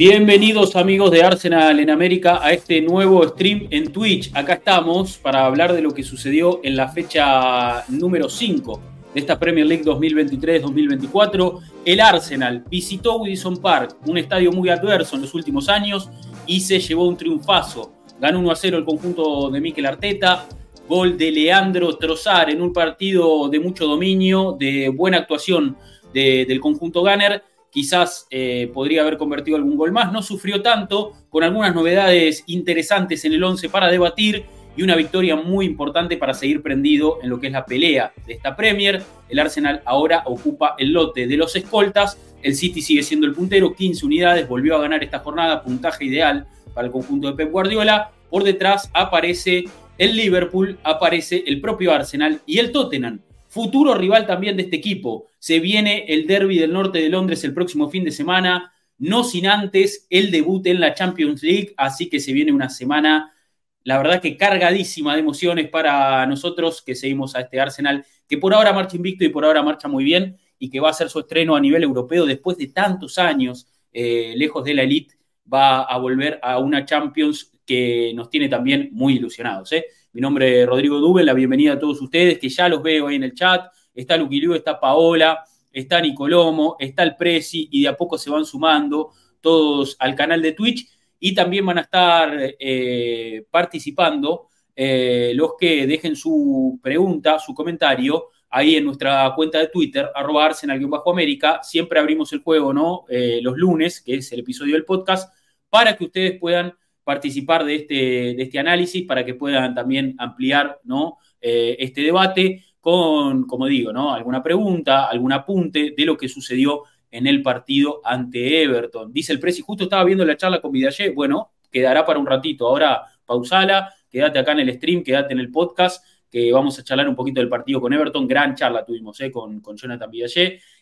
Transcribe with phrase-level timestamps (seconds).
[0.00, 4.30] Bienvenidos amigos de Arsenal en América a este nuevo stream en Twitch.
[4.32, 8.80] Acá estamos para hablar de lo que sucedió en la fecha número 5
[9.12, 11.60] de esta Premier League 2023-2024.
[11.84, 16.08] El Arsenal visitó Wilson Park, un estadio muy adverso en los últimos años,
[16.46, 17.92] y se llevó un triunfazo.
[18.18, 20.46] Ganó 1 a 0 el conjunto de Mikel Arteta,
[20.88, 25.76] gol de Leandro Trozar en un partido de mucho dominio, de buena actuación
[26.14, 30.12] del conjunto Gunner quizás eh, podría haber convertido algún gol más.
[30.12, 34.44] No sufrió tanto, con algunas novedades interesantes en el 11 para debatir
[34.76, 38.34] y una victoria muy importante para seguir prendido en lo que es la pelea de
[38.34, 39.02] esta Premier.
[39.28, 42.18] El Arsenal ahora ocupa el lote de los escoltas.
[42.42, 46.46] El City sigue siendo el puntero, 15 unidades, volvió a ganar esta jornada, puntaje ideal
[46.74, 48.12] para el conjunto de Pep Guardiola.
[48.30, 49.64] Por detrás aparece
[49.98, 53.20] el Liverpool, aparece el propio Arsenal y el Tottenham
[53.50, 55.26] futuro rival también de este equipo.
[55.38, 59.46] Se viene el derby del norte de Londres el próximo fin de semana, no sin
[59.48, 63.34] antes el debut en la Champions League, así que se viene una semana,
[63.82, 68.54] la verdad que cargadísima de emociones para nosotros que seguimos a este Arsenal, que por
[68.54, 71.18] ahora marcha invicto y por ahora marcha muy bien y que va a ser su
[71.18, 75.16] estreno a nivel europeo después de tantos años eh, lejos de la elite,
[75.52, 79.72] va a volver a una Champions que nos tiene también muy ilusionados.
[79.72, 79.86] ¿eh?
[80.12, 83.14] Mi nombre es Rodrigo Dubel, la bienvenida a todos ustedes, que ya los veo ahí
[83.14, 83.70] en el chat.
[83.94, 88.44] Está Luquiliu, está Paola, está Nicolomo, está el Prezi y de a poco se van
[88.44, 90.88] sumando todos al canal de Twitch
[91.20, 98.30] y también van a estar eh, participando eh, los que dejen su pregunta, su comentario
[98.48, 101.60] ahí en nuestra cuenta de Twitter, arroba arsenal-américa.
[101.62, 103.04] Siempre abrimos el juego, ¿no?
[103.08, 105.32] Eh, los lunes, que es el episodio del podcast,
[105.68, 106.74] para que ustedes puedan
[107.04, 111.18] participar de este, de este análisis para que puedan también ampliar ¿no?
[111.40, 114.14] Eh, este debate con, como digo, ¿no?
[114.14, 119.12] alguna pregunta, algún apunte de lo que sucedió en el partido ante Everton.
[119.12, 122.68] Dice el Presi, justo estaba viendo la charla con Vidal, bueno, quedará para un ratito,
[122.68, 127.08] ahora pausala, quédate acá en el stream, quédate en el podcast, que vamos a charlar
[127.08, 129.30] un poquito del partido con Everton, gran charla tuvimos ¿eh?
[129.32, 130.30] con, con Jonathan Vidal.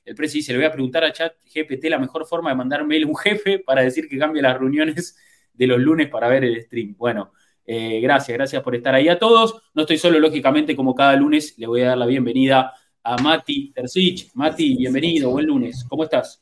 [0.04, 2.86] El Presi dice, le voy a preguntar a chat GPT la mejor forma de mandar
[2.86, 5.16] mail a un jefe para decir que cambie las reuniones
[5.58, 6.94] de los lunes para ver el stream.
[6.96, 7.32] Bueno,
[7.66, 9.60] eh, gracias, gracias por estar ahí a todos.
[9.74, 13.72] No estoy solo, lógicamente, como cada lunes, le voy a dar la bienvenida a Mati
[13.72, 14.30] Tercich.
[14.34, 15.84] Mati, bienvenido, buen lunes.
[15.88, 16.40] ¿Cómo estás?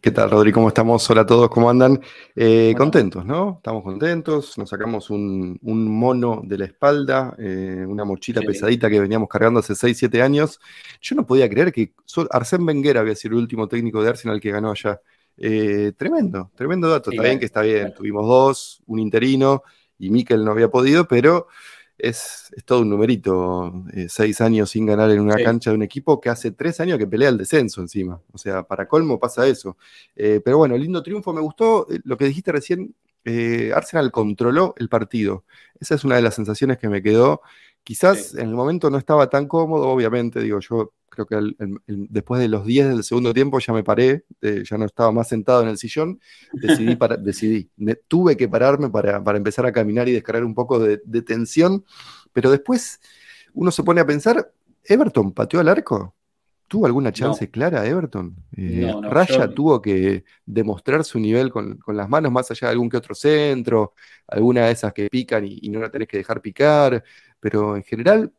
[0.00, 0.52] ¿Qué tal, Rodri?
[0.52, 1.08] ¿Cómo estamos?
[1.10, 2.00] Hola a todos, ¿cómo andan?
[2.34, 3.56] Eh, contentos, ¿no?
[3.58, 9.28] Estamos contentos, nos sacamos un, mono de la espalda, eh, una mochila pesadita que veníamos
[9.28, 10.60] cargando hace 6, 7 años.
[11.00, 11.92] Yo no podía creer que
[12.30, 15.00] Arsène Wenger había sido el último técnico de Arsenal que ganó allá.
[15.40, 17.10] Eh, tremendo, tremendo dato.
[17.10, 17.94] está bien que está bien.
[17.94, 19.62] Tuvimos dos, un interino
[19.98, 21.46] y Mikel no había podido, pero
[21.96, 23.84] es, todo un numerito.
[23.92, 26.98] Eh, seis años sin ganar en una cancha de un equipo que hace tres años
[26.98, 28.20] que pelea el descenso encima.
[28.32, 29.76] O sea, para colmo pasa eso.
[30.16, 31.32] Eh, pero bueno, lindo triunfo.
[31.32, 32.94] Me gustó lo que dijiste recién.
[33.74, 35.44] Arsenal controló el partido.
[35.78, 37.42] Esa es una de las sensaciones que me quedó.
[37.84, 40.94] Quizás en el momento no estaba tan cómodo, obviamente, digo, yo
[41.26, 44.84] creo que después de los 10 del segundo tiempo ya me paré, eh, ya no
[44.84, 46.20] estaba más sentado en el sillón,
[46.52, 47.70] decidí, para, decidí
[48.06, 51.84] tuve que pararme para, empezar a caminar y descargar un poco de, tensión,
[52.32, 53.00] pero después
[53.54, 54.52] uno se pone a pensar,
[54.84, 56.14] ¿Everton pateó al arco?
[56.68, 58.36] ¿Tuvo alguna chance clara Everton?
[58.54, 62.98] Eh, Raya tuvo que demostrar su nivel con, las manos, más allá de algún que
[62.98, 63.94] otro centro,
[64.26, 67.02] alguna de esas que pican y, y no la tenés que dejar picar,
[67.40, 68.32] pero en general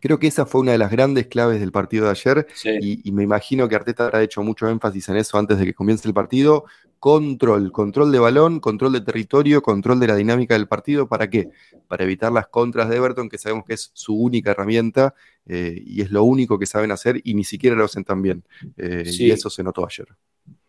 [0.00, 2.46] Creo que esa fue una de las grandes claves del partido de ayer
[2.80, 6.06] y, me imagino que Arteta ha hecho mucho énfasis en eso antes de que comience
[6.08, 6.64] el partido.
[6.98, 11.08] Control, control de balón, control de territorio, control de la dinámica del partido.
[11.08, 11.50] ¿Para qué?
[11.88, 15.14] Para evitar las contras de Everton, que sabemos que es su única herramienta
[15.46, 18.42] eh, y es lo único que saben hacer y ni siquiera lo hacen tan bien.
[18.76, 20.08] Eh, y eso se notó ayer.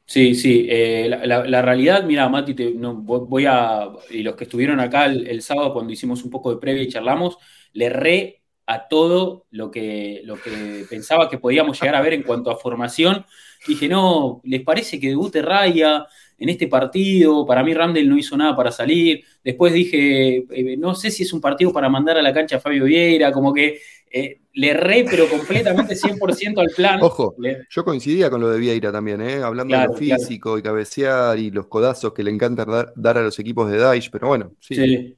[0.06, 0.68] Sí, sí.
[0.70, 3.90] Eh, la, realidad, mira, Mati, no, voy a.
[4.10, 6.88] Y los que estuvieron acá el, el sábado cuando hicimos un poco de previa y
[6.88, 7.38] charlamos,
[7.74, 12.24] le re a todo lo que, lo que pensaba que podíamos llegar a ver en
[12.24, 13.26] cuanto a formación.
[13.66, 16.06] Dije, no, ¿les parece que debute Raya
[16.38, 17.46] en este partido?
[17.46, 19.24] Para mí Randall no hizo nada para salir.
[19.42, 22.60] Después dije, eh, no sé si es un partido para mandar a la cancha a
[22.60, 23.80] Fabio Vieira, como que
[24.12, 27.00] eh, le erré, pero completamente 100% al plan.
[27.02, 27.38] Ojo,
[27.70, 29.42] yo coincidía con lo de Vieira también, ¿eh?
[29.44, 33.40] hablando de lo físico y cabecear y los codazos que le encanta dar, a los
[33.40, 34.76] equipos de Daesh, pero bueno, sí.
[34.76, 35.18] sí.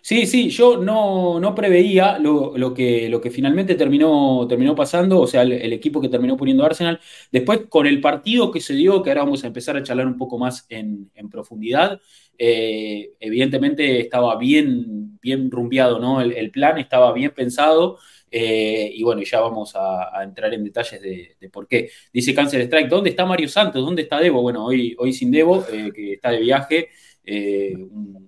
[0.00, 5.72] Sí, yo no, preveía lo, que, lo que finalmente terminó, terminó pasando, o sea, el,
[5.72, 7.00] equipo que terminó poniendo Arsenal.
[7.30, 10.16] Después, con el partido que se dio, que ahora vamos a empezar a charlar un
[10.16, 12.00] poco más en, profundidad,
[12.38, 16.20] eh, evidentemente estaba bien, bien rumbeado, ¿no?
[16.20, 17.98] El, plan estaba bien pensado.
[18.30, 21.90] Eh, y bueno, ya vamos a, entrar en detalles de, por qué.
[22.12, 23.84] Dice Cancer Strike, ¿dónde está Mario Santos?
[23.84, 24.42] ¿Dónde está Debo?
[24.42, 26.88] Bueno, hoy, hoy sin Debo, eh, que está de viaje.
[27.30, 27.76] Eh,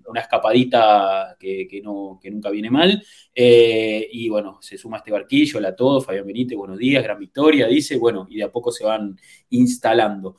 [0.06, 3.02] una escapadita que, no, que nunca viene mal.
[3.34, 7.96] y bueno, se suma este barquillo, la todo, Fabián Benítez, buenos días, gran victoria, dice,
[7.96, 9.16] bueno, y de a poco se van
[9.50, 10.36] instalando.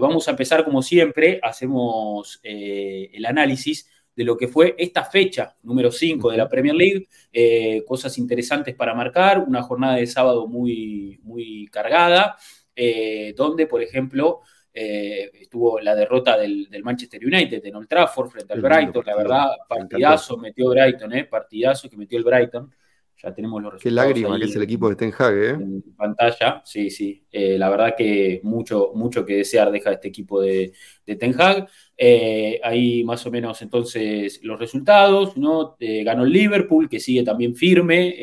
[0.00, 3.88] vamos a empezar como siempre, hacemos el análisis
[4.18, 7.06] de lo que fue esta fecha número 5 de la Premier League.
[7.32, 12.36] Eh, cosas interesantes para marcar, una jornada de sábado muy, muy cargada,
[12.74, 14.40] eh, donde, por ejemplo,
[14.80, 19.48] eh, estuvo la derrota del, Manchester United en Old Trafford frente al Brighton, la verdad,
[19.68, 22.70] partidazo metió Brighton, partidazo que metió el Brighton
[23.22, 23.82] ya tenemos los resultados.
[23.82, 25.50] Qué lágrima que es el equipo de Ten Hag, ¿eh?
[25.50, 27.24] En pantalla, sí, sí.
[27.32, 30.72] Eh, la verdad que mucho, mucho que desear deja este equipo de,
[31.04, 31.68] de Ten Hag.
[31.96, 35.76] Eh, ahí más o menos entonces los resultados, ¿no?
[35.80, 38.14] ganó el Liverpool, que sigue también firme,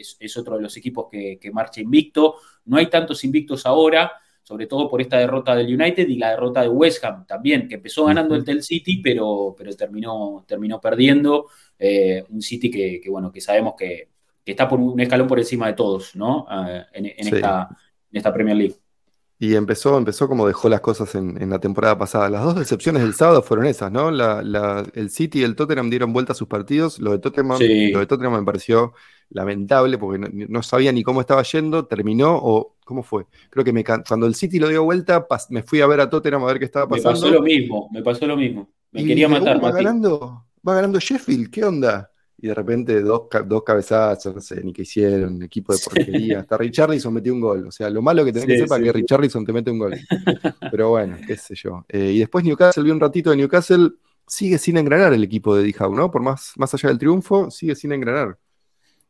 [0.00, 2.36] es, otro de los equipos que, marcha invicto.
[2.64, 4.12] No hay tantos invictos ahora,
[4.46, 7.74] sobre todo por esta derrota del United y la derrota de West Ham también, que
[7.74, 11.48] empezó ganando el Tel City, pero, pero terminó, terminó perdiendo.
[11.76, 14.08] Eh, un City que, bueno, que sabemos que,
[14.44, 16.46] está por un escalón por encima de todos, ¿no?
[16.48, 18.76] Ah, en, esta, Premier League.
[19.38, 22.30] Y empezó, empezó como dejó las cosas en, la temporada pasada.
[22.30, 24.08] Las dos decepciones del sábado fueron esas, ¿no?
[24.08, 26.98] el City y el Tottenham dieron vuelta a sus partidos.
[26.98, 28.94] Lo de Tottenham, lo de Tottenham me pareció
[29.28, 33.26] lamentable porque no, sabía ni cómo estaba yendo, terminó o cómo fue.
[33.50, 36.42] Creo que me, cuando el City lo dio vuelta, me fui a ver a Tottenham
[36.42, 37.10] a ver qué estaba pasando.
[37.10, 38.70] Me pasó lo mismo, me pasó lo mismo.
[38.92, 39.62] Me quería matar.
[39.62, 42.10] Va ganando, va ganando Sheffield, ¿qué onda?
[42.38, 46.40] Y de repente dos, dos cabezazos, no sé ni qué hicieron, equipo de porquería.
[46.40, 47.66] Hasta Richarlison metió un gol.
[47.66, 49.94] O sea, lo malo que tenés que sepa es que Richarlison te mete un gol.
[50.70, 51.84] Pero bueno, qué sé yo.
[51.88, 53.90] Eh, y después Newcastle, vi un ratito de Newcastle,
[54.26, 56.10] sigue sin engranar el equipo de Dijau, ¿no?
[56.10, 58.38] Por más, más allá del triunfo, sigue sin engranar.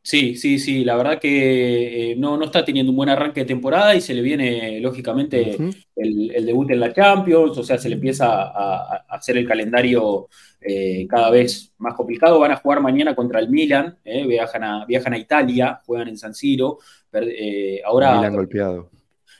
[0.07, 3.47] Sí, sí, sí, la verdad que eh, no, no está teniendo un buen arranque de
[3.47, 5.57] temporada y se le viene, lógicamente,
[5.97, 10.29] el, debut en la Champions, o sea, se le empieza a, hacer el calendario
[10.61, 12.39] eh, cada vez más complicado.
[12.39, 16.17] Van a jugar mañana contra el Milan, eh, viajan, a, viajan a Italia, juegan en
[16.17, 16.79] San Siro.
[17.85, 18.91] ahora, Milan golpeado.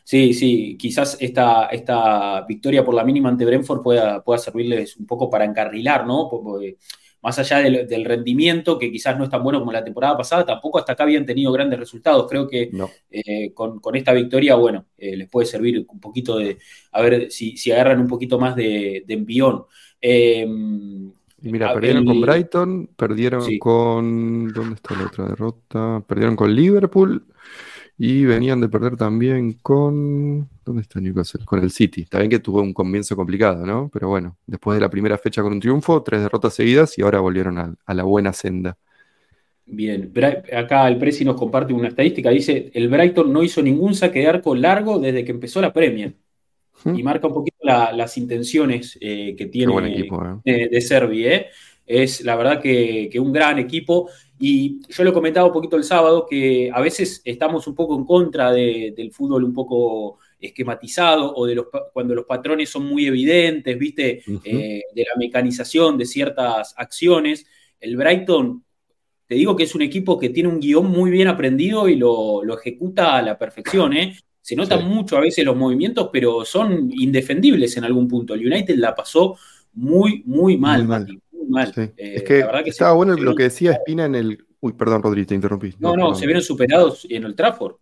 [0.03, 5.07] Sí, sí, quizás esta, esta victoria por la mínima ante Brentford pueda, pueda servirles un
[5.07, 6.29] poco para encarrilar, ¿no?
[6.29, 6.77] Porque,
[7.23, 10.79] más allá del, rendimiento, que quizás no es tan bueno como la temporada pasada, tampoco
[10.79, 12.27] hasta acá habían tenido grandes resultados.
[12.29, 12.71] Creo que
[13.11, 16.59] eh, con, esta victoria, bueno, eh, les puede servir un poquito de,
[16.93, 19.65] a ver si, agarran un poquito más de, envión.
[20.01, 21.11] Em,
[21.41, 24.53] mira, perdieron con Brighton, perdieron con.
[24.53, 26.05] ¿Dónde está la otra derrota?
[26.07, 27.25] Perdieron con Liverpool
[27.99, 30.49] y venían de perder también con.
[30.65, 31.45] ¿Dónde está Newcastle?
[31.45, 32.03] Con el City.
[32.03, 33.89] Está bien que tuvo un comienzo complicado, ¿no?
[33.93, 37.21] Pero bueno, después de la primera fecha con un triunfo, tres derrotas seguidas y ahora
[37.21, 38.77] volvieron a, la buena senda.
[39.65, 40.13] Bien,
[40.55, 42.31] acá el Presi nos comparte una estadística.
[42.31, 46.15] Dice: el Brighton no hizo ningún saque de arco largo desde que empezó la Premier.
[46.85, 49.73] Y marca un poquito las intenciones eh, que tiene
[50.45, 50.69] ¿eh?
[50.71, 51.27] de, Servi.
[51.27, 51.47] ¿eh?
[51.87, 54.11] Es la verdad que, que un gran equipo.
[54.39, 58.05] Y yo lo comentaba un poquito el sábado, que a veces estamos un poco en
[58.05, 63.79] contra del fútbol un poco esquematizado o de los cuando los patrones son muy evidentes,
[63.79, 67.47] viste, eh, de la mecanización de ciertas acciones.
[67.81, 68.63] El Brighton,
[69.27, 72.43] te digo que es un equipo que tiene un guion muy bien aprendido y lo,
[72.59, 74.17] ejecuta a la perfección, ¿eh?
[74.41, 78.35] Se notan mucho a veces los movimientos, pero son indefendibles en algún punto.
[78.35, 79.37] El United la pasó
[79.73, 81.23] muy, muy mal, muy mal.
[81.77, 84.47] Eh, es que, estaba bueno lo que decía Espina en el.
[84.61, 85.75] Uy, perdón, Rodri, te interrumpí.
[85.79, 87.77] No, no, se vieron superados en el Trafford.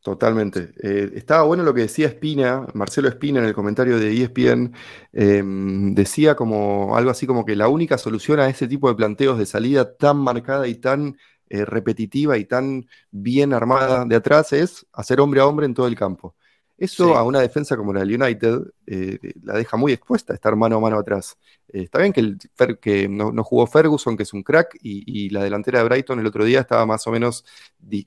[0.00, 0.72] Totalmente.
[0.82, 4.72] Eh, estaba bueno lo que decía Espina, Marcelo Espina en el comentario de ESPN,
[5.12, 9.38] em, decía como algo así como que la única solución a ese tipo de planteos
[9.38, 11.16] de salida tan marcada y tan
[11.50, 15.88] eh, repetitiva y tan bien armada de atrás es hacer hombre a hombre en todo
[15.88, 16.36] el campo.
[16.78, 20.54] Eso a una defensa como la del United eh, la deja muy expuesta a estar
[20.54, 21.36] mano a mano atrás.
[21.66, 22.38] Eh, está bien que, el,
[22.80, 26.44] que no, jugó Ferguson, que es un crack, y, la delantera de Brighton el otro
[26.44, 27.44] día estaba más o menos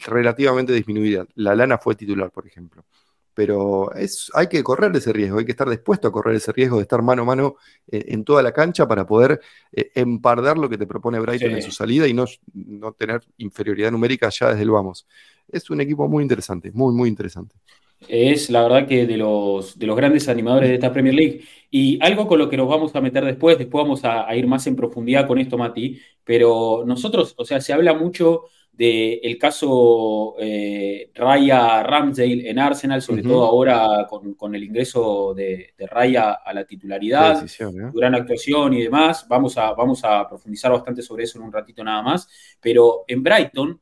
[0.07, 1.25] relativamente disminuida.
[1.35, 2.85] La Lana fue titular, por ejemplo.
[3.33, 6.77] Pero es, hay que correr ese riesgo, hay que estar dispuesto a correr ese riesgo
[6.77, 7.55] de estar mano a mano
[7.91, 11.71] eh, en toda la cancha para poder empardar lo que te propone Brighton en su
[11.71, 15.07] salida y no, no tener inferioridad numérica ya desde el vamos.
[15.49, 17.55] Es un equipo muy interesante, muy, muy interesante
[18.07, 21.41] es la verdad que de los, de los grandes animadores de esta Premier League.
[21.69, 24.67] Y algo con lo que nos vamos a meter después, después vamos a, ir más
[24.67, 28.43] en profundidad con esto, Mati, pero nosotros, o sea, se habla mucho
[28.73, 36.39] del caso eh, Raya Ramsdale en Arsenal, sobre todo ahora con, el ingreso de, Raya
[36.43, 37.91] a la titularidad, ¿eh?
[37.93, 39.25] gran actuación y demás.
[39.29, 42.27] Vamos a, vamos a profundizar bastante sobre eso en un ratito nada más.
[42.59, 43.79] Pero en Brighton,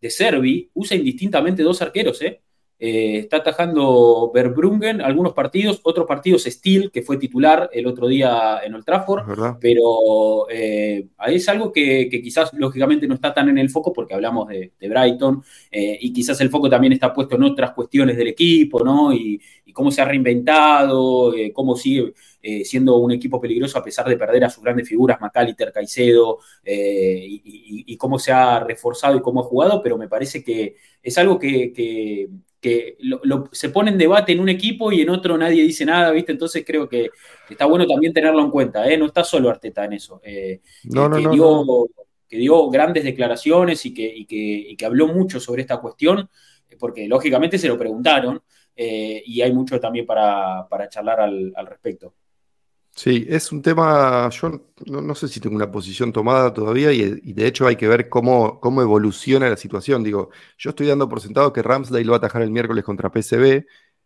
[0.00, 2.42] de Servi, usa indistintamente dos arqueros, ¿eh?
[2.84, 8.58] Eh, está atajando Verbrungen algunos partidos, otros partidos Steel, que fue titular el otro día
[8.64, 13.70] en Old Trafford, pero eh, es algo que, quizás lógicamente no está tan en el
[13.70, 17.70] foco porque hablamos de, Brighton eh, y quizás el foco también está puesto en otras
[17.70, 19.12] cuestiones del equipo, ¿no?
[19.12, 19.40] Y,
[19.72, 22.12] cómo se ha reinventado, cómo sigue
[22.62, 27.96] siendo un equipo peligroso a pesar de perder a sus grandes figuras, McAllister, Caicedo, y,
[27.96, 31.72] cómo se ha reforzado y cómo ha jugado, pero me parece que es algo que
[31.72, 32.28] que
[33.52, 36.32] se pone en debate en un equipo y en otro nadie dice nada, ¿viste?
[36.32, 37.10] Entonces creo que
[37.50, 38.96] está bueno también tenerlo en cuenta, ¿eh?
[38.96, 40.20] No está solo Arteta en eso.
[40.22, 41.88] Eh, no, no, que, dio,
[42.28, 44.24] que dio grandes declaraciones y que,
[44.76, 46.30] que, habló mucho sobre esta cuestión,
[46.78, 48.40] porque lógicamente se lo preguntaron
[48.76, 52.14] eh, y hay mucho también para, charlar al respecto.
[52.94, 57.46] Sí, es un tema, yo no, sé si tengo una posición tomada todavía y, de
[57.46, 60.04] hecho hay que ver cómo, cómo, evoluciona la situación.
[60.04, 63.64] Digo, yo estoy dando por sentado que Ramsdale va a atajar el miércoles contra PSV,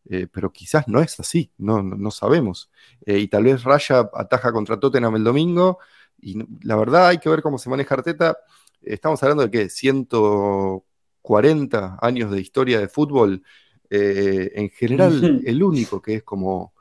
[0.08, 2.70] eh, pero quizás no es así, no, no, sabemos.
[3.04, 5.78] Eh, y tal vez Raya ataja contra Tottenham el domingo
[6.20, 8.38] y la verdad hay que ver cómo se maneja Arteta.
[8.82, 13.42] Estamos hablando de que 140 años de historia de fútbol,
[13.90, 16.75] eh, en general el único que es como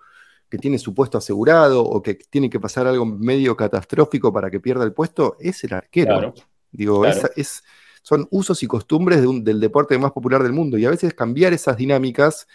[0.50, 4.60] que tiene su puesto asegurado o que tiene que pasar algo medio catastrófico para que
[4.60, 6.34] pierda el puesto, es el arquero.
[6.72, 7.64] Digo, Es,
[8.02, 10.78] son usos y costumbres del deporte más popular del mundo.
[10.78, 12.48] Y a veces cambiar esas dinámicas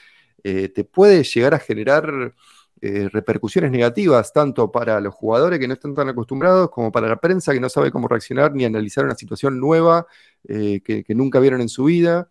[0.44, 2.34] eh, te puede llegar a generar
[2.82, 7.16] eh, repercusiones negativas, tanto para los jugadores que no están tan acostumbrados, como para la
[7.16, 10.06] prensa que no sabe cómo reaccionar ni analizar una situación nueva
[10.48, 12.30] eh, que, nunca vieron en su vida.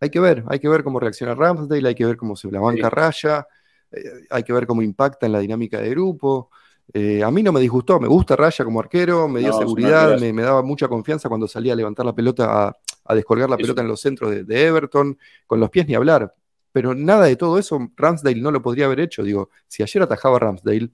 [0.00, 2.58] Hay que ver, hay que ver cómo reacciona Ramsdale, hay que ver cómo se la
[2.58, 3.46] banca raya.
[3.92, 6.50] Eh, hay que ver cómo impacta en la dinámica de grupo.
[6.92, 10.42] Eh, a mí no me disgustó, me gusta Raya como arquero, me dio seguridad, me,
[10.42, 14.00] daba mucha confianza cuando salía a levantar la pelota, a, descolgar la pelota en los
[14.00, 15.16] centros de, Everton,
[15.46, 16.34] con los pies ni hablar.
[16.72, 19.22] Pero nada de todo eso Ramsdale no lo podría haber hecho.
[19.22, 20.90] Digo, si ayer atajaba Ramsdale,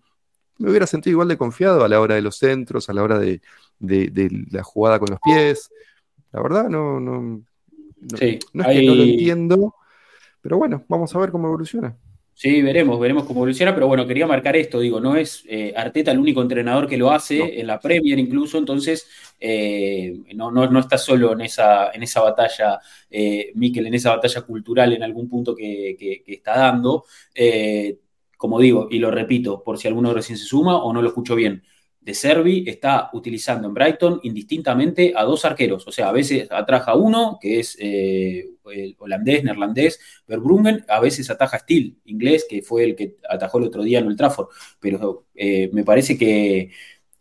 [0.59, 3.19] me hubiera sentido igual de confiado a la hora de los centros, a la hora
[3.19, 3.41] de,
[3.81, 5.71] la jugada con los pies.
[6.33, 7.43] La verdad, no, no, no,
[8.19, 9.75] es que no lo entiendo,
[10.43, 11.97] pero bueno, vamos a ver cómo evoluciona.
[12.39, 16.11] Sí, veremos, veremos cómo evoluciona, pero bueno, quería marcar esto, digo, no es eh, Arteta
[16.11, 19.09] el único entrenador que lo hace, en la Premier incluso, entonces
[19.41, 22.79] eh, no, no, está solo en esa, en esa batalla,
[23.11, 27.05] eh, Miquel, en esa batalla cultural en algún punto que, que está dando.
[28.37, 31.35] como digo, y lo repito, por si alguno recién se suma o no lo escucho
[31.35, 31.63] bien,
[32.07, 35.89] de Servi está utilizando en Brighton indistintamente a dos arqueros.
[35.89, 38.47] O sea, a veces atraja uno, que es eh,
[38.99, 43.83] holandés, neerlandés, Verbrungen, a veces ataja Steel, inglés, que fue el que atajó el otro
[43.83, 44.47] día en el Trafford.
[44.79, 46.71] Pero eh, me parece que,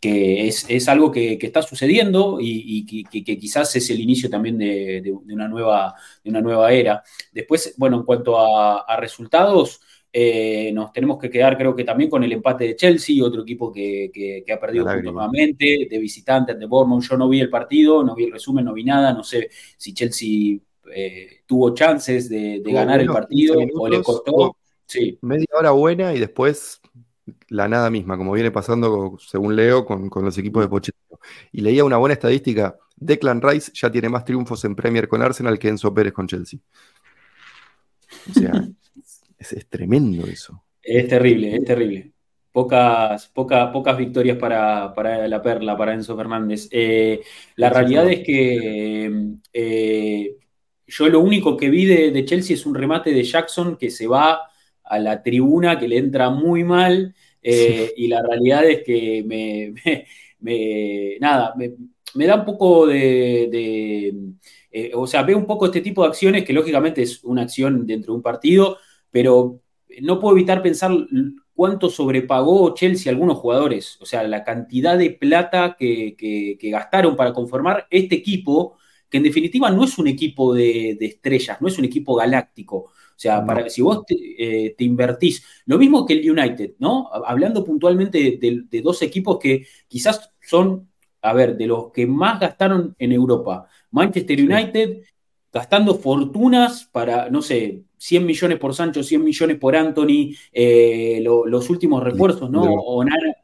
[0.00, 6.72] es, algo que, está sucediendo y, que, quizás es el inicio también de una nueva
[6.72, 7.02] era.
[7.32, 9.80] Después, bueno, en cuanto a resultados,
[10.18, 13.70] eh, nos tenemos que quedar, creo que también con el empate de Chelsea, otro equipo
[13.70, 17.02] que, ha perdido nuevamente, de visitante de Bournemouth.
[17.02, 19.12] Yo no vi el partido, no vi el resumen, no vi nada.
[19.12, 20.56] No sé si Chelsea
[20.90, 24.56] eh, tuvo chances de, ganar el partido o le costó.
[24.86, 25.18] Sí.
[25.20, 26.80] Media hora buena y después
[27.48, 31.18] la nada misma, como viene pasando, según leo, con, los equipos de Pochettino.
[31.52, 32.74] Y leía una buena estadística.
[32.96, 36.58] Declan Rice ya tiene más triunfos en Premier con Arsenal que Enzo Pérez con Chelsea.
[38.30, 38.52] O sea,
[39.52, 40.64] Es, tremendo eso.
[40.82, 42.12] Es terrible, es terrible.
[42.52, 46.68] Pocas, pocas victorias para, la Perla, para Enzo Fernández.
[46.70, 47.20] Eh,
[47.56, 50.36] la realidad es que eh,
[50.86, 54.40] yo lo único que vi de, Chelsea es un remate de Jackson que se va
[54.84, 57.14] a la tribuna, que le entra muy mal.
[57.42, 59.22] Eh, y la realidad es que
[60.40, 61.54] me, nada,
[62.14, 64.14] me, da un poco de,
[64.94, 68.12] o sea, veo un poco este tipo de acciones que lógicamente es una acción dentro
[68.12, 68.78] de un partido,
[69.10, 69.60] pero
[70.00, 70.92] no puedo evitar pensar
[71.56, 77.86] cuánto sobrepagó Chelsea algunos jugadores, o sea, la cantidad de plata que, gastaron para conformar
[77.90, 78.76] este equipo,
[79.08, 82.76] que en definitiva no es un equipo de, estrellas, no es un equipo galáctico.
[82.76, 87.08] O sea, para, si vos eh, te, invertís, lo mismo que el United, ¿no?
[87.10, 90.90] Hablando puntualmente de, dos equipos que quizás son,
[91.22, 93.66] a ver, de los que más gastaron en Europa.
[93.90, 94.98] Manchester United
[95.50, 101.70] gastando fortunas para, no sé, 100 millones por Sancho, 100 millones por Anthony, eh, los
[101.70, 102.62] últimos refuerzos, ¿no?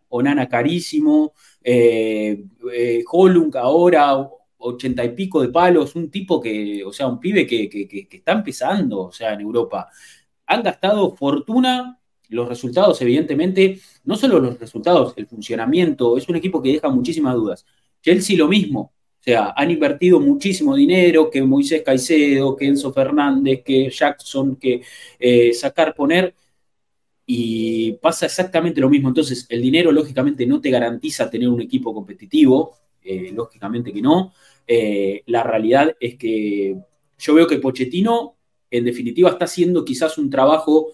[0.09, 1.33] Onana, carísimo,
[1.63, 4.29] eh, eh, Holung ahora,
[4.59, 8.33] 80 y pico de palos, un tipo que, o sea, un pibe que, que, está
[8.33, 9.89] empezando, o sea, en Europa.
[10.47, 16.63] Han gastado fortuna, los resultados, evidentemente, no solo los resultados, el funcionamiento, es un equipo
[16.63, 17.67] que deja muchísimas dudas.
[18.03, 18.93] Chelsea lo mismo,
[19.23, 24.83] o sea, han invertido muchísimo dinero, que Moisés Caicedo, que Enzo Fernández, que Jackson, que
[25.17, 26.35] eh, sacar, poner,
[27.25, 29.07] y pasa exactamente lo mismo.
[29.07, 32.75] Entonces, el dinero lógicamente no te garantiza tener un equipo competitivo,
[33.05, 34.33] eh, lógicamente que no.
[34.67, 36.77] Eh, la realidad es que
[37.17, 38.35] yo veo que Pochettino,
[38.73, 40.91] en definitiva, está haciendo quizás un trabajo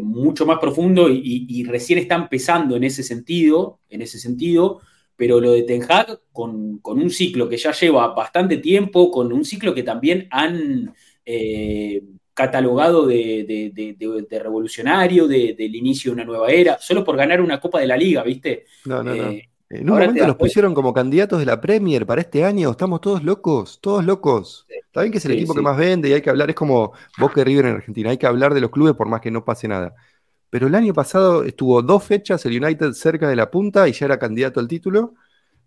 [0.00, 4.80] mucho más profundo y, y, recién está empezando en ese sentido, en ese sentido,
[5.16, 9.44] pero lo de Ten Hag con, un ciclo que ya lleva bastante tiempo, con un
[9.44, 10.94] ciclo que también han
[11.24, 12.02] eh,
[12.32, 17.86] catalogado de, revolucionario, del inicio de una nueva era, solo por ganar una Copa de
[17.86, 18.64] la Liga, ¿viste?
[18.84, 19.30] No, no, no.
[19.30, 23.00] Eh, en un momento los pusieron como candidatos de la Premier para este año, estamos
[23.00, 24.66] todos locos, todos locos.
[24.68, 26.92] Está bien que es el equipo que más vende y hay que hablar, es como
[27.18, 29.66] Boca River en Argentina, hay que hablar de los clubes por más que no pase
[29.66, 29.94] nada.
[30.50, 34.06] Pero el año pasado estuvo dos fechas el United cerca de la punta y ya
[34.06, 35.14] era candidato al título,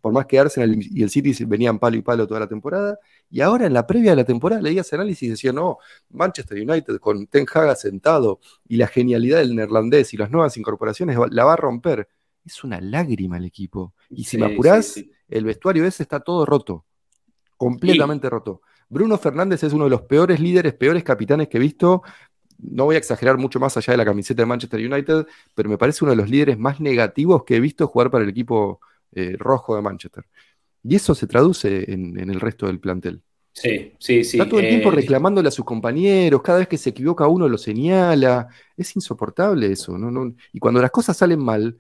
[0.02, 3.00] por más que Arsenal y el City venían palo y palo toda la temporada.
[3.30, 5.80] Y ahora en la previa de la temporada leía ese análisis y decía, no,
[6.10, 11.18] Manchester United con Ten Hag sentado y la genialidad del neerlandés y las nuevas incorporaciones
[11.32, 12.08] la va a romper.
[12.46, 13.94] Es una lágrima el equipo.
[14.10, 16.86] Y si me apurás, el vestuario ese está todo roto,
[17.58, 18.62] completamente roto.
[18.90, 22.04] Bruno Fernández es uno de los peores líderes, peores capitanes que he visto
[22.60, 25.78] no voy a exagerar mucho más allá de la camiseta de Manchester United, pero me
[25.78, 28.80] parece uno de los líderes más negativos que he visto jugar para el equipo
[29.14, 30.26] eh, rojo de Manchester.
[30.84, 33.22] Y eso se traduce en, el resto del plantel.
[33.52, 34.38] Sí, sí, sí.
[34.38, 37.50] Está todo el tiempo eh, reclamándole a sus compañeros, cada vez que se equivoca uno
[37.50, 38.48] lo señala.
[38.76, 39.98] Es insoportable eso.
[39.98, 40.36] ¿no?
[40.54, 41.78] y cuando las cosas salen mal,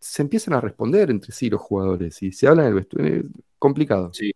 [0.00, 3.14] se empiezan a responder entre sí los jugadores y se hablan en el vestuario.
[3.16, 3.24] Es
[3.58, 4.10] complicado.
[4.14, 4.32] Sí.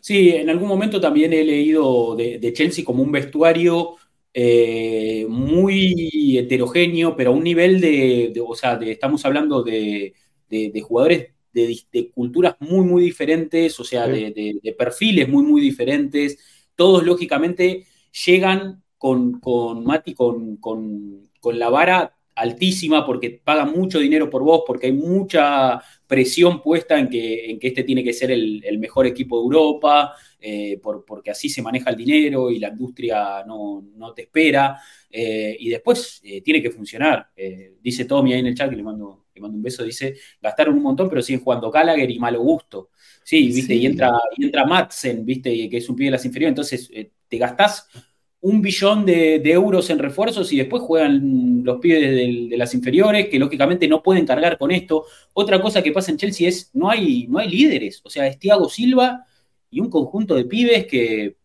[0.00, 3.96] sí, en algún momento también he leído de Chelsea como un vestuario
[4.32, 10.14] eh, muy heterogéneo, pero a un nivel de, o sea, estamos hablando de,
[10.82, 16.38] jugadores de, culturas muy, muy diferentes, o sea, de, perfiles muy, muy diferentes.
[16.74, 17.86] Todos, lógicamente,
[18.26, 24.42] llegan con, con Mati, con, con, con la vara altísima porque pagan mucho dinero por
[24.42, 28.78] vos, porque hay mucha presión puesta en que, en que este tiene que ser el,
[28.78, 34.12] mejor equipo de Europa, eh, porque así se maneja el dinero y la industria no,
[34.14, 34.80] te espera.
[35.10, 37.30] Eh, y después eh, tiene que funcionar.
[37.80, 40.74] dice Tommy ahí en el chat, que le mando, le mando un beso, dice, gastaron
[40.74, 42.90] un montón, pero siguen jugando Gallagher y malo gusto.
[43.22, 46.52] Sí, viste, Y, entra, y entra Madsen, viste, que es un pie de las inferiores,
[46.52, 46.90] entonces
[47.28, 47.86] te gastás
[48.42, 53.38] un billón de, euros en refuerzos y después juegan los pibes de, las inferiores, que
[53.38, 55.04] lógicamente no pueden cargar con esto.
[55.34, 58.38] Otra cosa que pasa en Chelsea es no hay, no hay líderes, o sea, es
[58.38, 59.26] Thiago Silva
[59.70, 61.36] y un conjunto de pibes que,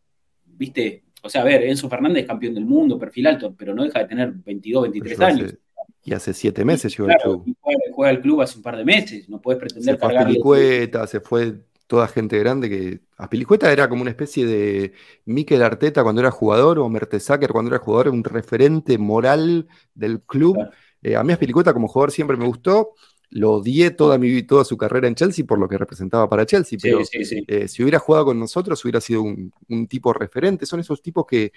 [0.46, 4.00] viste, o sea, a ver, Enzo Fernández campeón del mundo, perfil alto, pero no deja
[4.00, 5.56] de tener 22, 23 años.
[6.04, 7.56] y hace siete meses llegó el club.
[7.92, 11.08] Juega, el club hace un par de meses, no puedes pretender se cargar.
[11.08, 11.56] se fue
[11.88, 13.02] toda gente grande que.
[13.18, 14.94] Aspilicueta era como una especie de
[15.24, 20.58] Mikel Arteta cuando era jugador, o Mertesacker cuando era jugador, un referente moral del club.
[21.02, 22.94] Eh, a mí Aspilicueta como jugador siempre me gustó.
[23.30, 26.78] Lo odié toda, mi, toda su carrera en Chelsea por lo que representaba para Chelsea,
[26.82, 27.00] pero
[27.48, 30.66] eh, si hubiera jugado con nosotros hubiera sido un, tipo referente.
[30.66, 31.52] Son esos tipos que,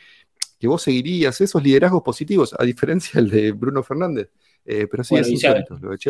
[0.59, 4.31] que vos seguirías, esos liderazgos positivos, a diferencia del de Bruno Fernández.
[4.71, 5.65] Eh, pero sí, es se, ha,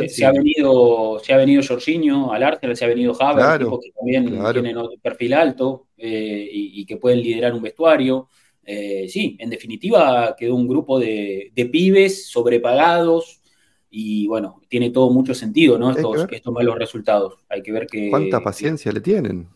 [0.08, 4.52] se, ha, venido, se ha venido Jorginho al Arsenal, se ha venido Javier, que también
[4.52, 8.28] tienen otro perfil alto eh, y, que pueden liderar un vestuario.
[8.64, 13.40] Eh, sí, en definitiva quedó un grupo de, pibes sobrepagados
[13.90, 15.92] y bueno, tiene todo mucho sentido, ¿no?
[15.92, 17.38] Estos, estos malos resultados.
[17.48, 18.10] Hay que ver que...
[18.10, 19.46] ¿Cuánta paciencia le tienen?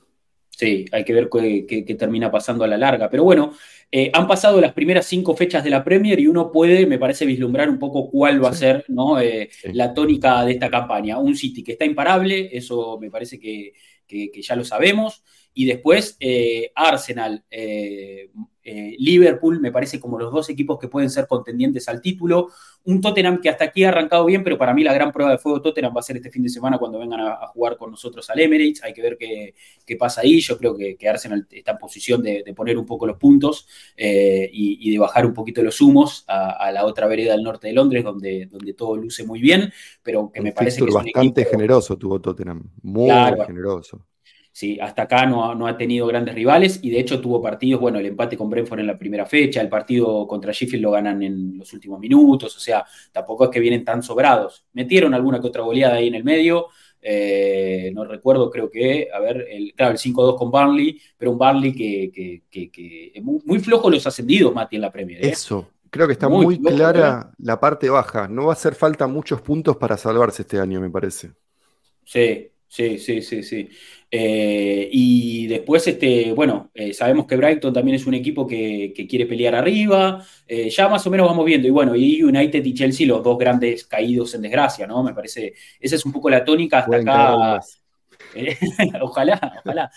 [0.57, 3.09] Sí, hay que ver qué, termina pasando a la larga.
[3.09, 3.55] Pero bueno,
[3.91, 7.25] eh, han pasado las primeras cinco fechas de la Premier y uno puede, me parece,
[7.27, 9.19] vislumbrar un poco cuál va a ser ¿no?
[9.21, 11.19] Eh, la tónica de esta campaña.
[11.19, 13.73] Un City que está imparable, eso me parece que,
[14.43, 16.19] ya lo sabemos, Y después
[16.75, 17.45] Arsenal,
[18.65, 22.51] eh, Liverpool me parece como los dos equipos que pueden ser contendientes al título.
[22.85, 25.39] Un Tottenham que hasta aquí ha arrancado bien, pero para mí la gran prueba de
[25.39, 27.91] fuego de Tottenham va a ser este fin de semana cuando vengan a, jugar con
[27.91, 28.83] nosotros al Emirates.
[28.85, 30.41] Hay que ver qué, pasa ahí.
[30.41, 34.91] Yo creo que, Arsenal está en posición de, poner un poco los puntos eh, y,
[34.91, 38.47] de bajar un poquito los humos a, la otra vereda del norte de Londres, donde,
[38.47, 42.63] donde todo luce muy bien, pero que me parece que es bastante generoso tuvo Tottenham,
[42.83, 43.11] muy
[43.47, 44.07] generoso.
[44.55, 47.99] Sí, hasta acá no, no, ha tenido grandes rivales y de hecho tuvo partidos, bueno,
[47.99, 51.57] el empate con Brentford en la primera fecha, el partido contra Sheffield lo ganan en
[51.57, 54.67] los últimos minutos, o sea, tampoco es que vienen tan sobrados.
[54.75, 56.69] Metieron alguna que otra goleada ahí en el medio,
[57.01, 61.39] eh, no recuerdo, creo que, a ver, el, claro, el 5-2 con Barnley, pero un
[61.39, 65.25] Barnley que, que, muy, flojo los ascendidos, Mati, en la Premier.
[65.25, 65.31] ¿eh?
[65.31, 67.35] Eso, creo que está muy, clara ¿eh?
[67.39, 68.29] la parte baja.
[68.29, 71.33] No va a hacer falta muchos puntos para salvarse este año, me parece.
[72.05, 73.69] Sí, sí, sí, sí, sí.
[74.15, 79.27] Eh, y después, este, bueno, eh, sabemos que Brighton también es un equipo que, quiere
[79.27, 80.25] pelear arriba.
[80.47, 81.69] Eh, ya más o menos vamos viendo.
[81.69, 85.03] Y bueno, y United y Chelsea, los dos grandes caídos en desgracia, ¿no?
[85.03, 87.61] Me parece, esa es un poco la tónica hasta acá.
[89.03, 89.91] ojalá, ojalá.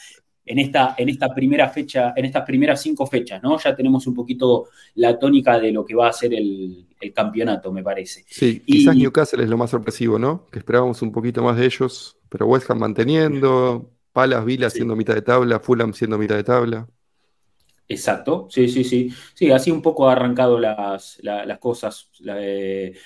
[0.45, 3.57] En esta, en esta primera fecha, en estas primeras cinco fechas, ¿no?
[3.57, 7.83] Ya tenemos un poquito la tónica de lo que va a ser el, campeonato, me
[7.83, 8.25] parece.
[8.27, 10.47] Sí, quizás Newcastle es lo más sorpresivo, ¿no?
[10.51, 15.15] Que esperábamos un poquito más de ellos, pero West Ham manteniendo, Palas, Vila siendo mitad
[15.15, 16.85] de tabla, Fulham siendo mitad de tabla.
[17.87, 19.09] Exacto, sí, sí, sí.
[19.33, 21.17] Sí, así un poco ha arrancado las,
[21.61, 22.09] cosas.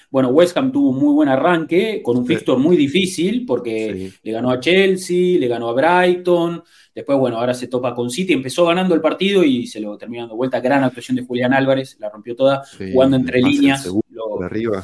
[0.09, 4.31] bueno, West Ham tuvo un muy buen arranque, con un fixture muy difícil, porque le
[4.31, 6.63] ganó a Chelsea, le ganó a Brighton,
[6.95, 10.23] después, bueno, ahora se topa con City, empezó ganando el partido y se lo terminó
[10.23, 10.59] dando vuelta.
[10.59, 13.85] Gran actuación de Julián Álvarez, la rompió toda, jugando entre líneas.
[14.09, 14.83] Lo, arriba.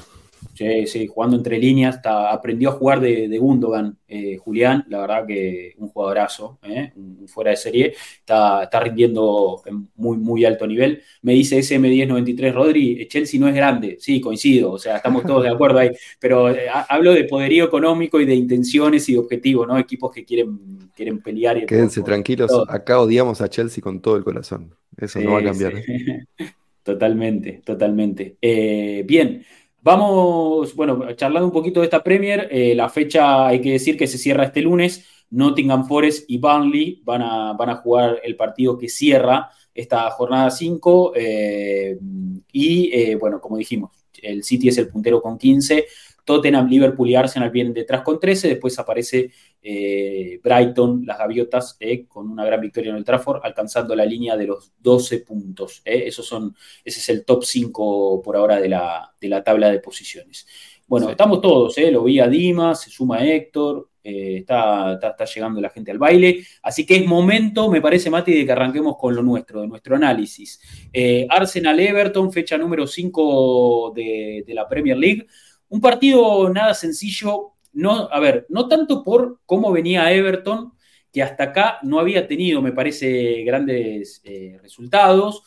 [0.56, 5.26] Sí, sí, jugando entre líneas, aprendió a jugar de, de Gundogan, eh, Julián, la verdad
[5.28, 6.94] que un jugadorazo, eh,
[7.28, 11.02] fuera de serie, está, está, rindiendo en muy, muy alto nivel.
[11.24, 15.44] Me dice SM1093 Rodri, eh, Chelsea no es grande, sí, coincido, o sea, estamos todos
[15.44, 15.90] de acuerdo ahí,
[16.22, 16.48] pero
[16.88, 19.78] hablo de poderío económico y de intenciones y de objetivos, ¿no?
[19.78, 20.58] Equipos que quieren,
[20.96, 21.58] quieren pelear.
[21.58, 25.44] Y Quédense tranquilos, acá odiamos a Chelsea con todo el corazón, eso no va a
[25.44, 25.74] cambiar.
[26.84, 28.38] Totalmente, totalmente.
[28.40, 29.44] bien.
[29.86, 34.08] Vamos, bueno, charlando un poquito de esta Premier, eh, la fecha hay que decir que
[34.08, 35.06] se cierra este lunes.
[35.30, 40.50] Nottingham Forest y Burnley van a, van a jugar el partido que cierra esta jornada
[40.50, 41.14] 5.
[41.16, 42.00] Eh,
[42.52, 43.92] y eh, bueno, como dijimos,
[44.24, 45.86] el City es el puntero con 15.
[46.26, 48.50] Tottenham, Liverpool y Arsenal vienen detrás con 13.
[48.50, 53.96] Después aparece eh, Brighton, las gaviotas, eh, con una gran victoria en el Trafford, alcanzando
[53.96, 55.82] la línea de los 12 puntos.
[55.86, 56.04] Eh.
[56.08, 60.48] Esos son, ese es el top 5 por ahora de la, tabla de posiciones.
[60.88, 65.90] Bueno, estamos todos, lo vi a Dimas, se suma Héctor, está, está, llegando la gente
[65.90, 66.46] al baile.
[66.62, 69.96] Así que es momento, me parece, Mati, de que arranquemos con lo nuestro, de nuestro
[69.96, 70.60] análisis.
[71.28, 75.26] Arsenal Everton, fecha número 5 de, de, la Premier League.
[75.70, 80.74] Un partido nada sencillo, no, a ver, no tanto por cómo venía Everton,
[81.16, 85.44] que hasta acá no había tenido, me parece, grandes eh, resultados.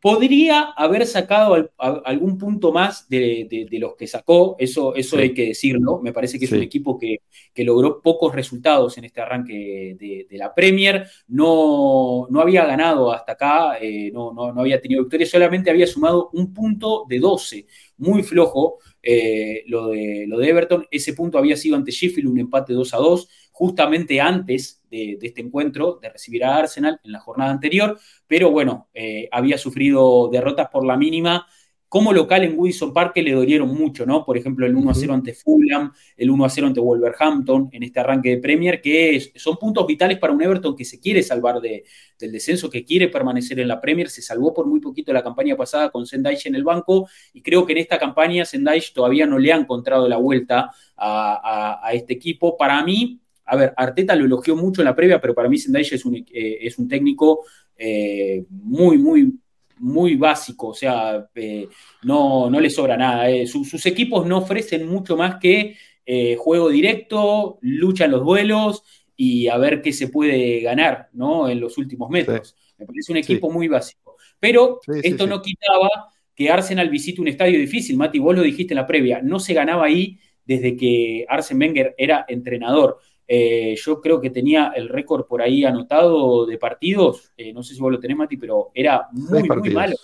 [0.00, 6.00] Podría haber sacado algún punto más de, los que sacó, eso, eso hay que decirlo.
[6.02, 7.22] Me parece que es un equipo que,
[7.64, 11.08] logró pocos resultados en este arranque de, la Premier.
[11.26, 15.86] No, no, había ganado hasta acá, eh, no, no, no, había tenido victoria, solamente había
[15.86, 17.66] sumado un punto de 12,
[17.96, 18.78] muy flojo.
[19.02, 20.86] Eh, lo, de, lo de Everton.
[20.90, 25.40] Ese punto había sido ante Sheffield, un empate 2 a 2, justamente antes de, este
[25.40, 30.68] encuentro, de recibir a Arsenal en la jornada anterior, pero bueno, eh, había sufrido derrotas
[30.68, 31.46] por la mínima
[31.88, 34.24] como local en Wilson Park le dolieron mucho, ¿no?
[34.24, 37.82] Por ejemplo, el 1 a 0 ante Fulham, el 1 a 0 ante Wolverhampton en
[37.82, 41.60] este arranque de Premier, que son puntos vitales para un Everton que se quiere salvar
[41.60, 44.10] del descenso, que quiere permanecer en la Premier.
[44.10, 47.64] Se salvó por muy poquito la campaña pasada con Sendai en el banco y creo
[47.64, 52.58] que en esta campaña Sendai todavía no le ha encontrado la vuelta a, este equipo.
[52.58, 55.82] Para mí, a ver, Arteta lo elogió mucho en la previa, pero para mí Sendai
[55.90, 57.44] es un, eh, es un técnico
[57.78, 59.32] eh, muy, muy
[59.80, 61.68] muy básico, o sea, eh,
[62.02, 63.30] no, no le sobra nada.
[63.30, 63.46] Eh.
[63.46, 65.76] sus equipos no ofrecen mucho más que
[66.10, 68.82] eh, juego directo, lucha en los duelos
[69.14, 71.50] y a ver qué se puede ganar ¿no?
[71.50, 72.56] en los últimos metros.
[72.78, 74.16] Me parece un equipo muy básico.
[74.40, 75.90] Pero esto no quitaba
[76.34, 77.98] que Arsenal visite un estadio difícil.
[77.98, 81.94] Mati, vos lo dijiste en la previa, no se ganaba ahí desde que Arsen Wenger
[81.98, 83.00] era entrenador.
[83.30, 87.74] Eh, yo creo que tenía el récord por ahí anotado de partidos, eh, no sé
[87.74, 89.96] si vos lo tenés, Mati, pero era muy, muy malo.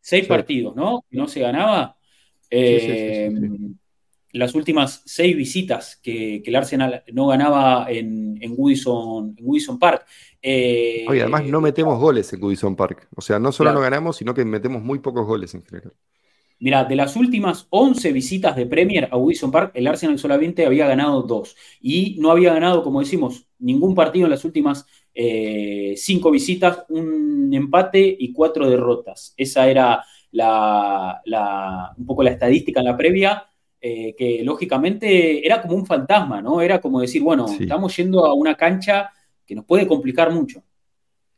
[0.00, 1.04] Seis partidos, ¿no?
[1.10, 1.96] no se ganaba.
[2.50, 3.30] Eh,
[4.32, 10.06] las últimas seis visitas que, el Arsenal no ganaba en, en, Woodison, Park.
[10.42, 13.08] Eh, Oye, además no metemos goles en Woodison Park.
[13.16, 15.92] O sea, no solo no ganamos, sino que metemos muy pocos goles en general.
[16.58, 20.86] Mira, de las últimas 11 visitas de Premier a Wilson Park, el Arsenal solamente había
[20.86, 21.54] ganado dos.
[21.80, 27.52] Y no había ganado, como decimos, ningún partido en las últimas eh, cinco visitas, un
[27.52, 29.34] empate y cuatro derrotas.
[29.36, 31.22] Esa era la,
[31.96, 33.44] un poco la estadística en la previa,
[33.80, 36.60] eh, que lógicamente era como un fantasma, ¿no?
[36.60, 39.10] Era como decir, bueno, estamos yendo a una cancha
[39.46, 40.62] que nos puede complicar mucho.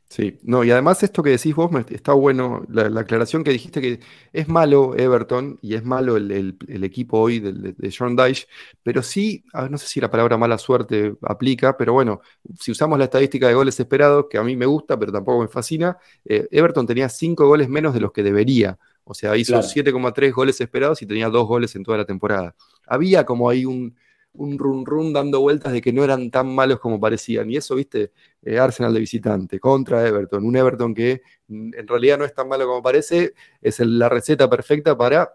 [0.09, 3.99] Sí, no, y además esto que decís vos está bueno, la, aclaración que dijiste que
[4.33, 8.47] es malo Everton y es malo el, equipo hoy de, de, John Dyche,
[8.81, 12.21] pero sí, no sé si la palabra mala suerte aplica, pero bueno,
[12.59, 15.47] si usamos la estadística de goles esperados, que a mí me gusta, pero tampoco me
[15.47, 15.95] fascina,
[16.25, 20.59] eh, Everton tenía cinco goles menos de los que debería, o sea, hizo 7,3 goles
[20.59, 22.55] esperados y tenía dos goles en toda la temporada.
[22.87, 23.95] Había como ahí un
[24.33, 27.49] un run run dando vueltas de que no eran tan malos como parecían.
[27.49, 28.11] Y eso, viste,
[28.41, 30.45] eh, Arsenal de visitante contra Everton.
[30.45, 34.49] Un Everton que mm, en realidad no es tan malo como parece, es la receta
[34.49, 35.33] perfecta para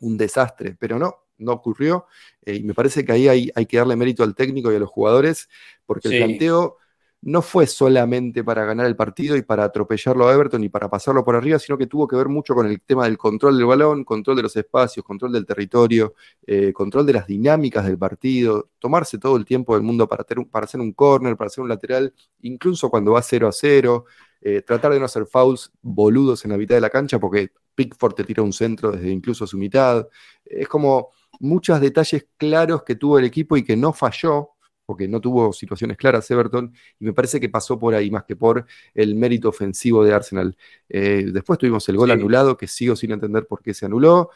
[0.00, 0.76] un desastre.
[0.78, 2.06] Pero no, no ocurrió.
[2.44, 4.78] Eh, y me parece que ahí hay, hay, que darle mérito al técnico y a
[4.78, 5.48] los jugadores,
[5.86, 6.76] porque el planteo
[7.22, 11.22] no fue solamente para ganar el partido y para atropellarlo a Everton y para pasarlo
[11.24, 14.04] por arriba, sino que tuvo que ver mucho con el tema del control del balón,
[14.04, 16.14] control de los espacios, control del territorio,
[16.46, 20.64] eh, control de las dinámicas del partido, tomarse todo el tiempo del mundo para, para
[20.64, 24.06] hacer un corner, para hacer un lateral, incluso cuando va 0 a 0,
[24.40, 28.14] eh, tratar de no hacer fouls boludos en la mitad de la cancha porque Pickford
[28.14, 30.06] te tira un centro desde incluso su mitad.
[30.44, 34.50] Es como muchos detalles claros que tuvo el equipo y que no falló,
[34.90, 38.34] porque no tuvo situaciones claras Everton, y me parece que pasó por ahí más que
[38.34, 40.56] por el mérito ofensivo de Arsenal.
[40.88, 44.30] Eh, después tuvimos el gol anulado, que sigo sin entender por qué se anuló,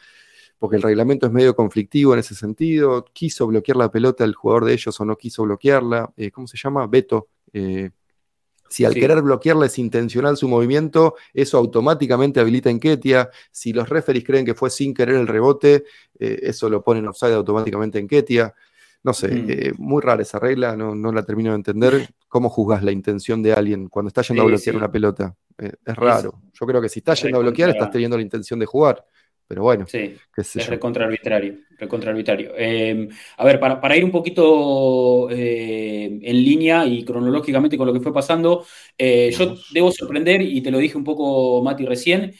[0.57, 3.03] porque el reglamento es medio conflictivo en ese sentido.
[3.11, 6.13] Quiso bloquear la pelota el jugador de ellos o no quiso bloquearla.
[6.15, 6.87] Eh, ¿Cómo se llama?
[6.87, 7.27] Beto.
[7.51, 7.89] Eh,
[8.69, 13.29] si al querer bloquearla es intencional su movimiento, eso automáticamente habilita en Ketia.
[13.51, 15.83] Si los referees creen que fue sin querer el rebote,
[16.17, 18.55] eso lo ponen offside automáticamente en Ketia.
[19.05, 19.45] No sé, mm.
[19.47, 21.93] eh, muy rara esa regla, no, la termino de entender.
[22.27, 25.35] ¿Cómo juzgas la intención de alguien cuando está yendo a bloquear una pelota?
[25.59, 26.41] Eh, es raro.
[26.51, 29.05] yo creo que si está yendo a bloquear, estás teniendo la intención de jugar.
[29.47, 30.67] Pero bueno, sí, es
[31.77, 32.51] recontra arbitrario.
[32.57, 37.99] Em, a ver, para, ir un poquito eh, en línea y cronológicamente con lo que
[37.99, 38.65] fue pasando,
[38.97, 42.33] yo debo sorprender, y te lo dije un poco, Mati, recién,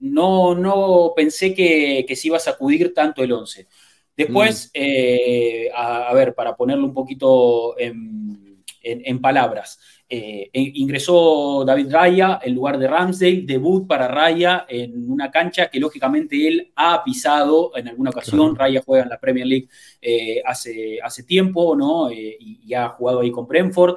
[0.00, 3.66] no, no pensé que, que se iba a sacudir tanto el 11.
[4.16, 4.70] Después, mm.
[4.74, 7.94] eh, a, ver, para ponerlo un poquito en,
[9.20, 15.68] palabras, eh, ingresó David Raya en lugar de Ramsdale, debut para Raya en una cancha
[15.68, 18.54] que lógicamente él ha pisado en alguna ocasión.
[18.54, 19.68] Raya juega en la Premier League
[20.00, 22.12] eh, hace, hace tiempo, ¿no?
[22.12, 23.96] y, y, ha jugado ahí con Brentford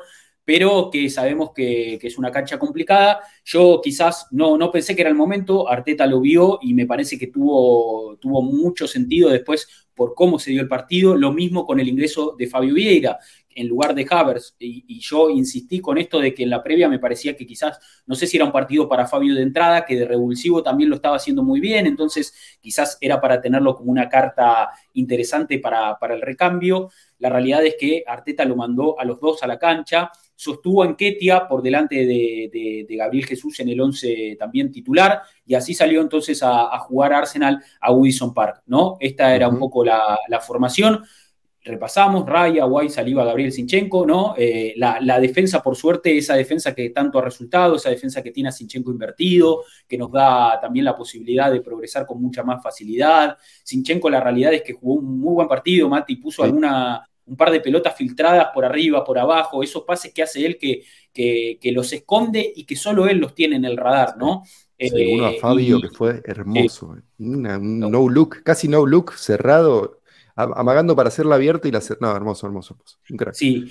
[0.50, 3.20] pero que sabemos que, es una cancha complicada.
[3.46, 7.20] Yo quizás no, no pensé que era el momento, Arteta lo vio y me parece
[7.20, 11.18] que tuvo, tuvo mucho sentido después por cómo se dio el partido.
[11.18, 13.20] Lo mismo con el ingreso de Fabio Vieira
[13.54, 14.56] en lugar de Havers.
[14.58, 18.16] Y, yo insistí con esto de que en la previa me parecía que quizás, no
[18.16, 21.18] sé si era un partido para Fabio de entrada, que de revulsivo también lo estaba
[21.18, 26.22] haciendo muy bien, entonces quizás era para tenerlo como una carta interesante para, para el
[26.22, 26.90] recambio.
[27.18, 30.96] La realidad es que Arteta lo mandó a los dos a la cancha sostuvo a
[30.96, 36.42] Ketia por delante de, Gabriel Jesús en el 11 también titular, y así salió entonces
[36.42, 38.96] a, jugar Arsenal a Wilson Park, ¿no?
[39.02, 41.04] Esta era un poco la, formación.
[41.62, 44.34] Repasamos, Raya, White, Saliva, Gabriel Sinchenko, ¿no?
[44.38, 48.48] Eh, la, defensa, por suerte, esa defensa que tanto ha resultado, esa defensa que tiene
[48.48, 53.38] a Sinchenko invertido, que nos da también la posibilidad de progresar con mucha más facilidad.
[53.62, 57.52] Sinchenko, la realidad es que jugó un muy buen partido, Mati puso alguna, un par
[57.52, 61.94] de pelotas filtradas por arriba, por abajo, esos pases que hace él que, que, los
[61.94, 64.44] esconde y que solo él los tiene en el radar, ¿no?
[64.80, 68.10] Sí, uno a eh, Fabio que fue hermoso, un no.
[68.10, 70.00] look, casi no look, cerrado,
[70.36, 71.82] amagando para hacerla abierta y la.
[72.00, 72.78] No, hermoso, hermoso,
[73.10, 73.34] hermoso.
[73.34, 73.70] Sí,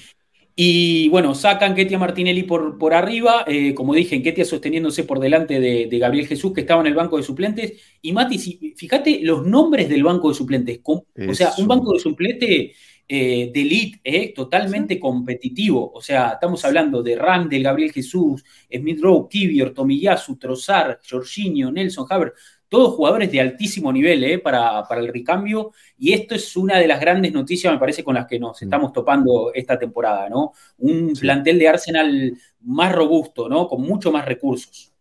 [0.60, 5.60] y bueno, sacan Ketia Martinelli por, por arriba, eh, como dije, Ketia sosteniéndose por delante
[5.60, 7.74] de, Gabriel Jesús, que estaba en el banco de suplentes.
[8.02, 10.80] Y Mati, fíjate los nombres del banco de suplentes.
[10.84, 12.76] o sea, un banco de suplentes
[13.10, 15.90] eh, de elite, eh, totalmente competitivo.
[15.94, 22.06] O sea, estamos hablando de Randall, Gabriel Jesús, Smith Rowe, Kivior, Tomiyasu, Trozar, Jorginho, Nelson
[22.10, 22.34] Haber,
[22.68, 25.72] todos jugadores de altísimo nivel eh, para, el recambio.
[25.96, 28.64] Y esto es una de las grandes noticias, me parece, con las que nos mm.
[28.64, 30.52] estamos topando esta temporada, ¿no?
[30.76, 33.66] Un plantel de Arsenal más robusto, ¿no?
[33.68, 34.92] Con mucho más recursos.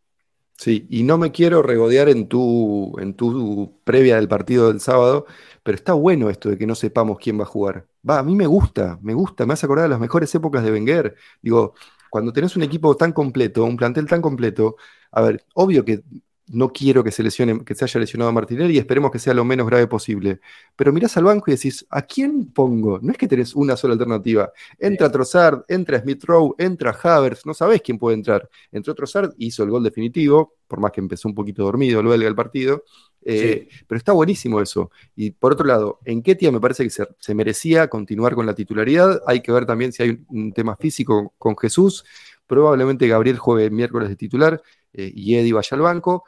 [0.57, 5.27] Sí, y no me quiero regodear en tu, en tu previa del partido del sábado,
[5.67, 7.85] pero está bueno esto de que no sepamos quién va a jugar.
[8.09, 10.71] Va, a mí me gusta, me gusta, me hace acordar de las mejores épocas de
[10.71, 11.15] Wenger.
[11.41, 11.73] Digo,
[12.09, 14.77] cuando tenés un equipo tan completo, un plantel tan completo,
[15.11, 16.03] a ver, obvio que
[16.49, 19.33] no quiero que se lesione, que se haya lesionado a Martinelli y esperemos que sea
[19.33, 20.39] lo menos grave posible.
[20.75, 22.99] Pero mirás al banco y decís, ¿a quién pongo?
[23.01, 24.51] No es que tenés una sola alternativa.
[24.79, 28.49] Entra Trossard, entra Smith Rowe, entra Havertz, no sabés quién puede entrar.
[28.71, 32.27] Entró Trossard, hizo el gol definitivo, por más que empezó un poquito dormido el belga
[32.27, 32.83] el partido.
[33.29, 34.89] Eh, pero está buenísimo eso.
[35.15, 39.21] Y por otro lado, en Ketia me parece que se, merecía continuar con la titularidad.
[39.27, 42.05] Hay que ver también si hay un, tema físico con Jesús.
[42.45, 44.61] Probablemente Gabriel juegue miércoles de titular
[44.97, 46.25] eh, y Eddie vaya al banco.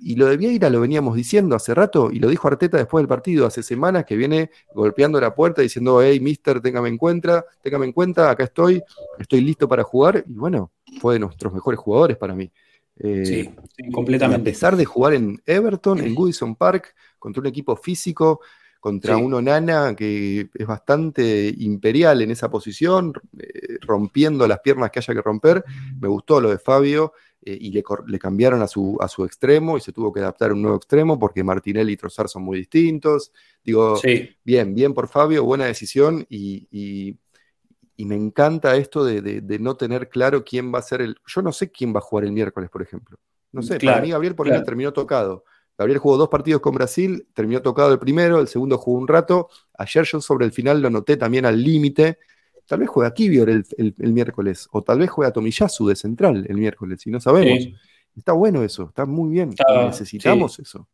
[0.00, 3.08] Y, lo de Vieira lo veníamos diciendo hace rato, y lo dijo Arteta después del
[3.08, 7.86] partido, hace semanas que viene golpeando la puerta diciendo, hey, mister, téngame en cuenta, téngame
[7.86, 8.82] en cuenta, acá estoy,
[9.20, 10.24] estoy listo para jugar.
[10.26, 12.50] Y bueno, fue de nuestros mejores jugadores para mí.
[12.98, 14.50] Eh, sí, completamente.
[14.50, 18.40] A pesar de jugar en Everton, en Goodison Park, contra un equipo físico,
[18.80, 25.00] contra un Onana que es bastante imperial en esa posición, eh, rompiendo las piernas que
[25.00, 25.64] haya que romper.
[26.00, 27.12] Me gustó lo de Fabio.
[27.40, 30.54] Eh, y le, cambiaron a su, a su extremo y se tuvo que adaptar a
[30.54, 33.32] un nuevo extremo porque Martinelli y Trossard son muy distintos.
[33.64, 33.98] Digo,
[34.44, 37.16] bien, bien por Fabio, buena decisión y,
[37.96, 41.16] me encanta esto de, no tener claro quién va a ser el...
[41.26, 43.18] Yo no sé quién va a jugar el miércoles, por ejemplo.
[43.52, 45.44] No sé, para mí Gabriel por ejemplo terminó tocado.
[45.78, 49.48] Gabriel jugó dos partidos con Brasil, terminó tocado el primero, el segundo jugó un rato.
[49.78, 52.18] Ayer yo sobre el final lo noté también al límite.
[52.66, 56.56] Tal vez juega Kivior el, el, miércoles, o tal vez juega Tomiyasu de central el
[56.56, 57.68] miércoles, si no sabemos.
[58.16, 59.54] Está bueno eso, está muy bien.
[59.86, 60.88] Necesitamos eso.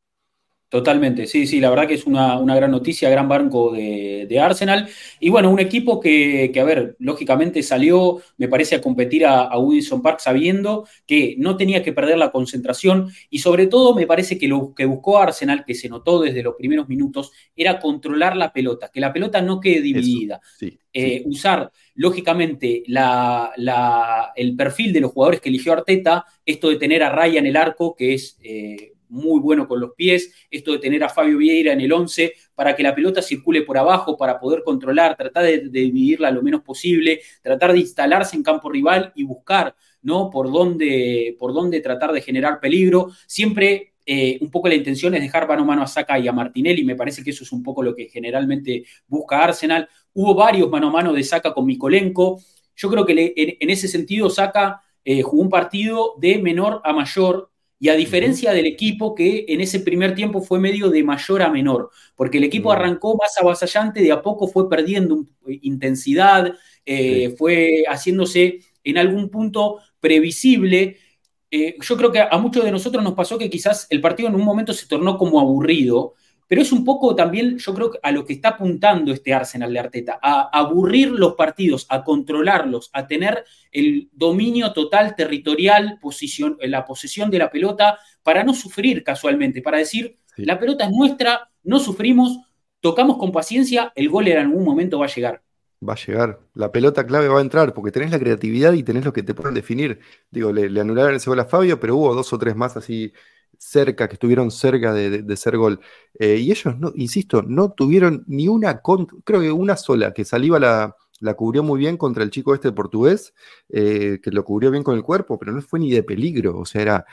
[0.68, 4.88] Totalmente, sí, sí, la verdad que es una, gran noticia, gran banco de, Arsenal.
[5.20, 9.58] Y bueno, un equipo que, a ver, lógicamente salió, me parece, a competir a, a
[9.58, 14.36] Woodison Park sabiendo que no tenía que perder la concentración y sobre todo me parece
[14.36, 18.52] que lo que buscó Arsenal, que se notó desde los primeros minutos, era controlar la
[18.52, 20.40] pelota, que la pelota no quede dividida.
[20.92, 27.10] Eh, usar, lógicamente, el perfil de los jugadores que eligió Arteta, esto de tener a
[27.10, 28.38] Raya en el arco, que es...
[28.42, 32.34] Eh, muy bueno con los pies, esto de tener a Fabio Vieira en el 11
[32.54, 36.62] para que la pelota circule por abajo, para poder controlar, tratar de, dividirla lo menos
[36.62, 40.30] posible, tratar de instalarse en campo rival y buscar, ¿no?
[40.30, 43.10] Por dónde, por dónde tratar de generar peligro.
[43.26, 46.32] Siempre eh, un poco la intención es dejar mano a mano a Saka y a
[46.32, 49.88] Martinelli, me parece que eso es un poco lo que generalmente busca Arsenal.
[50.12, 52.40] Hubo varios mano a mano de Saka con Mikolenko.
[52.76, 57.50] Yo creo que en, ese sentido Saka eh, jugó un partido de menor a mayor,
[57.84, 61.50] y a diferencia del equipo que en ese primer tiempo fue medio de mayor a
[61.50, 65.26] menor, porque el equipo arrancó más avasallante, de a poco fue perdiendo
[65.60, 66.54] intensidad,
[66.86, 70.96] eh, fue haciéndose en algún punto previsible.
[71.50, 74.36] Eh, yo creo que a muchos de nosotros nos pasó que quizás el partido en
[74.36, 76.14] un momento se tornó como aburrido
[76.48, 79.78] pero es un poco también, yo creo, a lo que está apuntando este Arsenal de
[79.78, 86.84] Arteta, a aburrir los partidos, a controlarlos, a tener el dominio total territorial, posición, la
[86.84, 91.78] posesión de la pelota, para no sufrir casualmente, para decir, la pelota es nuestra, no
[91.78, 92.38] sufrimos,
[92.80, 95.42] tocamos con paciencia, el gol en algún momento va a llegar.
[95.86, 96.40] Va a llegar.
[96.54, 99.34] La pelota clave va a entrar porque tenés la creatividad y tenés lo que te
[99.34, 100.00] pueden definir.
[100.30, 103.12] Digo, le, le anularon ese gol a Fabio, pero hubo dos o tres más así
[103.64, 105.80] cerca, que estuvieron cerca de, ser gol.
[106.18, 108.80] Eh, y ellos, no, insisto, no tuvieron ni una,
[109.24, 112.72] creo que una sola, que Saliva la, la cubrió muy bien contra el chico este
[112.72, 113.34] portugués,
[113.70, 116.58] eh, que lo cubrió bien con el cuerpo, pero no fue ni de peligro.
[116.58, 117.06] O sea, era,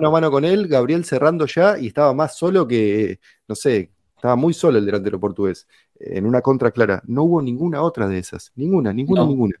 [0.00, 3.92] mano a mano con él, Gabriel cerrando ya y estaba más solo que, no sé,
[4.16, 5.66] estaba muy solo el delantero portugués.
[5.98, 7.02] En una contra clara.
[7.06, 8.52] No hubo ninguna otra de esas.
[8.56, 9.54] Ninguna, ninguna, ninguna.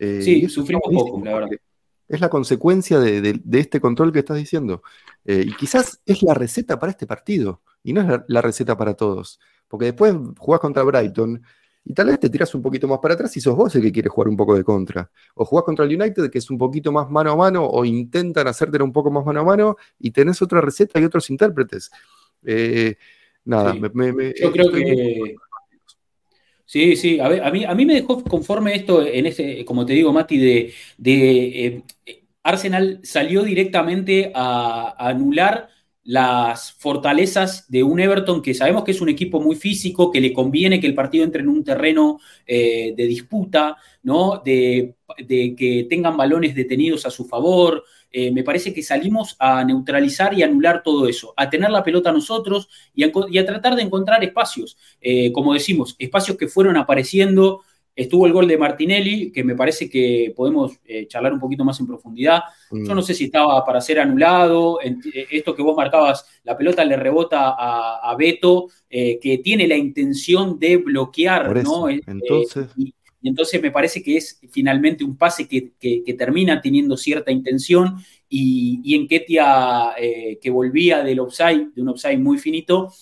[0.00, 1.50] Eh, sí, sufrimos poco, la verdad
[2.12, 4.82] es la consecuencia de, este control que estás diciendo.
[5.24, 8.92] Eh, y quizás es la receta para este partido, y no es la, receta para
[8.92, 9.40] todos.
[9.66, 11.42] Porque después jugás contra Brighton
[11.84, 13.90] y tal vez te tiras un poquito más para atrás y sos vos el que
[13.90, 15.10] quiere jugar un poco de contra.
[15.34, 18.46] O jugás contra el United, que es un poquito más mano a mano, o intentan
[18.46, 21.90] hacértelo un poco más mano a mano, y tenés otra receta y otros intérpretes.
[22.44, 22.96] Eh,
[23.46, 25.34] nada, me, yo creo que
[26.64, 29.92] Sí, sí, a, a, mí, a mí me dejó conforme esto en ese, como te
[29.92, 31.66] digo, Mati, de, de
[32.06, 35.68] eh, Arsenal salió directamente a, anular
[36.04, 40.32] las fortalezas de un Everton que sabemos que es un equipo muy físico, que le
[40.32, 44.42] conviene que el partido entre en un terreno eh, de disputa, ¿no?
[44.44, 44.96] De,
[45.28, 50.42] que tengan balones detenidos a su favor, eh, me parece que salimos a neutralizar y
[50.42, 55.32] anular todo eso, a tener la pelota nosotros y a, tratar de encontrar espacios, eh,
[55.32, 57.62] como decimos, espacios que fueron apareciendo
[57.94, 61.78] Estuvo el gol de Martinelli, que me parece que podemos eh, charlar un poquito más
[61.78, 62.40] en profundidad.
[62.70, 62.94] Yo mm.
[62.94, 64.78] no sé si estaba para ser anulado.
[65.30, 70.78] Esto que vos marcabas, la pelota le rebota a, Beto, que tiene la intención de
[70.78, 71.90] bloquear, ¿no?
[71.90, 72.68] Entonces.
[72.78, 72.94] Y,
[73.28, 75.72] entonces me parece que es finalmente un pase que,
[76.16, 77.96] termina teniendo cierta intención.
[78.28, 79.92] Y, y en Ketia,
[80.40, 82.92] que volvía del offside, de un offside muy finito,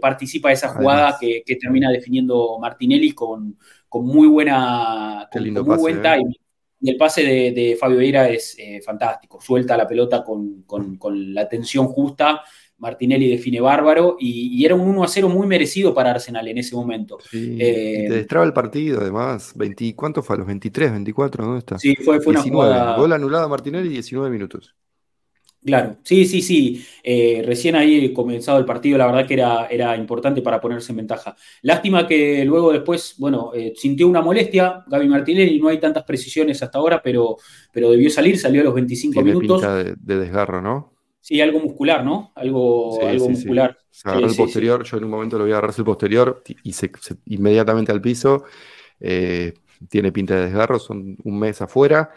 [0.00, 3.56] participa de esa jugada que, que termina definiendo Martinelli con
[3.88, 6.02] con muy buena, con, muy buen ¿eh?
[6.02, 6.36] timing.
[6.80, 10.64] Y el pase de, Fabio Vieira es eh, fantástico, suelta la pelota con,
[11.34, 12.42] la tensión justa.
[12.78, 16.74] Martinelli define bárbaro y, era un 1 a 0 muy merecido para Arsenal en ese
[16.74, 17.18] momento.
[17.30, 19.52] Sí, eh, te destraba el partido, además.
[19.56, 20.36] 20, ¿Cuánto fue?
[20.36, 21.44] ¿A los 23, 24?
[21.44, 21.78] ¿Dónde está?
[21.78, 22.96] Sí, fue, fue una jugada.
[22.96, 24.74] Gol anulado a Martinelli, 19 minutos.
[25.64, 26.84] Claro, sí, sí, sí.
[27.02, 30.98] Eh, recién ahí comenzado el partido, la verdad que era, era importante para ponerse en
[30.98, 31.36] ventaja.
[31.62, 36.62] Lástima que luego después, bueno, eh, sintió una molestia Gaby Martinelli, no hay tantas precisiones
[36.62, 37.36] hasta ahora, pero,
[37.72, 39.60] pero debió salir, salió a los 25 minutos.
[39.60, 40.97] Pinta de, desgarro, ¿no?
[41.28, 42.32] Sí, algo muscular, ¿no?
[42.36, 43.76] Algo, algo muscular.
[43.90, 46.72] Se agarró el posterior, yo en un momento lo voy a agarrarse el posterior y
[46.72, 46.90] se,
[47.26, 48.44] inmediatamente al piso.
[48.98, 49.52] Eh,
[49.90, 52.10] tiene pinta de desgarro, son un mes afuera.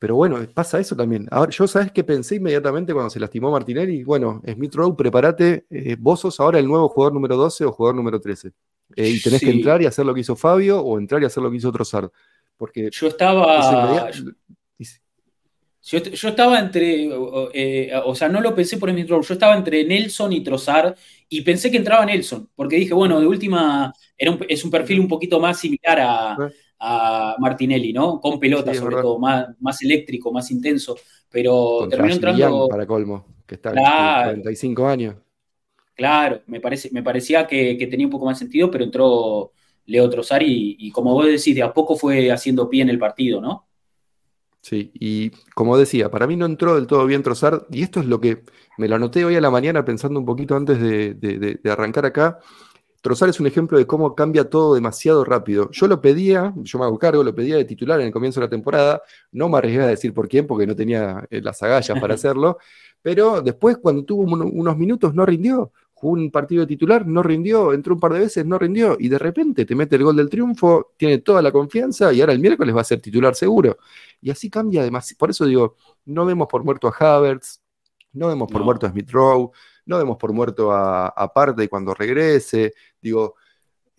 [0.00, 1.28] Pero bueno, pasa eso también.
[1.30, 5.96] Ahora, yo sabes que pensé inmediatamente cuando se lastimó Martinelli, bueno, Smith Rowe, prepárate, eh,
[5.96, 8.50] vos sos ahora el nuevo jugador número 12 o jugador número 13.
[8.96, 11.40] Eh, y tenés que entrar y hacer lo que hizo Fabio o entrar y hacer
[11.40, 12.10] lo que hizo Trossard.
[12.56, 14.10] Porque yo estaba.
[15.82, 17.08] Yo, yo, estaba entre,
[17.54, 20.94] eh, o sea, no lo pensé por Smith Rowe, yo estaba entre Nelson y Trossard
[21.28, 25.08] y pensé que entraba Nelson, porque dije, bueno, de última, era es un perfil un
[25.08, 26.36] poquito más similar a,
[26.80, 28.20] a Martinelli, ¿no?
[28.20, 30.96] Con pelota, sobre todo, más, más eléctrico, más intenso.
[31.30, 32.68] Pero terminó entrando.
[32.68, 35.16] para colmo, que está claro, 45 años.
[35.94, 39.52] Claro, me, parece, me parecía que, tenía un poco más sentido, pero entró
[39.84, 43.40] Leo Trossari y, como vos decís, de a poco fue haciendo pie en el partido,
[43.40, 43.68] ¿no?
[44.62, 48.06] Sí, y como decía, para mí no entró del todo bien Trossard, y esto es
[48.06, 48.42] lo que
[48.76, 52.38] me lo anoté hoy a la mañana pensando un poquito antes de, de arrancar acá.
[53.02, 55.70] Trozar es un ejemplo de cómo cambia todo demasiado rápido.
[55.70, 58.46] Yo lo pedía, yo me hago cargo, lo pedía de titular en el comienzo de
[58.46, 59.02] la temporada.
[59.32, 62.58] No me arriesgué a decir por quién, porque no tenía eh, las agallas para hacerlo.
[63.00, 65.72] Pero después, cuando tuvo unos minutos, no rindió.
[66.00, 67.74] Jugó un partido de titular, no rindió.
[67.74, 68.96] Entró un par de veces, no rindió.
[68.98, 72.32] Y de repente te mete el gol del triunfo, tiene toda la confianza y ahora
[72.32, 73.76] el miércoles va a ser titular seguro.
[74.22, 75.18] Y así cambia demasiado.
[75.18, 75.76] Por eso digo,
[76.06, 77.60] no vemos por muerto a Havertz,
[78.14, 79.50] no vemos por muerto a Smith Rowe,
[79.84, 81.32] no demos por muerto a, a
[81.68, 82.72] cuando regrese.
[83.02, 83.34] Digo,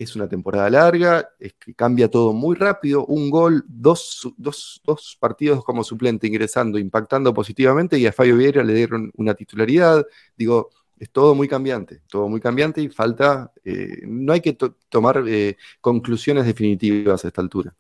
[0.03, 4.33] es una temporada larga, es que cambia todo muy rápido, un gol, dos,
[5.19, 10.03] partidos como suplente ingresando, impactando positivamente y a Fabio Vieira le dieron una titularidad.
[10.35, 10.71] Digo,
[11.01, 14.55] es todo muy cambiante, todo muy cambiante y falta, eh, no hay que
[14.87, 17.75] tomar eh, conclusiones definitivas a esta altura.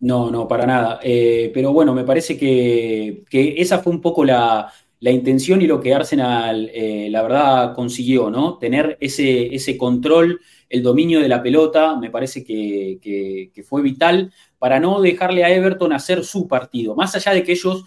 [0.00, 0.98] No, no, para nada.
[1.04, 5.68] Eh, pero bueno, me parece que, que esa fue un poco la, la intención y
[5.68, 8.58] lo que Arsenal, la verdad, consiguió, ¿no?
[8.58, 14.80] Tener ese, ese control, el dominio de la pelota, me parece que, fue vital para
[14.80, 16.96] no dejarle a Everton hacer su partido.
[16.96, 17.84] Más allá de que ellos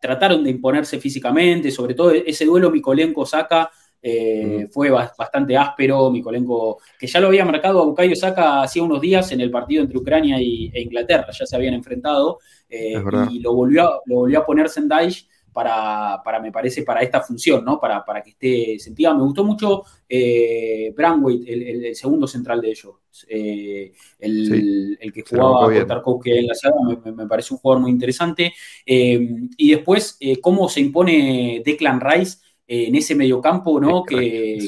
[0.00, 3.70] trataron de imponerse físicamente, sobre todo ese duelo Mikolenko-Saka.
[4.02, 8.98] Eh, fue bastante áspero, Mikolenko, que ya lo había marcado a Bukayo Saka hacía unos
[8.98, 12.38] días en el partido entre Ucrania e Inglaterra, ya se habían enfrentado,
[12.70, 15.14] y lo volvió, lo volvió a poner Sendai
[15.52, 17.80] para, para, me parece, para esta función, ¿no?
[17.80, 19.14] Para, para que esté sentida.
[19.14, 22.94] Me gustó mucho eh, el, segundo central de ellos,
[23.28, 27.90] eh, el, que jugaba con Tarkovsky en la saga, me, me, parece un jugador muy
[27.90, 28.52] interesante.
[28.86, 34.04] Eh, y después, eh, cómo se impone Declan Rice en ese mediocampo, ¿no?
[34.04, 34.58] Que,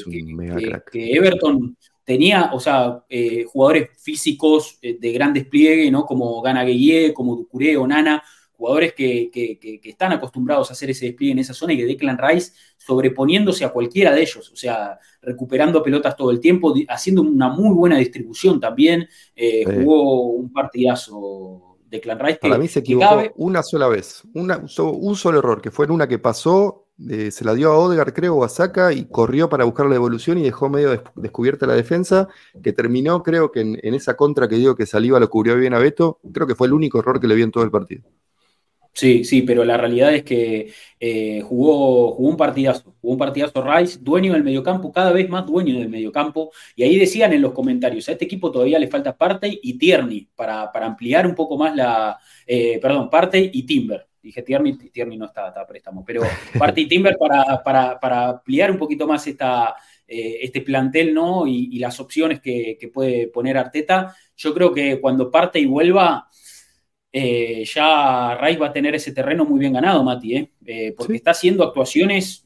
[0.91, 3.05] que, Everton tenía, o sea,
[3.47, 6.05] jugadores físicos de gran despliegue, ¿no?
[6.05, 8.21] Como Gana Gueye, como Ducuré o Nana,
[8.63, 12.53] jugadores que, están acostumbrados a hacer ese despliegue en esa zona y que Declan Rice
[12.77, 17.75] sobreponiéndose a cualquiera de ellos, o sea, recuperando pelotas todo el tiempo, haciendo una muy
[17.75, 19.05] buena distribución también.
[19.35, 22.39] Eh, jugó un partidazo Declan Rice.
[22.41, 26.19] Para mí se equivocó una sola vez, un solo error, que fue en una que
[26.19, 29.87] pasó, eh, se la dio a Odegar, creo, o a Saka, y corrió para buscar
[29.87, 32.29] la evolución y dejó medio descubierta la defensa,
[32.63, 35.73] que terminó, creo que en, en, esa contra que digo que Saliva lo cubrió bien
[35.73, 38.03] a Beto, creo que fue el único error que le vi en todo el partido.
[38.95, 43.63] Sí, sí, pero la realidad es que eh, jugó, jugó un partidazo, jugó un partidazo
[43.63, 47.53] Rice, dueño del mediocampo, cada vez más dueño del mediocampo, y ahí decían en los
[47.53, 51.75] comentarios, a este equipo todavía le falta Partey y Tierney para, ampliar un poco más
[51.75, 56.21] la, eh, perdón, Partey y Timber, dije Tierney, Tierney no está, está a préstamo, pero
[56.59, 57.63] Partey y Timber para,
[57.99, 59.75] para, ampliar un poquito más esta,
[60.05, 61.47] este plantel ¿no?
[61.47, 66.29] Y, las opciones que, puede poner Arteta, yo creo que cuando parte y vuelva,
[67.13, 70.49] ya Rice va a tener ese terreno muy bien ganado, Mati,
[70.97, 72.45] porque está haciendo actuaciones,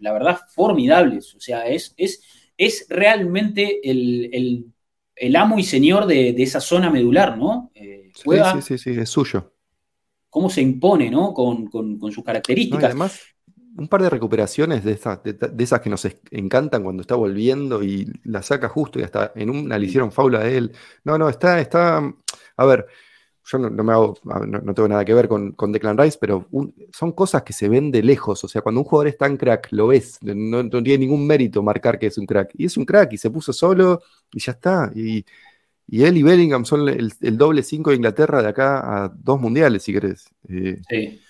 [0.00, 1.34] la verdad, formidables.
[1.34, 2.22] O sea, es, es,
[2.56, 7.70] es realmente el, amo y señor de, esa zona medular, ¿no?
[7.74, 9.54] sí, sí, sí, es suyo
[10.34, 11.32] cómo se impone, ¿no?
[11.32, 11.70] Con,
[12.12, 12.86] sus características.
[12.86, 13.20] además,
[13.76, 18.12] un par de recuperaciones de esas, de, esas que nos encantan cuando está volviendo y
[18.24, 20.72] la saca justo y hasta en una le hicieron faula a él.
[21.04, 22.12] No, no, está, está.
[22.56, 22.84] A ver,
[23.46, 26.48] yo no, me hago, no, tengo nada que ver con, con Declan Rice, pero
[26.92, 28.42] son cosas que se ven de lejos.
[28.44, 31.98] O sea, cuando un jugador es tan crack, lo ves, no, tiene ningún mérito marcar
[31.98, 32.52] que es un crack.
[32.54, 34.90] Y es un crack y se puso solo y ya está.
[34.94, 35.24] Y
[35.86, 39.82] y él y Bellingham son el, doble 5 de Inglaterra de acá a dos mundiales,
[39.82, 40.28] si querés.
[40.48, 41.20] Eh, sí.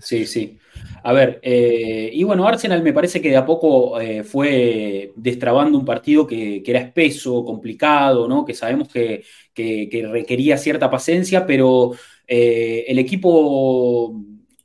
[0.00, 0.58] Sí, sí.
[1.02, 5.78] A ver, eh, y bueno, Arsenal me parece que de a poco eh, fue destrabando
[5.78, 8.44] un partido que, era espeso, complicado, ¿no?
[8.44, 9.24] Que sabemos que,
[9.54, 11.92] requería cierta paciencia, pero
[12.26, 14.14] el equipo,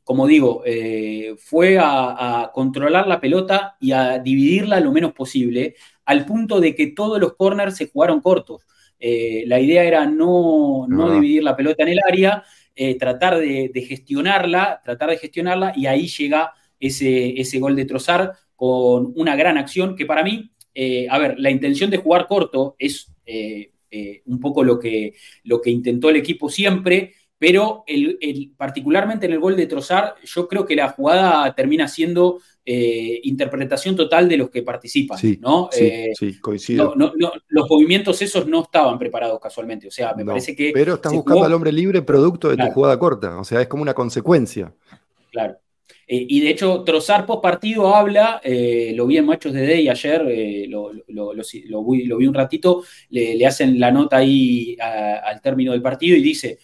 [0.04, 0.64] como digo,
[1.38, 6.76] fue a, a, controlar la pelota y a dividirla lo menos posible, al punto de
[6.76, 8.66] que todos los corners se jugaron cortos.
[9.06, 12.42] Eh, la idea era no, dividir la pelota en el área,
[12.76, 18.34] eh, tratar de, gestionarla, tratar de gestionarla, y ahí llega ese, ese gol de Trozar
[18.56, 22.76] con una gran acción que para mí, eh, a ver, la intención de jugar corto
[22.80, 23.10] es
[24.26, 25.14] un poco lo que,
[25.44, 27.86] lo que intentó el equipo siempre, pero
[28.58, 33.94] particularmente en el gol de Trozar, yo creo que la jugada termina siendo eh, interpretación
[33.94, 35.18] total de los que participan.
[35.18, 35.68] Sí, ¿no?
[35.70, 36.94] sí, eh, coincido.
[36.96, 39.88] los movimientos esos no estaban preparados casualmente.
[39.88, 40.72] O sea, me parece que.
[40.74, 43.38] Pero estás buscando al hombre libre producto de tu jugada corta.
[43.38, 44.74] O sea, es como una consecuencia.
[45.32, 45.58] Claro.
[46.08, 50.70] Eh, y de hecho, Trozar post partido habla, lo vi en Machos de Day ayer,
[50.70, 50.92] lo,
[51.86, 56.60] vi, un ratito, le, hacen la nota ahí al término del partido y dice,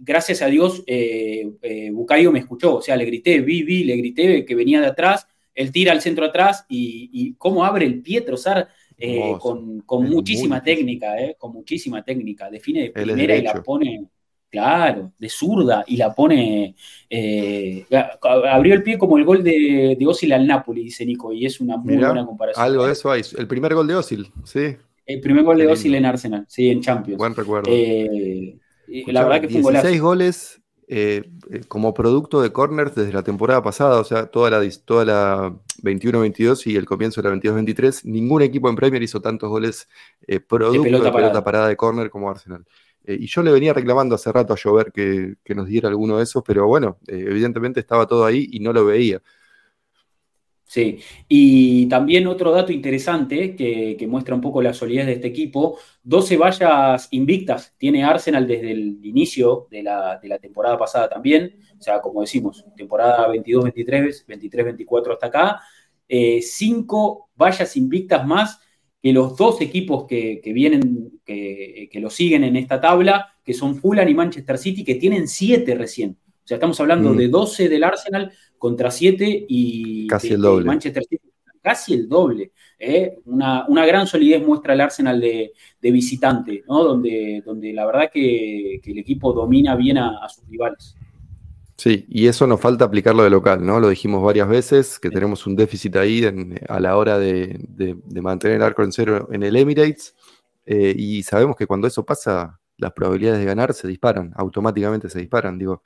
[0.00, 3.96] gracias a Dios, eh, eh, Bucayo me escuchó, o sea, le grité, vi, vi, le
[3.96, 8.22] grité que venía de atrás, él tira al centro atrás y, cómo abre el pie
[8.22, 14.06] Trozar eh, con, muchísima técnica, con muchísima técnica, define de primera y la pone,
[14.48, 16.74] claro, de zurda y la pone,
[18.22, 21.60] abrió el pie como el gol de, de Osil al Napoli, dice Nico, y es
[21.60, 22.64] una muy buena comparación.
[22.64, 24.76] Algo de eso hay, el primer gol de Osil, sí.
[25.04, 27.18] El primer gol de Osil en Arsenal, sí, en Champions.
[27.18, 27.70] Buen recuerdo
[29.06, 30.60] la verdad que fue 16 goles
[30.92, 35.04] eh, eh, como producto de corners desde la temporada pasada, o sea, toda la, toda
[35.04, 38.04] la 21-22 y el comienzo de la 22-23.
[38.06, 39.88] Ningún equipo en Premier hizo tantos goles
[40.26, 41.68] eh, producto de pelota, parada.
[41.68, 42.64] de corner como Arsenal.
[43.06, 46.24] y yo le venía reclamando hace rato a Llover que, que nos diera alguno de
[46.24, 49.22] esos, pero bueno, evidentemente estaba todo ahí y no lo veía.
[50.70, 55.78] Sí, y también otro dato interesante que, muestra un poco la solidez de este equipo,
[56.04, 62.00] 12 vallas invictas tiene Arsenal desde el inicio de la, temporada pasada también, o sea,
[62.00, 65.60] como decimos, temporada 22-23, 23-24 hasta acá,
[66.06, 68.60] eh, cinco vallas invictas más
[69.02, 73.74] que los dos equipos que, vienen, que, que, lo siguen en esta tabla, que son
[73.74, 76.16] Fulham y Manchester City, que tienen siete recién.
[76.44, 77.16] O sea, estamos hablando mm.
[77.16, 80.66] de 12 del Arsenal contra 7 y casi el doble.
[80.66, 81.30] Manchester City
[81.62, 82.52] casi el doble.
[82.78, 83.18] ¿eh?
[83.24, 86.84] Una, gran solidez muestra el Arsenal de, visitante, ¿no?
[86.84, 90.94] donde, donde la verdad que, el equipo domina bien a, sus rivales.
[91.76, 93.80] Sí, y eso nos falta aplicarlo de local, ¿no?
[93.80, 96.22] Lo dijimos varias veces, que tenemos un déficit ahí
[96.68, 97.58] a la hora de,
[98.20, 100.14] mantener el arco en cero en el Emirates,
[100.66, 105.20] eh, y sabemos que cuando eso pasa, las probabilidades de ganar se disparan, automáticamente se
[105.20, 105.58] disparan.
[105.58, 105.82] Digo,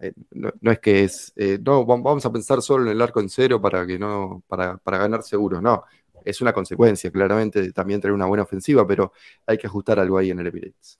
[0.00, 3.28] eh, no, es que es, eh, no, vamos a pensar solo en el arco en
[3.28, 5.84] cero para que no, para, ganar seguros, no.
[6.24, 9.12] Es una consecuencia, claramente, de también tener una buena ofensiva, pero
[9.46, 10.98] hay que ajustar algo ahí en el Emirates.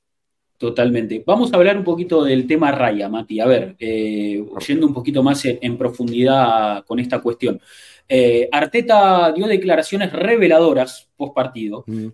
[0.59, 1.23] Totalmente.
[1.27, 3.41] Vamos a hablar un poquito del tema Raya, Mati.
[3.41, 7.61] A ver, eh, yendo un poquito más en, profundidad con esta cuestión.
[8.53, 11.85] Arteta dio declaraciones reveladoras post partido.
[11.87, 12.09] Mm.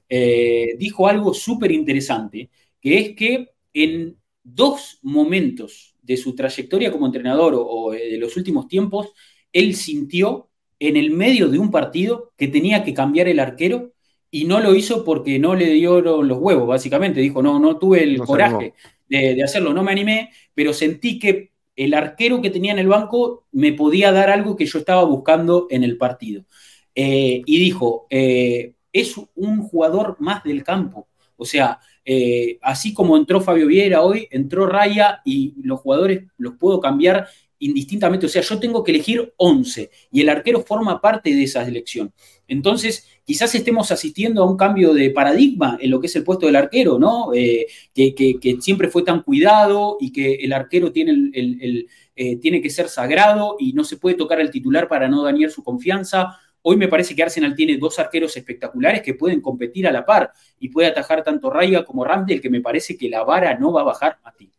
[0.78, 2.48] dijo algo súper interesante,
[2.80, 8.66] que es que en dos momentos de su trayectoria como entrenador o, de los últimos
[8.66, 9.12] tiempos,
[9.52, 10.48] él sintió
[10.80, 13.92] en el medio de un partido que tenía que cambiar el arquero
[14.28, 17.20] y no lo hizo porque no le dio los huevos, básicamente.
[17.20, 18.74] Dijo, no, no tuve el coraje
[19.08, 23.46] de, hacerlo, no me animé, pero sentí que el arquero que tenía en el banco
[23.52, 26.44] me podía dar algo que yo estaba buscando en el partido.
[26.92, 31.06] Eh, y dijo, eh, es un jugador más del campo.
[31.36, 36.54] O sea, eh, así como entró Fabio Vieira hoy, entró Raya y los jugadores los
[36.56, 37.28] puedo cambiar
[37.60, 41.66] indistintamente, o sea, yo tengo que elegir 11 y el arquero forma parte de esa
[41.66, 42.12] elección.
[42.48, 46.46] Entonces, quizás estemos asistiendo a un cambio de paradigma en lo que es el puesto
[46.46, 47.32] del arquero, ¿no?
[47.34, 51.86] Eh, que, siempre fue tan cuidado y que el arquero tiene, el,
[52.16, 55.50] eh, tiene que ser sagrado y no se puede tocar al titular para no dañar
[55.50, 56.38] su confianza.
[56.62, 60.32] Hoy me parece que Arsenal tiene dos arqueros espectaculares que pueden competir a la par
[60.58, 63.80] y puede atajar tanto Raya como Ramsdale, que me parece que la vara no va
[63.80, 64.50] a bajar a ti.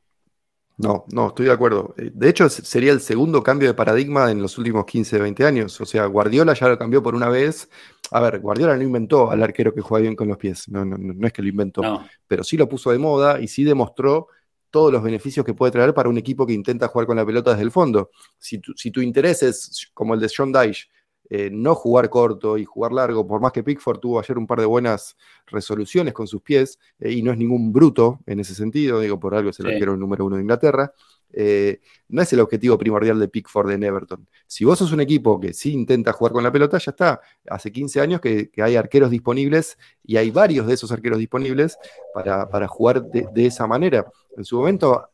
[0.77, 1.93] No, no, estoy de acuerdo.
[1.97, 5.79] Eh, de hecho, sería el segundo cambio de paradigma en los últimos 15, 20 años.
[5.79, 7.69] O sea, Guardiola ya lo cambió por una vez.
[8.09, 10.67] A ver, Guardiola no inventó al arquero que juega bien con los pies.
[10.69, 12.03] No, no, no es que lo inventó.
[12.27, 14.27] Pero sí lo puso de moda y sí demostró
[14.71, 17.51] todos los beneficios que puede traer para un equipo que intenta jugar con la pelota
[17.51, 18.09] desde el fondo.
[18.39, 20.87] Si tu, si tu interés es como el de Sean Dyche,
[21.33, 24.59] eh, no jugar corto y jugar largo, por más que Pickford tuvo ayer un par
[24.59, 25.15] de buenas
[25.47, 29.33] resoluciones con sus pies, eh, y no es ningún bruto en ese sentido, digo, por
[29.33, 30.91] algo es el arquero número uno de Inglaterra,
[31.33, 31.79] eh,
[32.09, 34.27] no es el objetivo primordial de Pickford en Everton.
[34.47, 37.21] Si vos sos un equipo que sí intenta jugar con la pelota, ya está.
[37.47, 41.77] Hace 15 años que, hay arqueros disponibles y hay varios de esos arqueros disponibles
[42.13, 44.05] para, jugar de, esa manera.
[44.37, 45.09] En su momento,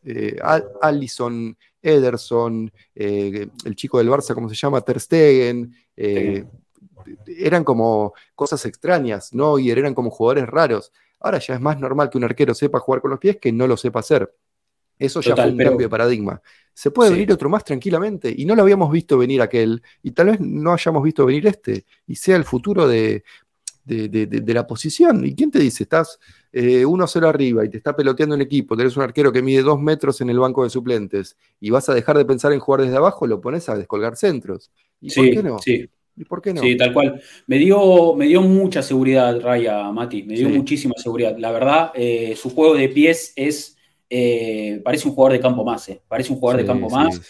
[0.82, 4.82] Allison, Ederson, el chico del Barça, ¿cómo se llama?
[4.82, 6.46] Ter Stegen, eh,
[7.26, 9.60] eran como cosas extrañas, ¿no?
[9.60, 10.92] Y eran como jugadores raros.
[11.20, 13.68] Ahora ya es más normal que un arquero sepa jugar con los pies que no
[13.68, 14.34] lo sepa hacer.
[15.00, 16.42] Eso ya fue un cambio de paradigma.
[16.74, 20.28] Se puede venir otro más tranquilamente y no lo habíamos visto venir aquel y tal
[20.28, 23.24] vez no hayamos visto venir este y sea el futuro de,
[23.88, 25.26] de, la posición.
[25.26, 25.84] ¿Y quién te dice?
[25.84, 26.20] Estás
[26.52, 29.80] eh, 1-0 arriba y te está peloteando un equipo, tenés un arquero que mide dos
[29.80, 32.98] metros en el banco de suplentes y vas a dejar de pensar en jugar desde
[32.98, 34.72] abajo, lo pones a descolgar centros.
[35.02, 35.60] ¿Y por qué no?
[35.60, 35.90] Sí.
[36.18, 36.62] ¿Y por qué no?
[36.62, 37.22] Sí, tal cual.
[37.46, 40.24] Me dio, me dio mucha seguridad, Raya, Mati.
[40.24, 41.38] Me dio muchísima seguridad.
[41.38, 43.77] La verdad, eh, su juego de pies es.
[44.10, 46.02] Eh, parece un jugador de campo más, eh.
[46.08, 47.22] Parece un jugador de campo más.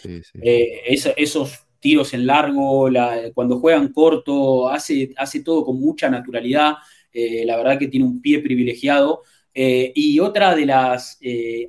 [0.41, 2.89] esos tiros en largo,
[3.33, 6.75] cuando juegan corto, hace, hace todo con mucha naturalidad.
[7.13, 9.23] la verdad que tiene un pie privilegiado.
[9.53, 11.19] y otra de las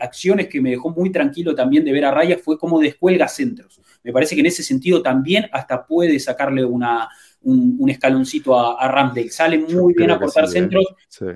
[0.00, 3.80] acciones que me dejó muy tranquilo también de ver a Raya fue cómo descuelga centros.
[4.02, 7.08] Me parece que en ese sentido también hasta puede sacarle una,
[7.42, 9.14] un, escaloncito a, a.
[9.30, 10.48] Sale muy bien a cortar ¿eh?
[10.48, 10.84] centros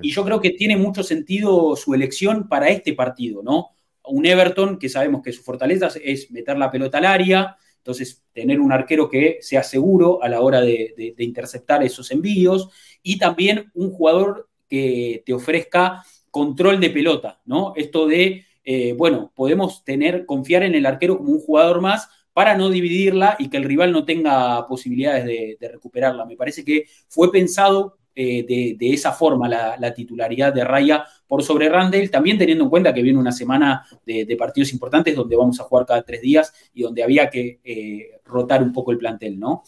[0.01, 3.69] y yo creo que tiene mucho sentido su elección para este partido, ¿no?
[4.05, 8.59] Un Everton que sabemos que su fortaleza es meter la pelota al área, entonces tener
[8.59, 12.69] un arquero que sea seguro a la hora de, interceptar esos envíos
[13.01, 17.73] y también un jugador que te ofrezca control de pelota, ¿no?
[17.75, 22.57] Esto de, eh, bueno, podemos tener, confiar en el arquero como un jugador más, para
[22.57, 26.25] no dividirla y que el rival no tenga posibilidades de, recuperarla.
[26.25, 31.69] Me parece que fue pensado eh, de, esa forma la, titularidad de Raya por sobre
[31.69, 35.63] Randall, también teniendo en cuenta que viene una semana de, partidos importantes donde vamos a
[35.63, 39.63] jugar cada tres días y donde había que eh, rotar un poco el plantel, ¿no?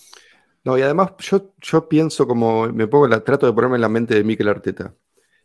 [0.64, 3.90] No, y además yo, yo pienso como, me pongo, la, trato de ponerme en la
[3.90, 4.96] mente de Mikel Arteta.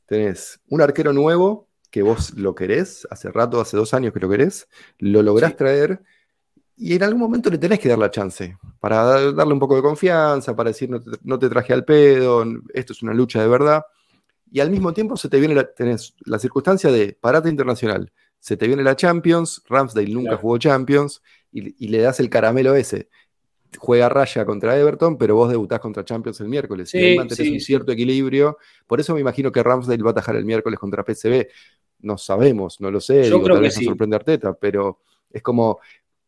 [0.07, 4.31] Tenés un arquero nuevo que vos lo querés, hace rato, hace dos años que lo
[4.31, 4.68] querés,
[4.99, 6.03] lo lográs traer
[6.83, 9.83] y en algún momento le tenés que dar la chance para darle un poco de
[9.83, 13.85] confianza, para decir no te, traje al pedo, esto es una lucha de verdad.
[14.51, 18.57] Y al mismo tiempo se te viene la, tenés la circunstancia de parate internacional, se
[18.57, 21.22] te viene la Champions, Ramsdale nunca jugó Champions
[21.53, 23.11] y, le das el caramelo ese.
[23.76, 26.95] Juega raya contra Everton, pero vos debutás contra Champions el miércoles.
[26.95, 28.57] y mantenés un cierto equilibrio.
[28.87, 31.47] Por eso me imagino que Ramsdale va a atajar el miércoles contra PSV.
[31.99, 33.28] No sabemos, no lo sé.
[33.28, 35.01] Yo tal vez sorprende Arteta, pero
[35.31, 35.78] es como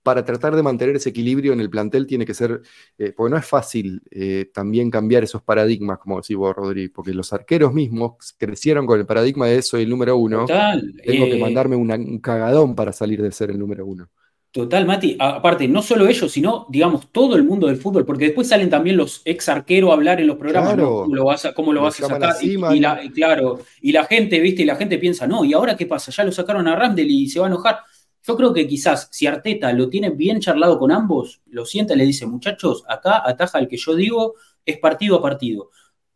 [0.02, 2.62] para tratar de mantener ese equilibrio en el plantel tiene que ser,
[2.98, 7.14] eh, porque no es fácil eh, también cambiar esos paradigmas, como decís vos, Rodrigo, porque
[7.14, 10.40] los arqueros mismos crecieron con el paradigma de eso y el número uno.
[10.40, 14.08] Total, Tengo que eh, mandarme un cagadón para salir de ser el número uno.
[14.52, 15.16] Total, Mati.
[15.18, 18.98] Aparte, no solo ellos, sino, digamos, todo el mundo del fútbol, porque después salen también
[18.98, 21.98] los ex arqueros a hablar en los programas, ¿Cómo lo vas a, cómo lo vas
[22.02, 22.34] a sacar?
[22.42, 25.86] Y, la, claro, y la gente, viste, y la gente piensa, no, ¿y ahora qué
[25.86, 26.12] pasa?
[26.12, 27.78] Ya lo sacaron a Randall y se va a enojar.
[28.24, 31.98] Yo creo que quizás si Arteta lo tiene bien charlado con ambos, lo sienta y
[31.98, 35.70] le dice, muchachos, acá ataja el que yo digo, es partido a partido.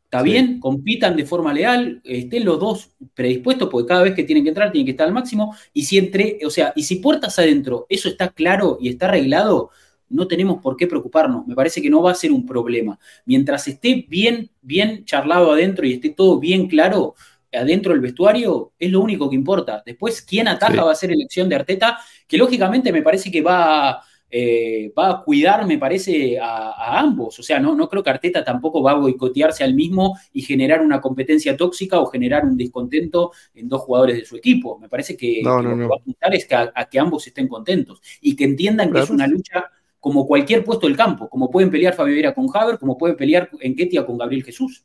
[0.05, 4.45] Está bien, compitan de forma leal, estén los dos predispuestos, porque cada vez que tienen
[4.45, 5.57] que entrar tienen que estar al máximo.
[5.73, 9.71] Y si entre, o sea, y si puertas adentro, eso está claro y está arreglado,
[10.09, 11.45] no tenemos por qué preocuparnos.
[11.49, 13.01] Me parece que no va a ser un problema.
[13.25, 17.17] Mientras esté bien, bien charlado adentro y esté todo bien claro,
[17.57, 19.83] adentro del vestuario es lo único que importa.
[19.85, 24.03] Después, quién ataja va a ser elección de Arteta, que lógicamente me parece que va,
[24.31, 27.39] eh, va a cuidar, me parece, a, ambos.
[27.39, 30.81] O sea, no, no creo que Arteta tampoco va a boicotearse al mismo y generar
[30.81, 34.79] una competencia tóxica o generar un descontento en dos jugadores de su equipo.
[34.79, 38.01] Me parece que, lo que va a apuntar es que a, que ambos estén contentos
[38.21, 41.95] y que entiendan que es una lucha como cualquier puesto del campo, como pueden pelear
[41.95, 44.85] Fabio Vera con Haber, como pueden pelear en Ketia con Gabriel Jesús.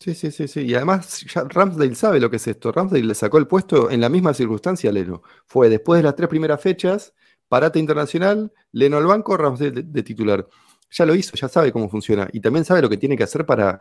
[0.00, 0.60] Sí, sí, sí, sí.
[0.62, 2.72] Y además ya Ramsdale sabe lo que es esto.
[2.72, 5.22] Ramsdale le sacó el puesto en la misma circunstancia a Leno.
[5.46, 7.12] Fue después de las tres primeras fechas,
[7.48, 10.48] parate internacional, Leno al banco, Ramsdale de titular.
[10.90, 12.28] Ya lo hizo, ya sabe cómo funciona.
[12.32, 13.80] Y también sabe lo que tiene que hacer para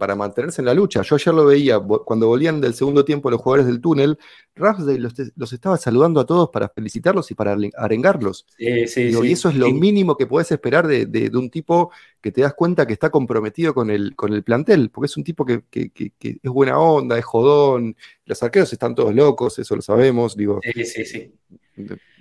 [0.00, 1.02] para mantenerse en la lucha.
[1.02, 4.18] Yo ayer lo veía, cuando volvían del segundo tiempo los jugadores del túnel,
[4.56, 8.46] Ramsdale los, estaba saludando a todos para felicitarlos y para arengarlos.
[8.56, 11.90] Sí, sí, y eso es lo mínimo que puedes esperar de, un tipo
[12.22, 15.22] que te das cuenta que está comprometido con el, con el plantel, porque es un
[15.22, 17.94] tipo que, es buena onda, es jodón,
[18.24, 20.60] los arqueros están todos locos, eso lo sabemos, digo.
[20.62, 21.34] Sí, sí, sí.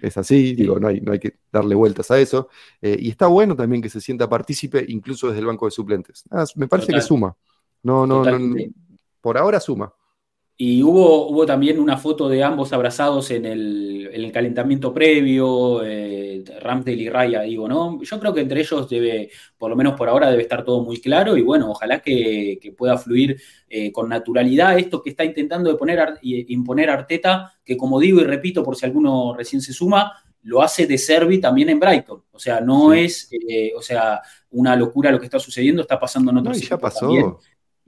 [0.02, 2.50] Es así, digo, no hay, no hay que darle vueltas a eso.
[2.82, 6.26] Eh, y está bueno también que se sienta partícipe, incluso desde el banco de suplentes.
[6.30, 7.36] Ah, me parece que suma.
[7.84, 8.56] No, no, no,
[9.22, 9.94] por ahora suma.
[10.62, 17.02] Y hubo, hubo también una foto de ambos abrazados en el, calentamiento previo, eh, Ramsdale
[17.02, 18.02] y Raya, digo, ¿no?
[18.04, 21.00] Yo creo que entre ellos debe, por lo menos por ahora, debe estar todo muy
[21.00, 25.78] claro y bueno, ojalá que, pueda fluir eh, con naturalidad esto que está intentando de
[25.78, 30.12] poner, imponer Arteta, que como digo y repito, por si alguno recién se suma,
[30.44, 32.24] lo hace de Servi también en Brighton.
[32.32, 34.22] O sea, no es, eh, o sea,
[34.52, 37.40] una locura lo que está sucediendo, está pasando en otros no, ya pasó.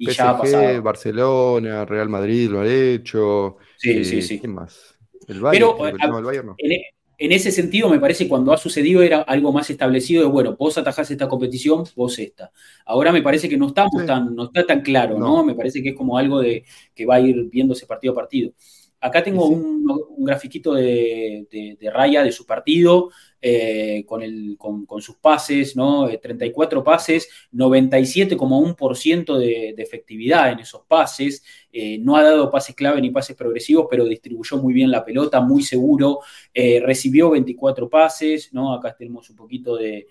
[0.02, 0.82] Y ya ha pasado.
[0.82, 3.58] Barcelona, Real Madrid lo ha hecho.
[3.78, 4.40] Sí, sí, eh, sí.
[4.40, 4.98] ¿Quién más?
[5.28, 6.56] El Bayern, Pero, el Bayern no.
[6.58, 6.82] en,
[7.20, 10.76] en, ese sentido, me parece cuando ha sucedido era algo más establecido de, bueno, vos
[10.80, 12.52] atajás esta competición, vos esta.
[12.84, 15.44] Ahora me parece que no estamos tan, no está tan claro, no.
[15.44, 18.54] Me parece que es como algo de que va a ir viéndose partido a partido.
[19.00, 23.12] Acá tengo un, un, grafiquito de, Raya de su partido
[23.44, 26.08] eh, con, sus pases, ¿no?
[26.08, 31.44] 34 eh, pases, 97,1% de, efectividad en esos pases.
[31.74, 35.42] Eh, no ha dado pases clave ni pases progresivos, pero distribuyó muy bien la pelota,
[35.42, 36.20] muy seguro.
[36.54, 38.74] recibió 24 pases, ¿no?
[38.74, 40.08] Acá tenemos un poquito de,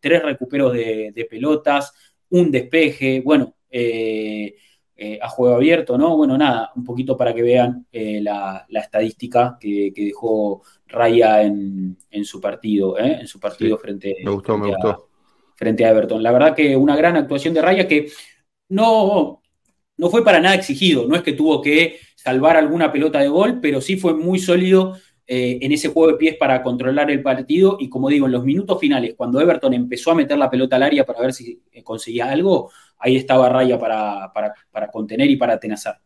[0.00, 1.94] tres recuperos de, pelotas,
[2.30, 3.20] un despeje.
[3.20, 3.54] Bueno,
[5.20, 6.16] a juego abierto, ¿no?
[6.16, 12.98] Bueno, nada, un poquito para que vean la, estadística que, dejó Raya en, su partido,
[12.98, 13.18] ¿eh?
[13.20, 14.88] en su partido frente, me gustó, me gustó.
[14.88, 15.00] A,
[15.56, 16.22] frente a Everton.
[16.22, 18.10] La verdad que una gran actuación de Raya que
[18.68, 19.42] no,
[19.96, 23.60] no fue para nada exigido, no es que tuvo que salvar alguna pelota de gol,
[23.60, 24.96] pero sí fue muy sólido
[25.28, 28.78] en ese juego de pies para controlar el partido y como digo, en los minutos
[28.78, 32.70] finales, cuando Everton empezó a meter la pelota al área para ver si conseguía algo,
[32.98, 36.00] ahí estaba Raya para, para, contener y para atenazar.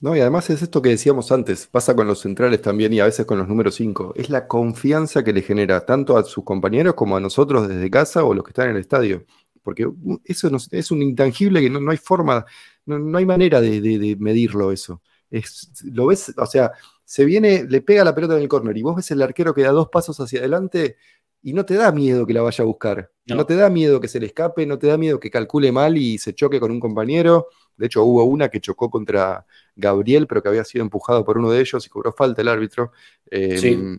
[0.00, 3.04] No, y además es esto que decíamos antes, pasa con los centrales también y a
[3.04, 4.14] veces con los números 5.
[4.16, 8.24] Es la confianza que le genera tanto a sus compañeros como a nosotros desde casa
[8.24, 9.26] o los que están en el estadio.
[9.62, 9.86] Porque
[10.24, 12.46] eso es un intangible que no, hay forma,
[12.86, 15.02] no, hay manera de, medirlo eso.
[15.30, 16.72] Es, lo ves, o sea,
[17.04, 19.62] se viene, le pega la pelota en el córner y vos ves el arquero que
[19.62, 20.96] da dos pasos hacia adelante
[21.42, 23.10] y no te da miedo que la vaya a buscar.
[23.26, 23.44] No.
[23.44, 26.18] te da miedo que se le escape, no te da miedo que calcule mal y
[26.18, 27.48] se choque con un compañero.
[27.80, 31.50] De hecho, hubo una que chocó contra Gabriel, pero que había sido empujado por uno
[31.50, 32.92] de ellos y cobró falta el árbitro.
[33.30, 33.98] Em,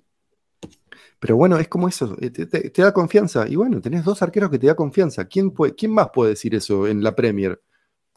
[1.20, 3.48] pero bueno, es como eso, eh, te, da confianza.
[3.48, 5.26] Y bueno, tenés dos arqueros que te da confianza.
[5.26, 7.60] ¿Quién, puede, quién más puede decir eso en la Premier?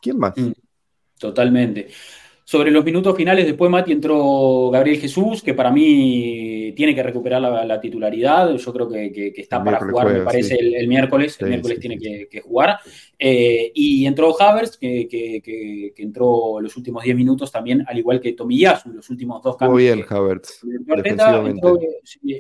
[0.01, 0.37] ¿Quién más?
[0.37, 0.53] Mm,
[1.19, 1.89] totalmente.
[2.47, 7.41] Sobre los minutos finales, después Mati entró Gabriel Jesús, que para mí tiene que recuperar
[7.41, 8.55] la, titularidad.
[8.57, 11.39] Yo creo que, está para jugar, me parece, el, miércoles.
[11.41, 12.79] el miércoles tiene que, jugar.
[13.19, 18.91] Eh, y entró Havers, que, entró los últimos 10 minutos también, al igual que Tomiyasu,
[18.93, 19.75] los últimos dos cambios.
[19.75, 20.61] Muy bien, Havertz.
[21.05, 21.47] Entró,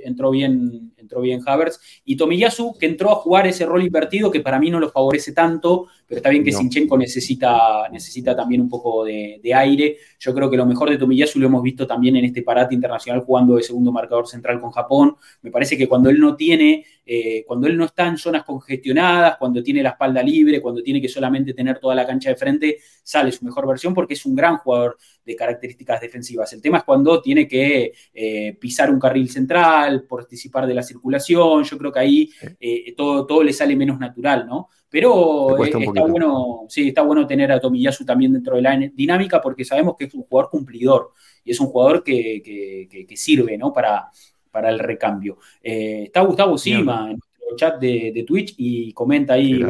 [0.04, 1.80] entró, bien, entró bien Havertz.
[2.04, 5.32] Y Tomiyasu, que entró a jugar ese rol invertido, que para mí no lo favorece
[5.32, 9.96] tanto, pero está bien que Sinchenko necesita, necesita también un poco de, aire.
[10.18, 13.20] Yo creo que lo mejor de Tomiyasu lo hemos visto también en este parate internacional
[13.22, 15.16] jugando de segundo marcador central con Japón.
[15.42, 19.36] Me parece que cuando él no tiene, eh, cuando él no está en zonas congestionadas,
[19.38, 22.78] cuando tiene la espalda libre, cuando tiene que solamente tener toda la cancha de frente,
[23.02, 26.52] sale su mejor versión porque es un gran jugador de características defensivas.
[26.52, 31.64] El tema es cuando tiene que eh, pisar un carril central, participar de la circulación.
[31.64, 32.30] Yo creo que ahí
[32.60, 34.68] eh, todo, todo le sale menos natural, ¿no?
[34.94, 39.64] Pero está bueno, sí, está bueno tener a Tomiyasu también dentro de la dinámica porque
[39.64, 41.10] sabemos que es un jugador cumplidor
[41.42, 43.72] y es un jugador que, sirve ¿no?
[43.72, 44.08] para,
[44.52, 45.38] para el recambio.
[45.60, 49.60] Eh, está Gustavo Sima en nuestro chat de, Twitch y comenta ahí,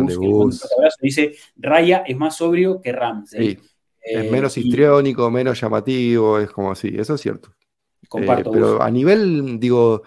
[1.00, 3.58] dice, Raya es más sobrio que Ramsey.
[4.02, 7.48] es eh, menos histriónico, menos llamativo, es como así, eso es cierto.
[8.10, 8.50] Comparto.
[8.50, 10.02] Eh, pero a nivel, digo,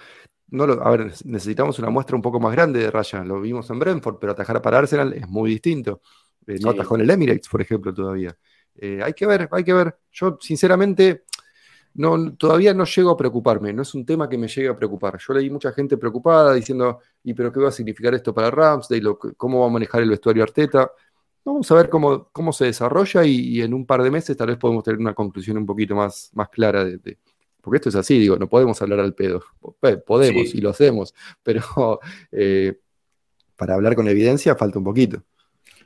[0.50, 3.24] no a ver, necesitamos una muestra un poco más grande de Raya.
[3.24, 6.02] Lo vimos en Brentford, pero atajar para Arsenal es muy distinto.
[6.46, 8.36] Eh, no atajó en el Emirates, por ejemplo, todavía.
[8.76, 9.98] Eh, hay que ver, hay que ver.
[10.12, 11.24] Yo, sinceramente,
[11.96, 15.18] no, todavía no llego a preocuparme, no es un tema que me llegue a preocupar.
[15.20, 19.16] Yo leí mucha gente preocupada diciendo, ¿y pero qué va a significar esto para Ramsdale?
[19.36, 20.92] ¿Cómo va a manejar el vestuario Arteta?
[21.44, 24.58] Vamos a ver cómo, cómo se desarrolla y, en un par de meses tal vez
[24.58, 27.18] podemos tener una conclusión un poquito más, más clara de,
[27.68, 29.44] porque esto es así, digo, no podemos hablar al pedo.
[30.06, 31.14] Podemos y lo hacemos,
[31.44, 32.00] pero
[32.32, 32.80] eh,
[33.58, 35.22] para hablar con evidencia falta un poquito.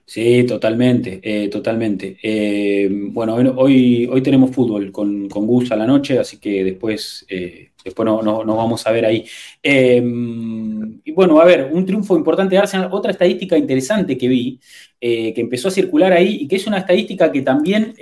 [0.05, 2.17] Sí, totalmente, eh, totalmente.
[2.21, 7.25] Eh, bueno, hoy, hoy tenemos fútbol con, con, Gus a la noche, así que después,
[7.27, 9.25] eh, después nos no, vamos a ver ahí.
[9.63, 12.89] y bueno, a ver, un triunfo importante de Arsenal.
[12.91, 14.59] Otra estadística interesante que vi,
[14.99, 17.95] que empezó a circular ahí y que es una estadística que también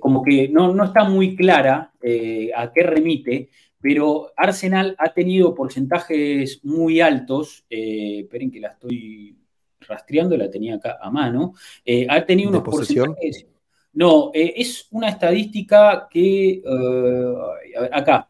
[0.00, 1.92] como que no, no, está muy clara
[2.54, 3.50] a qué remite,
[3.80, 7.64] pero Arsenal ha tenido porcentajes muy altos.
[7.68, 9.36] esperen que la estoy
[9.86, 11.54] rastreando, la tenía acá a mano,
[11.84, 13.46] eh, ha tenido unos porcentajes.
[13.92, 16.62] No, eh, es una estadística que.
[16.64, 18.28] Eh, acá.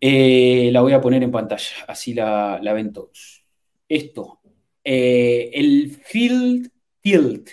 [0.00, 3.44] la voy a poner en pantalla, así la, ven todos.
[3.88, 4.40] Esto.
[4.84, 6.70] el Field
[7.00, 7.48] Tilt.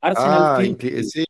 [0.00, 0.62] Arsenal ah,
[1.02, 1.24] Sí,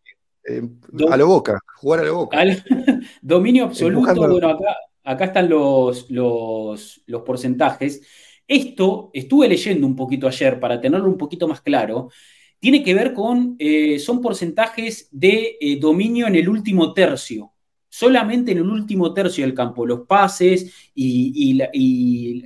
[1.10, 2.38] a la boca, jugar a la boca.
[3.22, 4.14] dominio absoluto.
[4.14, 8.02] Bueno, acá, acá están los, los, los porcentajes.
[8.48, 12.10] Esto, estuve leyendo un poquito ayer para tenerlo un poquito más claro,
[12.60, 17.52] tiene que ver con, eh, son porcentajes de eh, dominio en el último tercio,
[17.88, 21.54] solamente en el último tercio del campo, los pases y,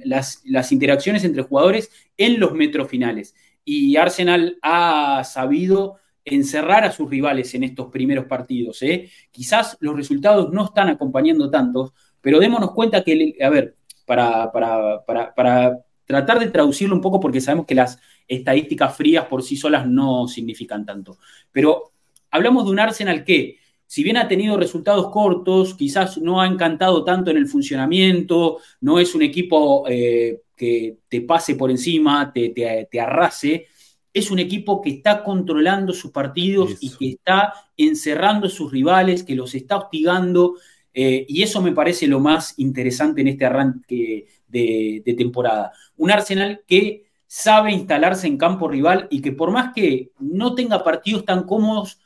[0.04, 3.34] las, interacciones entre jugadores en los metros finales.
[3.64, 8.82] Y Arsenal ha sabido encerrar a sus rivales en estos primeros partidos.
[8.82, 9.10] ¿eh?
[9.30, 15.04] Quizás los resultados no están acompañando tantos, pero démonos cuenta que, a ver, para, para,
[15.04, 19.86] para tratar de traducirlo un poco porque sabemos que las estadísticas frías por sí solas
[19.86, 21.18] no significan tanto.
[21.52, 21.92] Pero
[22.30, 27.04] hablamos de un Arsenal que, si bien ha tenido resultados cortos, quizás no ha encantado
[27.04, 32.50] tanto en el funcionamiento, no es un equipo eh, que te pase por encima, te,
[32.50, 33.66] te, arrase,
[34.12, 39.22] es un equipo que está controlando sus partidos y que está encerrando a sus rivales,
[39.22, 40.56] que los está hostigando.
[40.92, 45.72] Eh, y eso me parece lo más interesante en este arranque de, temporada.
[45.96, 50.82] Un Arsenal que sabe instalarse en campo rival y que por más que no tenga
[50.82, 52.00] partidos tan cómodos,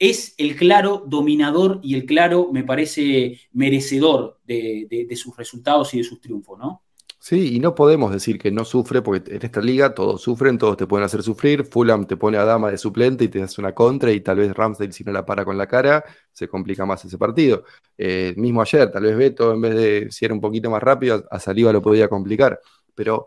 [0.00, 6.04] es el claro dominador y el claro, me parece, merecedor de, sus resultados y de
[6.04, 6.83] sus triunfos, ¿no?
[7.26, 10.76] Sí, y no podemos decir que no sufre, porque en esta liga todos sufren, todos
[10.76, 11.64] te pueden hacer sufrir.
[11.64, 14.52] Fulham te pone a dama de suplente y te hace una contra, y tal vez
[14.54, 17.64] Ramsdale, si no la para con la cara, se complica más ese partido.
[17.96, 21.24] Eh, mismo ayer, tal vez Beto, en vez de si era un poquito más rápido,
[21.30, 22.60] a Saliva lo podía complicar.
[22.94, 23.24] Pero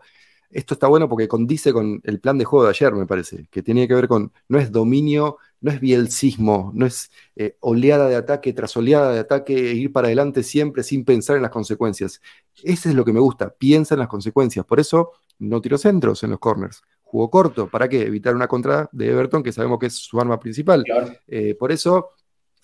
[0.48, 3.64] esto está bueno porque condice con el plan de juego de ayer, me parece, que
[3.64, 8.16] tiene que ver con, no es dominio no es bielcismo, no es eh, oleada de
[8.16, 12.20] ataque tras oleada de ataque, ir para adelante siempre sin pensar en las consecuencias.
[12.62, 14.64] Eso es lo que me gusta, piensa en las consecuencias.
[14.64, 16.82] Por eso no tiró centros en los corners.
[17.02, 18.02] Jugó corto, ¿para qué?
[18.02, 20.84] Evitar una contra de Everton, que sabemos que es su arma principal.
[21.26, 22.10] Eh, por eso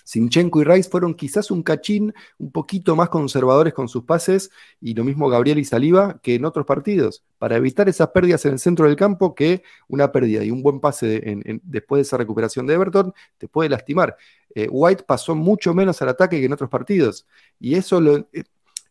[0.05, 4.51] Sinchenko y Rice fueron quizás un cachín un poquito más conservadores con sus pases
[4.81, 8.53] y lo mismo Gabriel y Saliba que en otros partidos, para evitar esas pérdidas en
[8.53, 12.67] el centro del campo que una pérdida y un buen pase después de esa recuperación
[12.67, 14.17] de Everton te puede lastimar.
[14.55, 17.27] Eh, White pasó mucho menos al ataque que en otros partidos
[17.59, 18.01] y eso,
[18.33, 18.45] eh,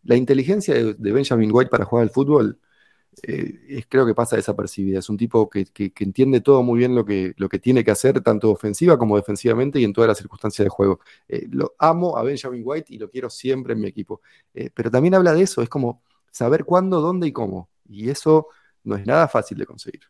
[0.04, 2.60] la inteligencia de, de Benjamin White para jugar al fútbol
[3.22, 5.00] eh, creo que pasa desapercibida.
[5.00, 5.68] Es un tipo que,
[6.00, 9.80] entiende todo muy bien lo que, lo que tiene que hacer, tanto ofensiva como defensivamente
[9.80, 11.00] y en todas las circunstancias de juego.
[11.28, 14.22] Eh, lo amo a Benjamin White y lo quiero siempre en mi equipo.
[14.54, 16.02] Eh, pero también habla de eso, es como
[16.32, 17.70] saber cuándo, dónde y cómo.
[17.88, 18.48] Y eso
[18.84, 20.02] no es nada fácil de conseguir.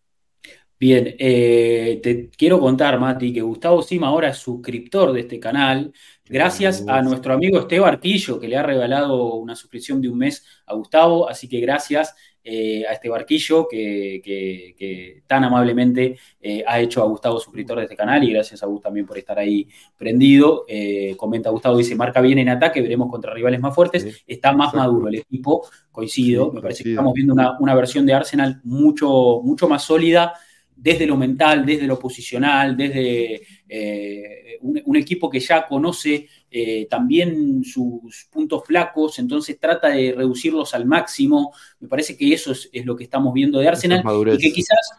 [0.80, 5.94] Bien, te quiero contar, Mati, que Gustavo Sima ahora es suscriptor de este canal,
[6.26, 10.46] gracias a nuestro amigo Esteban Artillo, que le ha regalado una suscripción de un mes
[10.66, 12.14] a Gustavo, así que gracias.
[12.46, 17.96] Eh, a este barquillo que, tan amablemente eh, ha hecho a Gustavo suscriptor de este
[17.96, 19.66] canal y gracias a Gustavo también por estar ahí
[19.96, 20.66] prendido.
[20.68, 24.74] Eh, comenta Gustavo, dice, marca bien en ataque, veremos contra rivales más fuertes, está más
[24.74, 29.40] maduro el equipo, coincido, me parece que estamos viendo una, una, versión de Arsenal mucho,
[29.42, 30.34] mucho más sólida
[30.76, 33.42] desde lo mental, desde lo posicional, desde
[33.76, 40.76] eh, un, equipo que ya conoce eh, también sus puntos flacos, entonces trata de reducirlos
[40.76, 41.52] al máximo.
[41.80, 44.92] Me parece que eso es, lo que estamos viendo de Arsenal y que quizás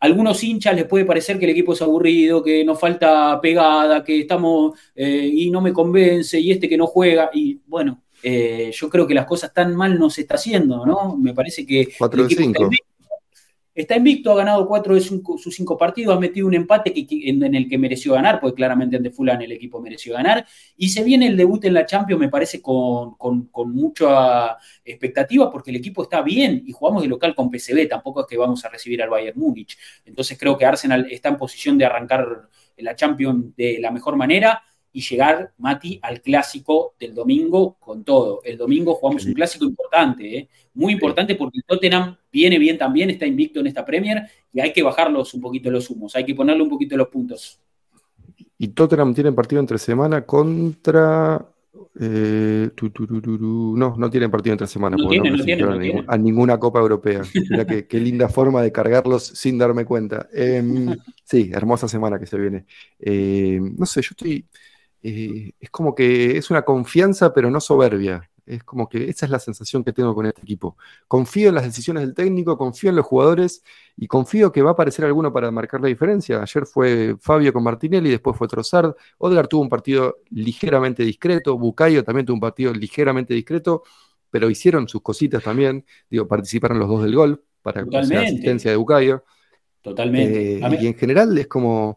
[0.00, 4.02] a algunos hinchas les puede parecer que el equipo es aburrido, que nos falta pegada,
[4.02, 8.02] que estamos eh, y no me convence y este que no juega y bueno.
[8.24, 11.16] yo creo que las cosas tan mal no se está haciendo, ¿no?
[11.16, 12.70] Me parece que 4 5
[13.76, 17.68] está invicto, ha ganado cuatro de sus cinco partidos, ha metido un empate en, el
[17.68, 20.46] que mereció ganar, porque claramente ante Fulham el equipo mereció ganar,
[20.76, 23.16] y se viene el debut en la Champions, me parece, con,
[23.66, 28.26] mucha expectativa, porque el equipo está bien y jugamos de local con PCB, tampoco es
[28.26, 29.76] que vamos a recibir al Bayern Múnich.
[30.04, 32.48] Entonces creo que Arsenal está en posición de arrancar
[32.78, 34.62] la Champions de la mejor manera
[34.96, 38.40] y llegar, Mati, al clásico del domingo con todo.
[38.42, 40.48] El domingo jugamos un clásico importante, ¿eh?
[40.72, 44.22] muy importante porque Tottenham viene bien también, está invicto en esta Premier
[44.54, 47.60] y hay que bajarlos un poquito los humos, hay que ponerle un poquito los puntos.
[48.56, 51.46] Y Tottenham tiene partido entre semana contra.
[52.00, 52.70] Eh,
[53.38, 54.96] no, no tienen partido entre semana.
[54.96, 57.20] No tiene, no, a, ninguna Copa Europea.
[57.50, 60.26] Mira qué, linda forma de cargarlos sin darme cuenta.
[60.32, 62.64] Em, sí, hermosa semana que se viene.
[62.98, 64.46] Eh, no sé, yo estoy
[65.08, 68.28] eh, es como que es una confianza, pero no soberbia.
[68.44, 70.76] Es como que esa es la sensación que tengo con este equipo.
[71.06, 73.62] Confío en las decisiones del técnico, confío en los jugadores
[73.96, 76.42] y confío que va a aparecer alguno para marcar la diferencia.
[76.42, 78.94] Ayer fue Fabio con Martinelli, después fue Trossard.
[79.18, 81.56] Odgar tuvo un partido ligeramente discreto.
[81.56, 83.84] Bucayo también tuvo un partido ligeramente discreto,
[84.28, 85.84] pero hicieron sus cositas también.
[86.10, 89.24] Digo, participaron los dos del gol para la asistencia de Bucayo.
[89.82, 90.58] Totalmente.
[90.58, 91.96] Eh, y en general es como.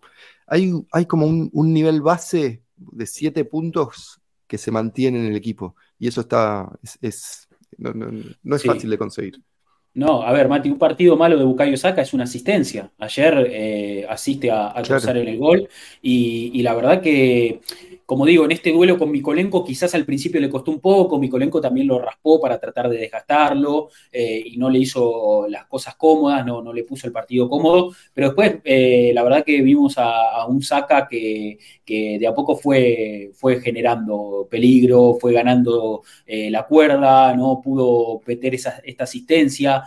[0.51, 5.75] Hay, hay como un nivel base de siete puntos que se mantienen en el equipo.
[5.97, 6.69] Y eso está,
[7.01, 9.43] es, no, es fácil de conseguir.
[9.99, 12.89] No, a ver, Mati, un partido malo de Bukayo Saka es una asistencia.
[12.99, 15.67] Ayer eh, asiste a, a cruzar el gol
[16.01, 17.59] y, la verdad que
[18.09, 21.61] como digo, en este duelo con Mikolenko quizás al principio le costó un poco, Mikolenko
[21.61, 26.43] también lo raspó para tratar de desgastarlo eh, y no le hizo las cosas cómodas,
[26.43, 30.43] no, no le puso el partido cómodo, pero después eh, la verdad que vimos a,
[30.47, 37.61] un Saka que, de a poco fue, fue generando peligro, fue ganando la cuerda, no
[37.63, 39.83] pudo meter esa, esta asistencia,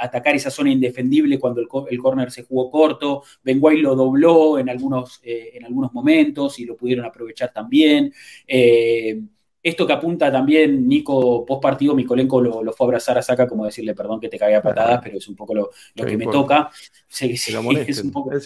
[0.00, 4.68] atacar esa zona indefendible cuando el, el córner se jugó corto, Benguay lo dobló en
[4.68, 8.12] algunos, en algunos momentos y lo pudieron aprovechar también.
[8.46, 9.20] Eh,
[9.62, 13.48] esto que apunta también Nico post partido, Mikolenko lo, lo, fue a abrazar a Saca
[13.48, 16.26] como decirle perdón que te caiga a patadas, pero es un poco lo, que me
[16.26, 16.70] toca.
[17.08, 17.64] Sí, eso es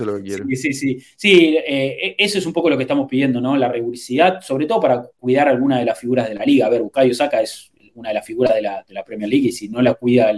[0.01, 0.47] lo que quiero.
[0.49, 1.59] Sí, sí, sí.
[1.59, 3.55] Eh, eso es un poco lo que estamos pidiendo, ¿no?
[3.55, 6.65] La rigurosidad, sobre todo para cuidar alguna de las figuras de la liga.
[6.65, 7.70] A ver, Bukayo Saca es
[8.01, 10.33] una de las figuras de la, Premier League y si no la cuida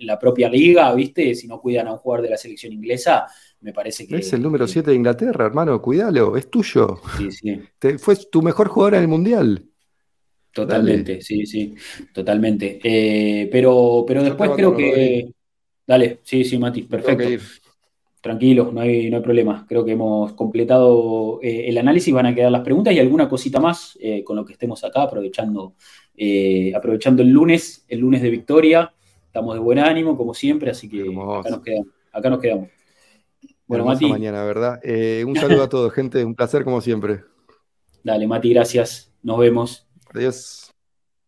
[0.00, 1.34] la propia liga, ¿viste?
[1.34, 3.26] Si no cuidan a un jugador de la selección inglesa,
[3.60, 4.16] me parece que.
[4.16, 7.00] Es el número 7 de Inglaterra, hermano, cuídalo, es tuyo.
[7.16, 7.60] Sí, sí.
[7.98, 9.66] fue tu mejor jugador en el Mundial.
[10.52, 11.74] Totalmente, sí, sí,
[12.12, 12.80] totalmente.
[12.82, 15.30] Eh, pero, pero después creo que.
[15.86, 17.44] Dale, sí, sí, Mati, perfecto.
[18.20, 19.64] Tranquilo, no hay, no hay problema.
[19.68, 22.12] Creo que hemos completado eh, el análisis.
[22.12, 25.02] Van a quedar las preguntas y alguna cosita más eh, con lo que estemos acá,
[25.02, 25.74] aprovechando,
[26.76, 28.92] aprovechando el lunes, el lunes de victoria.
[29.24, 31.88] Estamos de buen ánimo, como siempre, así que acá nos quedamos.
[32.12, 32.68] Acá nos quedamos.
[33.70, 34.06] Bueno, Mati.
[34.06, 34.80] mañana, ¿verdad?
[34.82, 36.24] Eh, un saludo a todos, gente.
[36.24, 37.22] Un placer como siempre.
[38.02, 39.14] Dale, Mati, gracias.
[39.22, 39.88] Nos vemos.
[40.12, 40.74] Adiós.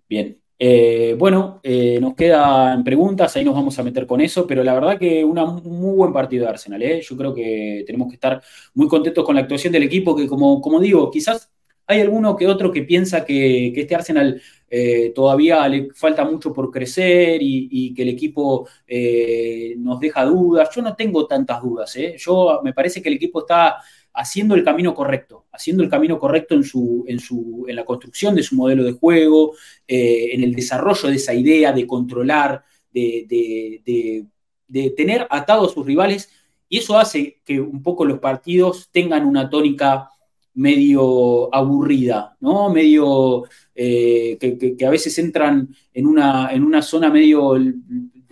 [0.08, 0.41] Bien.
[0.64, 4.72] Eh, bueno, eh, nos quedan preguntas, ahí nos vamos a meter con eso, pero la
[4.74, 5.34] verdad que un
[5.64, 7.00] muy buen partido de Arsenal.
[7.00, 8.40] Yo creo que tenemos que estar
[8.74, 11.50] muy contentos con la actuación del equipo, que como, como digo, quizás
[11.86, 14.40] hay alguno que otro que piensa que, este Arsenal
[14.70, 20.70] eh, todavía le falta mucho por crecer y, que el equipo eh, nos deja dudas.
[20.74, 21.96] Yo no tengo tantas dudas.
[21.96, 22.14] ¿eh?
[22.18, 23.78] Yo me parece que el equipo está
[24.14, 28.34] haciendo el camino correcto, haciendo el camino correcto en, su, en, su, en la construcción
[28.34, 29.54] de su modelo de juego,
[29.86, 34.26] en el desarrollo de esa idea de controlar, de, de,
[34.68, 36.30] de tener atados a sus rivales.
[36.68, 40.08] Y eso hace que un poco los partidos tengan una tónica
[40.54, 42.70] medio aburrida, ¿no?
[42.70, 43.44] Medio
[43.74, 47.56] eh, que, a veces entran en una, en una zona medio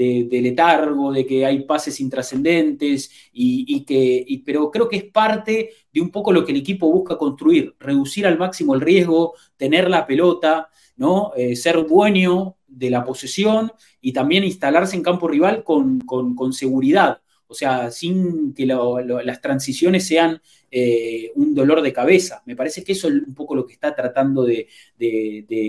[0.00, 6.00] de, letargo, de que hay pases intrascendentes, y, que, pero creo que es parte de
[6.00, 10.06] un poco lo que el equipo busca construir, reducir al máximo el riesgo, tener la
[10.06, 11.32] pelota, ¿no?
[11.36, 17.20] Eh, ser dueño de la posesión y también instalarse en campo rival con, con seguridad
[17.50, 20.40] o sea, sin que las transiciones sean
[20.70, 22.44] eh, un dolor de cabeza.
[22.46, 24.68] Me parece que eso es un poco lo que está tratando de,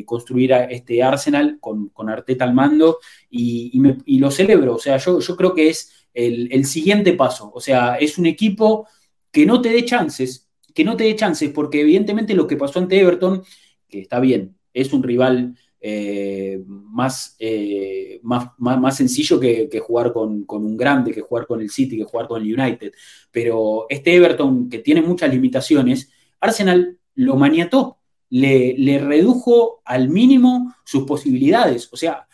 [0.05, 2.99] construir este Arsenal con, Arteta al mando
[3.31, 3.81] y,
[4.19, 4.75] lo celebro.
[4.75, 7.51] O sea, yo, creo que es el, siguiente paso.
[7.51, 8.87] O sea, es un equipo
[9.31, 12.77] que no te dé chances, que no te dé chances, porque evidentemente lo que pasó
[12.77, 13.41] ante Everton,
[13.89, 20.45] que está bien, es un rival eh, más, eh, más, más, sencillo que, jugar con,
[20.47, 22.93] un grande, que jugar con el City, que jugar con el United.
[23.31, 27.97] Pero este Everton, que tiene muchas limitaciones, Arsenal lo maniató,
[28.29, 31.89] le, le redujo al mínimo sus posibilidades.
[31.91, 32.27] O sea,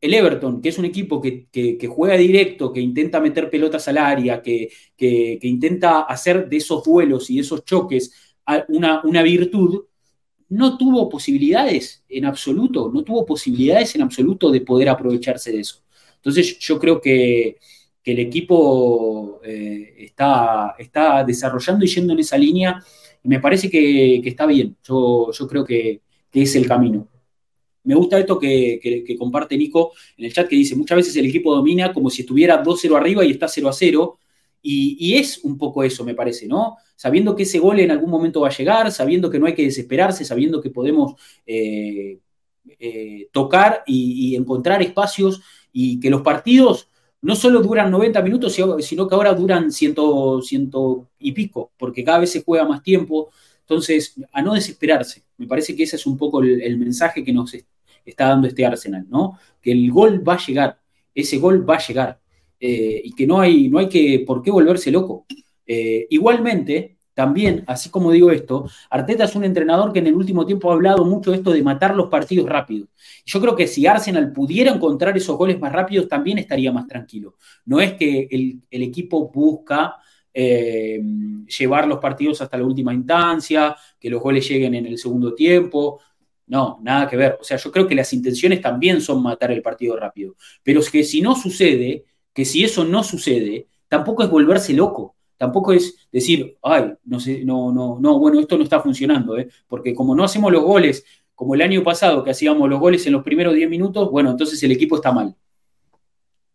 [0.00, 4.42] el Everton, que es un equipo que, juega directo, que intenta meter pelotas al área,
[4.42, 4.70] que,
[5.42, 8.12] intenta hacer de esos duelos y esos choques
[8.68, 9.84] una, una, virtud,
[10.50, 15.82] no tuvo posibilidades en absoluto, no tuvo posibilidades en absoluto de poder aprovecharse de eso.
[16.16, 17.56] Entonces yo creo que,
[18.04, 22.82] el equipo eh, está, está desarrollando y yendo en esa línea
[23.22, 24.76] y me parece que, está bien.
[24.82, 26.00] Yo, yo creo que,
[26.32, 27.06] es el camino.
[27.84, 31.54] Me gusta esto que, comparte Nico en el chat que dice, muchas veces el equipo
[31.54, 34.18] domina como si estuviera 2-0 arriba y está 0 a 0.
[34.60, 36.76] Y, es un poco eso, me parece, ¿no?
[36.96, 39.62] Sabiendo que ese gol en algún momento va a llegar, sabiendo que no hay que
[39.62, 41.14] desesperarse, sabiendo que podemos
[41.46, 42.18] eh,
[42.78, 45.40] eh, tocar y, encontrar espacios
[45.72, 46.88] y que los partidos
[47.20, 52.20] no solo duran 90 minutos, sino que ahora duran ciento, ciento y pico, porque cada
[52.20, 53.30] vez se juega más tiempo.
[53.60, 55.24] Entonces, a no desesperarse.
[55.36, 57.54] Me parece que ese es un poco el, mensaje que nos
[58.04, 59.38] está dando este Arsenal, ¿no?
[59.60, 60.80] Que el gol va a llegar,
[61.14, 62.20] ese gol va a llegar.
[62.60, 65.26] Eh, y que no hay, no hay que por qué volverse loco.
[65.66, 70.46] Eh, igualmente, también, así como digo esto, Arteta es un entrenador que en el último
[70.46, 72.90] tiempo ha hablado mucho de esto de matar los partidos rápidos.
[73.26, 77.34] Yo creo que si Arsenal pudiera encontrar esos goles más rápidos, también estaría más tranquilo.
[77.64, 79.96] No es que el, equipo busca
[80.32, 81.02] eh,
[81.58, 86.00] llevar los partidos hasta la última instancia, que los goles lleguen en el segundo tiempo.
[86.46, 87.36] No, nada que ver.
[87.40, 90.36] O sea, yo creo que las intenciones también son matar el partido rápido.
[90.62, 92.04] Pero es que si no sucede,
[92.38, 95.16] que si eso no sucede, tampoco es volverse loco.
[95.36, 99.48] Tampoco es decir, ay, no sé, no, no, no, bueno, esto no está funcionando, ¿eh?
[99.66, 103.14] porque como no hacemos los goles como el año pasado, que hacíamos los goles en
[103.14, 105.34] los primeros 10 minutos, bueno, entonces el equipo está mal.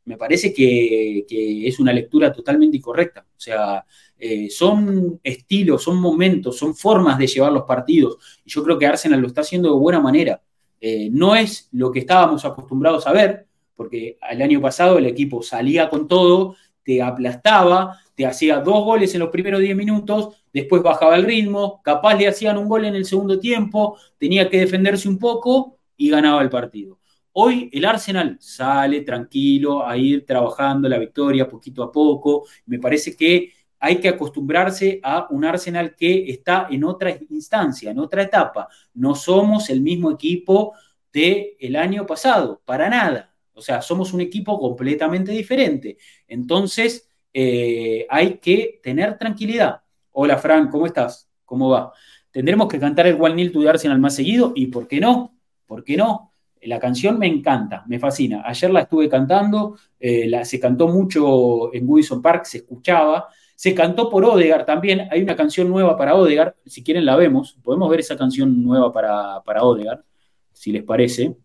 [0.06, 1.26] Me parece que,
[1.68, 3.26] es una lectura totalmente incorrecta.
[3.36, 3.86] O sea,
[4.18, 8.20] eh, son estilos, son momentos, son formas de llevar los partidos.
[8.46, 10.42] Y yo creo que Arsenal lo está haciendo de buena manera.
[10.80, 15.42] Eh, no es lo que estábamos acostumbrados a ver, porque el año pasado el equipo
[15.42, 20.84] salía con todo, te aplastaba, te hacía dos goles en los primeros 10 minutos, después
[20.84, 25.08] bajaba el ritmo, capaz le hacían un gol en el segundo tiempo, tenía que defenderse
[25.08, 27.00] un poco y ganaba el partido.
[27.36, 32.46] Hoy el Arsenal sale tranquilo a ir trabajando la victoria poquito a poco.
[32.68, 37.98] Me parece que hay que acostumbrarse a un Arsenal que está en otra instancia, en
[37.98, 38.68] otra etapa.
[38.94, 40.74] No somos el mismo equipo
[41.12, 43.33] del el año pasado, para nada.
[43.54, 45.98] O sea, somos un equipo completamente diferente.
[46.28, 49.82] Entonces, eh, hay que tener tranquilidad.
[50.12, 51.30] Hola, Fran, ¿cómo estás?
[51.46, 51.92] ¿Cómo va?
[52.32, 55.36] Tendremos que cantar el One Nil to Arsenal más seguido y ¿por qué no?
[55.66, 56.32] ¿Por qué no?
[56.62, 58.44] La canción me encanta, me fascina.
[58.46, 63.28] Ayer la estuve cantando, eh, la, se cantó mucho en Woodison Park, se escuchaba.
[63.56, 65.08] Se cantó por Odegar también.
[65.12, 67.58] Hay una canción nueva para Odegar, si quieren la vemos.
[67.64, 70.04] Podemos ver esa canción nueva para, para Odegar,
[70.52, 71.36] si les parece.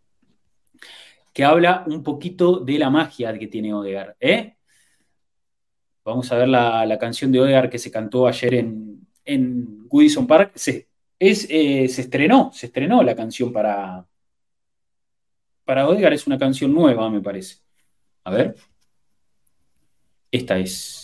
[1.38, 4.16] Que habla un poquito de la magia que tiene Odegar.
[4.18, 4.56] ¿eh?
[6.04, 9.88] Vamos a ver la, canción de Odegaard que se cantó ayer en, en
[10.26, 10.50] Park.
[10.56, 14.04] Se, es, eh, se estrenó, se estrenó la canción para,
[15.64, 16.14] para Odegaard.
[16.14, 17.58] Es una canción nueva, me parece.
[18.24, 18.56] A ver.
[20.32, 20.97] Esta es.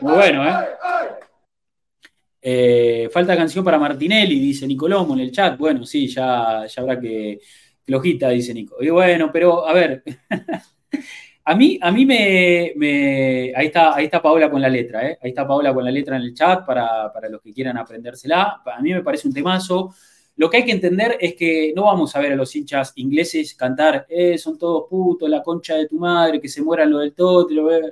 [0.00, 0.54] Muy bueno, ¿eh?
[2.42, 3.08] ¿eh?
[3.12, 5.56] Falta canción para Martinelli, dice Nicolomo en el chat.
[5.58, 7.38] Bueno, sí, ya, ya habrá que.
[7.86, 8.82] Flojita, dice Nico.
[8.82, 10.02] Y bueno, pero a ver.
[11.46, 15.18] A mí, a mí me, ahí, está, ahí está Paola con la letra, ¿eh?
[15.22, 18.62] ahí está Paola con la letra en el chat para, los que quieran aprendérsela.
[18.64, 19.94] A mí me parece un temazo.
[20.36, 23.54] Lo que hay que entender es que no vamos a ver a los hinchas ingleses
[23.54, 27.12] cantar, eh, son todos putos, la concha de tu madre, que se mueran lo del
[27.12, 27.46] todo.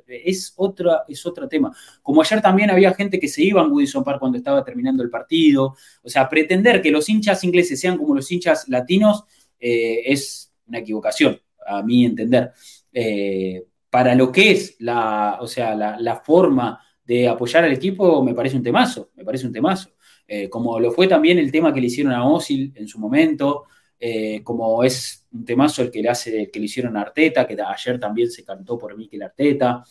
[0.09, 1.77] Es, otra, es otro tema.
[2.03, 5.11] Como ayer también había gente que se iba a Woodison Park cuando estaba terminando el
[5.11, 5.77] partido.
[6.03, 9.25] O sea, pretender que los hinchas ingleses sean como los hinchas latinos
[9.61, 12.53] eh, es una equivocación, a mi entender.
[12.93, 18.35] Eh, para lo que es la, o sea, la, forma de apoyar al equipo, me
[18.35, 19.91] parece un temazo, me parece un temazo.
[20.27, 23.65] Eh, como lo fue también el tema que le hicieron a Osil en su momento,
[23.99, 27.57] eh, como es un temazo el que le, hace, que le hicieron a Arteta, que
[27.61, 29.85] ayer también se cantó por Mikel Arteta.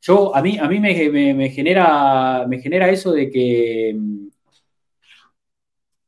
[0.00, 3.96] yo, a mí, a mí me, genera, me genera eso de que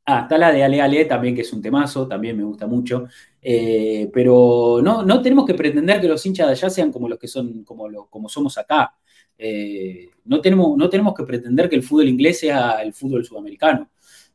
[0.09, 3.07] Ah, está la de Ale Ale también, que es un temazo, también me gusta mucho.
[3.49, 7.17] Eh, pero no, no tenemos que pretender que los hinchas de allá sean como los
[7.17, 8.93] que son, como, como somos acá.
[9.37, 13.89] Eh, no, tenemos, no tenemos que pretender que el fútbol inglés sea el fútbol sudamericano.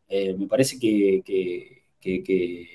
[0.08, 1.22] Eh, me parece que,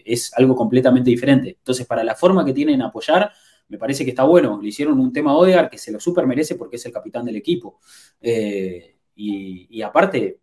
[0.06, 1.50] es algo completamente diferente.
[1.58, 3.32] Entonces, para la forma que tienen apoyar,
[3.70, 4.62] me parece que está bueno.
[4.62, 7.26] Le hicieron un tema a Odegaard que se lo super merece porque es el capitán
[7.26, 7.80] del equipo.
[8.22, 10.40] Y, y, aparte,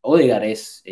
[0.00, 0.82] Odegaard es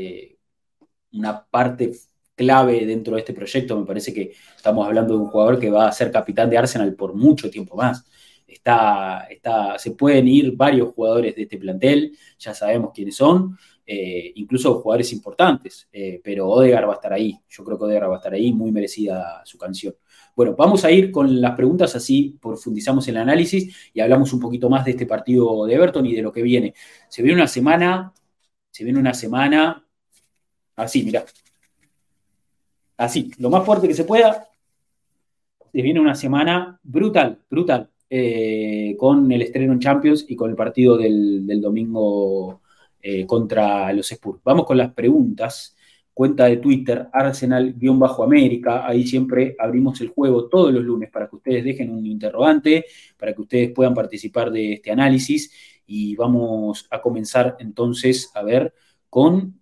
[1.11, 1.91] una parte
[2.37, 3.79] clave dentro de este proyecto.
[3.79, 6.95] Me parece que estamos hablando de un jugador que va a ser capitán de Arsenal
[6.95, 8.05] por mucho tiempo más.
[8.47, 14.33] Está, está, se pueden ir varios jugadores de este plantel, ya sabemos quiénes son, eh,
[14.37, 17.39] incluso jugadores importantes, eh, pero Odegar va a estar ahí.
[17.49, 19.95] Yo creo que Odegar va a estar ahí, muy merecida su canción.
[20.35, 24.41] Bueno, vamos a ir con las preguntas, así profundizamos en el análisis y hablamos un
[24.41, 26.75] poquito más de este partido de Everton y de lo que viene.
[27.09, 28.13] Se viene una semana,
[28.71, 29.87] se viene una semana
[30.77, 31.25] Así, mira.
[32.97, 34.49] Así, lo más fuerte que se pueda.
[35.73, 40.57] Se viene una semana brutal, brutal, eh, con el estreno en Champions y con el
[40.57, 42.63] partido del, domingo
[43.01, 44.41] eh, contra los Spurs.
[44.43, 45.77] Vamos con las preguntas.
[46.15, 48.87] Cuenta de Twitter, Arsenal-América.
[48.87, 52.87] Ahí siempre abrimos el juego todos los lunes para que ustedes dejen un interrogante,
[53.19, 55.53] para que ustedes puedan participar de este análisis.
[55.87, 58.73] Y vamos a comenzar entonces a ver
[59.11, 59.61] con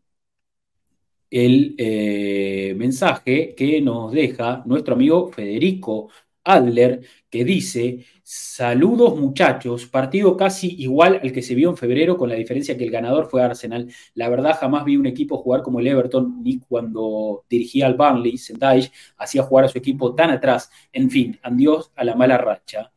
[1.34, 6.08] el eh, mensaje que nos deja nuestro amigo Federico
[6.44, 12.28] Adler, que dice, saludos muchachos, partido casi igual al que se vio en febrero, con
[12.28, 13.88] la diferencia que el ganador fue Arsenal.
[14.14, 18.38] La verdad, jamás vi un equipo jugar como el Everton, ni cuando dirigía al Burnley,
[18.38, 20.70] Sendai, hacía jugar a su equipo tan atrás.
[20.92, 22.92] En fin, adiós a la mala racha.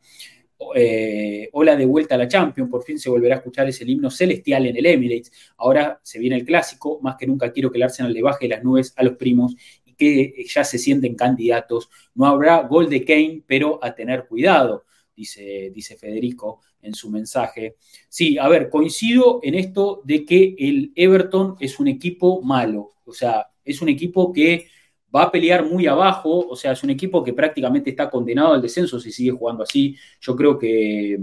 [0.74, 4.10] Eh, hola de vuelta a la Champions, por fin se volverá a escuchar ese himno
[4.10, 5.32] celestial en el Emirates.
[5.56, 8.64] Ahora se viene el clásico, más que nunca quiero que el Arsenal le baje las
[8.64, 9.54] nubes a los primos
[9.84, 11.88] y que ya se sienten candidatos.
[12.14, 14.84] No habrá gol de Kane, pero a tener cuidado,
[15.16, 17.76] dice, dice Federico en su mensaje.
[18.08, 23.12] Sí, a ver, coincido en esto de que el Everton es un equipo malo, o
[23.12, 24.66] sea, es un equipo que
[25.14, 28.62] va a pelear muy abajo, o sea, es un equipo que prácticamente está condenado al
[28.62, 29.96] descenso si sigue jugando así.
[30.20, 31.18] Yo creo que,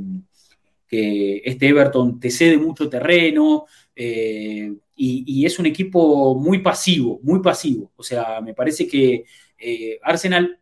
[0.88, 7.92] este Everton te cede mucho terreno eh, y, es un equipo muy pasivo, muy pasivo.
[7.98, 9.26] O sea, me parece que
[9.58, 10.60] eh, Arsenal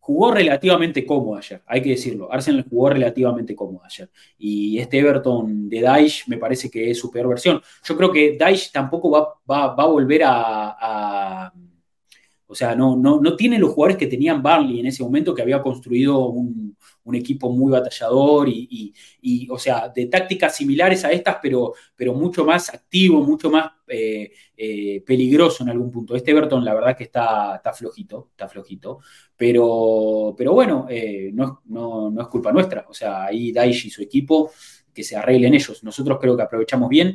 [0.00, 2.32] jugó relativamente cómodo ayer, hay que decirlo.
[2.32, 4.10] Arsenal jugó relativamente cómodo ayer.
[4.38, 7.60] Y este Everton de Daesh me parece que es su peor versión.
[7.84, 9.10] Yo creo que Daesh tampoco
[9.48, 11.52] va, a volver a
[12.48, 15.42] o sea, no, no, no tiene los jugadores que tenían Barley en ese momento, que
[15.42, 16.76] había construido un,
[17.14, 18.92] equipo muy batallador y,
[19.48, 24.32] o sea, de tácticas similares a estas, pero, pero mucho más activo, mucho más eh,
[24.56, 26.16] eh, peligroso en algún punto.
[26.16, 28.98] Este Everton, la verdad que está, está flojito, está flojito,
[29.36, 32.84] pero, pero bueno, eh, no, no, es culpa nuestra.
[32.88, 34.50] O sea, ahí Daichi y su equipo,
[34.92, 35.84] que se arreglen ellos.
[35.84, 37.14] Nosotros creo que aprovechamos bien.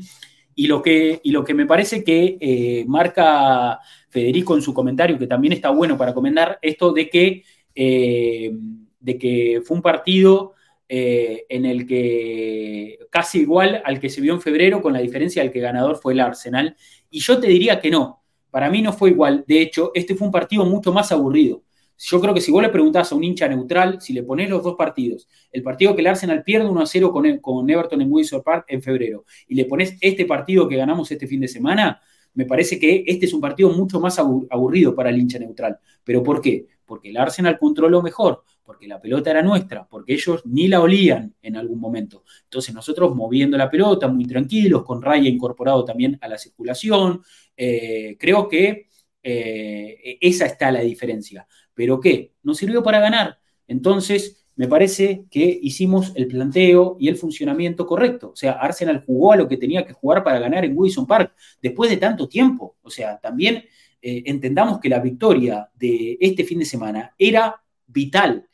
[0.56, 3.80] Y lo que, y lo que me parece que marca
[4.12, 7.44] Federico en su comentario, que también está bueno para comentar, esto de que,
[7.74, 8.52] eh,
[9.00, 10.54] de que fue un partido
[10.88, 15.42] eh, en el que casi igual al que se vio en febrero, con la diferencia
[15.42, 16.76] del que ganador fue el Arsenal.
[17.10, 19.46] Y yo te diría que no, para mí no fue igual.
[19.48, 21.64] De hecho, este fue un partido mucho más aburrido.
[21.98, 24.64] Yo creo que si vos le preguntás a un hincha neutral, si le ponés los
[24.64, 28.12] dos partidos, el partido que el Arsenal pierde 1 a 0 con, con Everton en
[28.12, 32.02] Windsor Park en febrero, y le pones este partido que ganamos este fin de semana,
[32.34, 35.80] me parece que este es un partido mucho más aburrido para el hincha neutral.
[36.04, 36.68] ¿Pero por qué?
[36.86, 41.36] Porque el Arsenal controló mejor, porque la pelota era nuestra, porque ellos ni la olían
[41.42, 42.24] en algún momento.
[42.44, 47.22] Entonces nosotros moviendo la pelota muy tranquilos, con Raya incorporado también a la circulación,
[47.56, 48.88] eh, creo que
[49.24, 51.48] eh, esa está la diferencia.
[51.74, 52.34] ¿Pero qué?
[52.44, 53.40] Nos sirvió para ganar.
[53.68, 58.30] Entonces, me parece que hicimos el planteo y el funcionamiento correcto.
[58.30, 61.34] O sea, Arsenal jugó a lo que tenía que jugar para ganar en Wilson Park
[61.60, 62.76] después de tanto tiempo.
[62.84, 63.66] O sea, también
[64.00, 68.48] eh, entendamos que la victoria de este fin de semana era vital.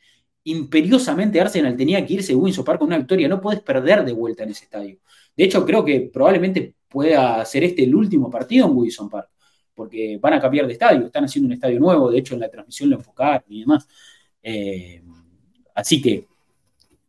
[0.44, 3.28] Imperiosamente Arsenal tenía que irse a Wilson Park con una victoria.
[3.28, 5.00] No puedes perder de vuelta en ese estadio.
[5.36, 9.28] De hecho, creo que probablemente pueda ser este el último partido en Wilson Park,
[9.74, 11.04] porque van a cambiar de estadio.
[11.04, 12.10] Están haciendo un estadio nuevo.
[12.10, 13.86] De hecho, en la transmisión lo enfocaron y demás.
[14.42, 15.02] Eh,
[15.78, 16.26] Así que,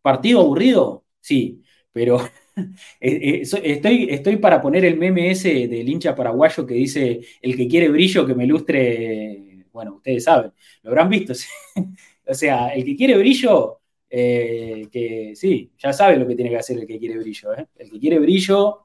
[0.04, 1.04] ¿partido aburrido?
[1.20, 2.22] Sí, pero
[3.02, 7.58] eh, eh, estoy, estoy para poner el meme ese del hincha paraguayo que dice, el
[7.58, 10.52] que quiere brillo, que me lustre, bueno, ustedes saben,
[10.84, 11.34] lo habrán visto.
[12.28, 16.58] o sea, el que quiere brillo, eh, que sí, ya sabe lo que tiene que
[16.58, 17.50] hacer el que quiere brillo.
[17.76, 18.84] El que quiere brillo,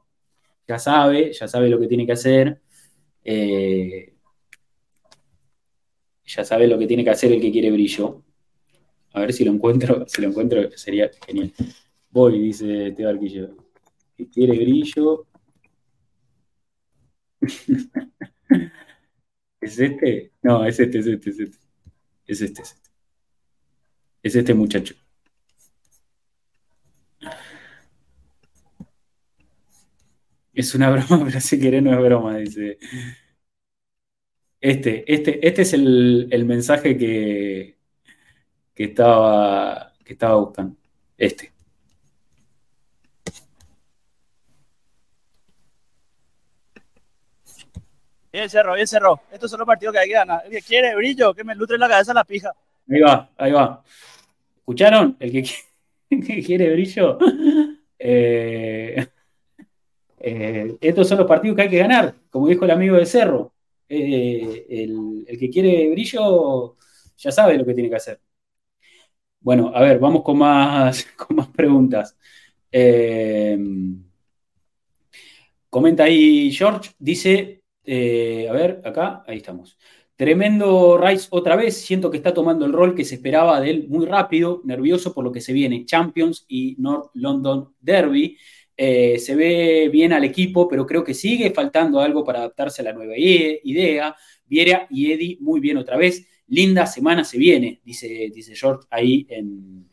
[0.66, 2.62] ya sabe, ya sabe lo que tiene que hacer.
[6.26, 8.24] Ya sabe lo que tiene que hacer el que quiere brillo.
[9.14, 11.52] A ver si lo encuentro, si lo encuentro sería genial.
[12.10, 13.56] Voy, dice Teo Arquillo.
[14.16, 15.26] Que quiere brillo.
[19.60, 20.32] ¿Es este?
[20.42, 21.58] No, es este, es este, es este.
[22.26, 22.90] Es este, es este.
[24.22, 24.94] Es este muchacho.
[30.54, 32.78] Es una broma, pero si quiere no es broma, dice.
[34.60, 37.76] Este, este, este es el, mensaje que,
[38.74, 40.76] que, estaba, que estaba buscando.
[41.16, 41.52] Este.
[48.32, 49.20] Bien, Cerro, bien, Cerro.
[49.30, 50.42] Estos son los partidos que hay que ganar.
[50.44, 52.52] El que quiere brillo, que me lutre en la cabeza la pija.
[52.90, 53.82] Ahí va, ahí va.
[54.56, 55.16] ¿Escucharon?
[55.20, 55.44] El que,
[56.42, 57.18] quiere brillo.
[58.06, 59.06] Eh,
[60.18, 63.54] eh, estos son los partidos que hay que ganar, como dijo el amigo de Cerro.
[63.88, 66.76] Eh, el, que quiere brillo
[67.16, 68.20] ya sabe lo que tiene que hacer.
[69.44, 72.16] Bueno, a ver, vamos con más, con más preguntas.
[75.68, 79.78] comenta ahí George, dice, a ver, acá, ahí estamos.
[80.16, 83.86] Tremendo Rice otra vez, siento que está tomando el rol que se esperaba de él
[83.88, 88.38] muy rápido, nervioso por lo que se viene, Champions y North London Derby.
[88.76, 92.86] Eh, se ve bien al equipo, pero creo que sigue faltando algo para adaptarse a
[92.86, 94.16] la nueva idea.
[94.46, 96.26] Viera y Eddie muy bien otra vez.
[96.48, 99.88] Linda semana se viene, dice, dice George ahí en,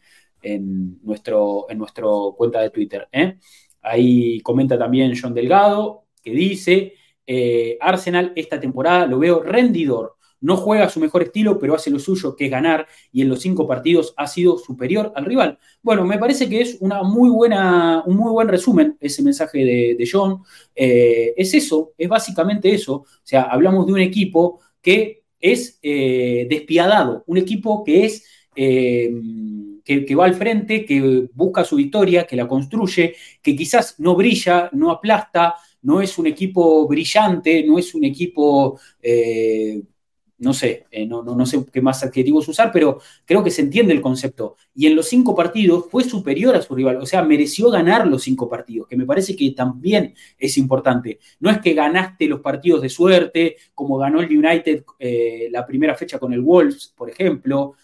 [1.03, 3.07] nuestro, en nuestro cuenta de Twitter.
[3.11, 3.37] ¿eh?
[3.81, 6.93] Ahí comenta también John Delgado, que dice,
[7.25, 10.17] eh, Arsenal esta temporada lo veo rendidor.
[10.41, 13.29] No juega a su mejor estilo, pero hace lo suyo, que es ganar, y en
[13.29, 15.59] los cinco partidos ha sido superior al rival.
[15.83, 19.59] Bueno, me parece que es una muy buena, un muy buen resumen ese mensaje
[19.95, 20.41] de, John.
[20.75, 22.95] Eh, es eso, es básicamente eso.
[22.95, 28.23] O sea, hablamos de un equipo que es eh, despiadado, un equipo que es
[29.83, 34.69] que, va al frente, que busca su victoria, que la construye, que quizás no brilla,
[34.73, 39.81] no aplasta, no es un equipo brillante, no es un equipo, eh,
[40.41, 43.93] no sé, eh, no, no, sé qué más adjetivos usar, pero creo que se entiende
[43.93, 44.55] el concepto.
[44.73, 48.23] Y en los cinco partidos fue superior a su rival, o sea, mereció ganar los
[48.23, 51.19] cinco partidos, que me parece que también es importante.
[51.39, 55.95] No es que ganaste los partidos de suerte, como ganó el United eh, la primera
[55.95, 57.75] fecha con el Wolves, por ejemplo,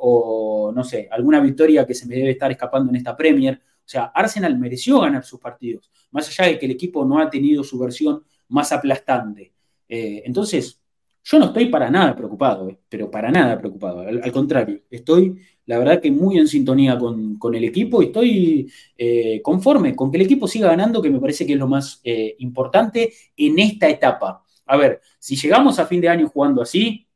[0.00, 3.60] o no sé, alguna victoria que se me debe estar escapando en esta Premier.
[3.60, 7.28] O sea, Arsenal mereció ganar sus partidos, más allá de que el equipo no ha
[7.28, 9.52] tenido su versión más aplastante.
[9.88, 10.80] Eh, entonces,
[11.30, 14.00] yo no estoy para nada preocupado, eh, pero para nada preocupado.
[14.00, 19.42] Al, contrario, estoy, la verdad, que muy en sintonía con, el equipo y estoy eh,
[19.42, 22.00] conforme con que el equipo siga ganando, que me parece que es lo más
[22.38, 24.42] importante en esta etapa.
[24.66, 27.06] A ver, si llegamos a fin de año jugando así,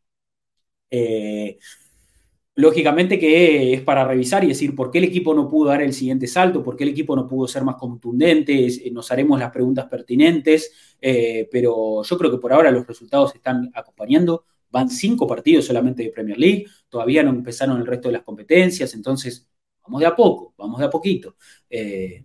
[2.55, 5.93] lógicamente que es para revisar y decir por qué el equipo no pudo dar el
[5.95, 9.51] siguiente salto, por qué el equipo no pudo ser más contundente, eh, nos haremos las
[9.51, 14.45] preguntas pertinentes, eh, pero yo creo que por ahora los resultados están acompañando.
[14.71, 18.95] Van cinco partidos solamente de Premier League, todavía no empezaron el resto de las competencias,
[18.95, 19.47] entonces
[19.83, 21.37] vamos de a poco, vamos de a poquito.
[21.69, 22.25] Eh,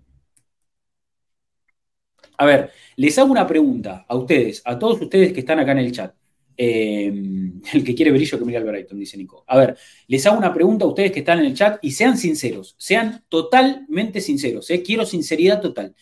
[2.37, 5.79] a ver, les hago una pregunta a ustedes, a todos ustedes que están acá en
[5.79, 6.13] el chat.
[6.59, 7.13] Eh,
[7.73, 9.43] el que quiere brillo que mire al Brighton, dice Nico.
[9.47, 9.77] A ver,
[10.07, 13.23] les hago una pregunta a ustedes que están en el chat y sean sinceros, sean
[13.29, 14.69] totalmente sinceros.
[14.71, 14.81] ¿eh?
[14.81, 15.95] Quiero sinceridad total.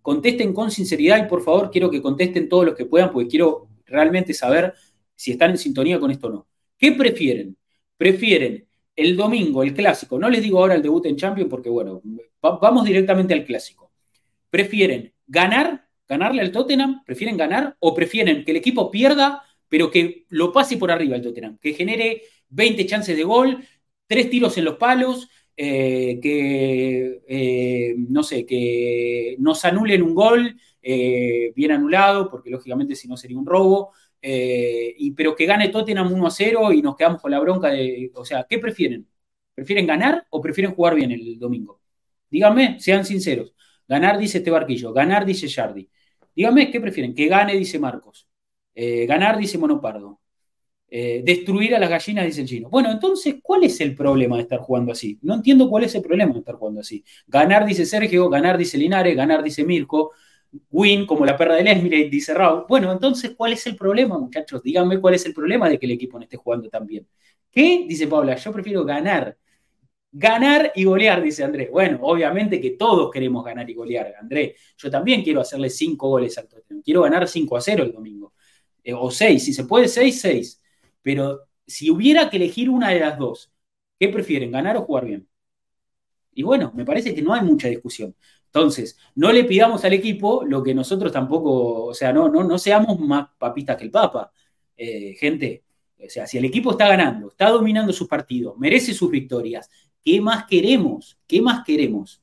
[0.00, 3.68] Contesten con sinceridad y por favor quiero que contesten todos los que puedan porque quiero
[3.86, 4.74] realmente saber
[5.16, 6.46] si están en sintonía con esto o no.
[6.78, 7.56] ¿Qué prefieren?
[7.96, 10.18] ¿Prefieren el domingo, el clásico?
[10.18, 12.02] No les digo ahora el debut en Champions porque, bueno,
[12.40, 13.90] vamos directamente al clásico.
[14.50, 17.02] ¿Prefieren ganar, ganarle al Tottenham?
[17.04, 19.42] ¿Prefieren ganar o prefieren que el equipo pierda?
[19.68, 23.64] Pero que lo pase por arriba el Tottenham, que genere 20 chances de gol,
[24.06, 30.60] tres tiros en los palos, eh, que, eh, no sé, que nos anulen un gol
[30.82, 36.12] eh, bien anulado, porque lógicamente si no sería un robo, y, pero que gane Tottenham
[36.12, 39.06] 1 a 0 y nos quedamos con la bronca de, o sea, ¿qué prefieren?
[39.54, 41.80] ¿Prefieren ganar o prefieren jugar bien el domingo?
[42.30, 43.54] Díganme, sean sinceros.
[43.88, 45.88] Ganar, dice este barquillo, ganar, dice Jardi.
[46.34, 47.14] Díganme, ¿qué prefieren?
[47.14, 48.25] Que gane, dice Marcos.
[48.76, 50.20] Eh, ganar, dice Monopardo.
[50.88, 52.68] Eh, destruir a las gallinas, dice el chino.
[52.70, 55.18] Bueno, entonces, ¿cuál es el problema de estar jugando así?
[55.22, 57.02] No entiendo cuál es el problema de estar jugando así.
[57.26, 60.12] Ganar, dice Sergio, ganar, dice Linares, ganar, dice Mirko,
[60.70, 62.66] win, como la perra del Esmire, dice Raúl.
[62.68, 64.62] Bueno, entonces, ¿cuál es el problema, muchachos?
[64.62, 67.06] Díganme cuál es el problema de que el equipo no esté jugando tan bien.
[67.50, 67.86] ¿Qué?
[67.88, 69.36] Dice Paula, yo prefiero ganar.
[70.12, 71.70] Ganar y golear, dice Andrés.
[71.70, 74.54] Bueno, obviamente que todos queremos ganar y golear, Andrés.
[74.76, 76.82] Yo también quiero hacerle cinco goles al Tottenham.
[76.82, 78.32] Quiero ganar 5 a 0 el domingo.
[78.86, 80.62] Eh, o seis, si se puede seis, seis.
[81.02, 83.52] Pero si hubiera que elegir una de las dos,
[83.98, 85.28] ¿qué prefieren, ganar o jugar bien?
[86.32, 88.14] Y bueno, me parece que no hay mucha discusión.
[88.46, 92.58] Entonces, no le pidamos al equipo lo que nosotros tampoco, o sea, no, no, no
[92.58, 94.32] seamos más papistas que el Papa.
[94.76, 95.64] Eh, gente,
[95.98, 99.68] o sea, si el equipo está ganando, está dominando sus partidos, merece sus victorias,
[100.04, 101.18] ¿qué más queremos?
[101.26, 102.22] ¿Qué más queremos?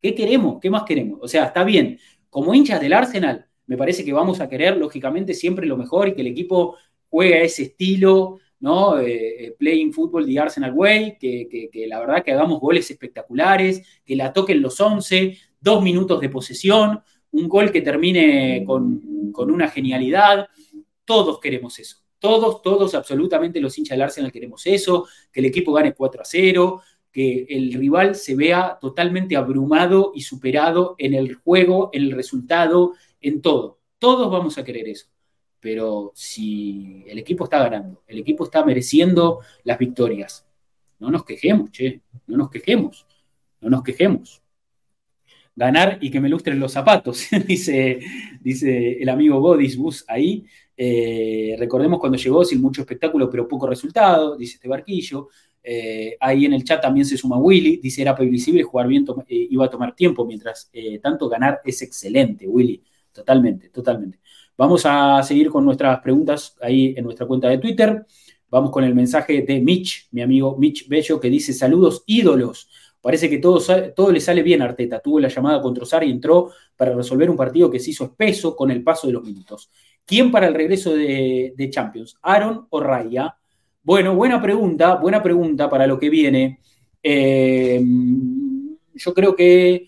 [0.00, 0.60] ¿Qué queremos?
[0.60, 1.18] ¿Qué más queremos?
[1.20, 1.98] O sea, está bien,
[2.30, 6.14] como hinchas del Arsenal, me parece que vamos a querer, lógicamente, siempre lo mejor y
[6.14, 6.76] que el equipo
[7.08, 8.98] juegue a ese estilo, ¿no?
[8.98, 14.16] Eh, eh, playing football the Arsenal way, que, la verdad que hagamos goles espectaculares, que
[14.16, 17.00] la toquen los 11, dos minutos de posesión,
[17.32, 20.48] un gol que termine con, con una genialidad.
[21.04, 21.98] Todos queremos eso.
[22.18, 26.24] Todos, todos, absolutamente los hinchas del Arsenal queremos eso, que el equipo gane 4 a
[26.24, 26.80] 0,
[27.12, 32.94] que el rival se vea totalmente abrumado y superado en el juego, en el resultado,
[33.20, 33.80] en todo.
[33.98, 35.06] Todos vamos a querer eso.
[35.60, 40.46] Pero si el equipo está ganando, el equipo está mereciendo las victorias,
[40.98, 43.06] no nos quejemos, che, no nos quejemos,
[43.60, 44.42] no nos quejemos.
[45.54, 48.00] Ganar y que me lustren los zapatos, dice,
[48.40, 50.44] dice el amigo Godis Bus ahí.
[50.76, 55.28] Eh, recordemos cuando llegó sin mucho espectáculo, pero poco resultado, dice este barquillo.
[55.62, 59.48] Eh, ahí en el chat también se suma Willy, dice era previsible, jugar bien eh,
[59.50, 60.70] iba a tomar tiempo, mientras
[61.02, 62.80] tanto ganar es excelente, Willy,
[63.16, 64.20] totalmente, totalmente.
[64.56, 68.06] Vamos a seguir con nuestras preguntas ahí en nuestra cuenta de Twitter.
[68.48, 72.68] Vamos con el mensaje de Mitch, mi amigo Mitch Bello, que dice saludos ídolos.
[73.00, 73.60] Parece que todo,
[73.94, 75.00] todo le sale bien a Arteta.
[75.00, 78.56] Tuvo la llamada contra Trozar y entró para resolver un partido que se hizo espeso
[78.56, 79.70] con el paso de los minutos.
[80.04, 82.16] ¿Quién para el regreso de, Champions?
[82.22, 83.36] ¿Aaron o Raya?
[83.82, 86.60] Bueno, buena pregunta, buena pregunta para lo que viene.
[87.02, 87.80] Eh,
[88.94, 89.86] yo creo que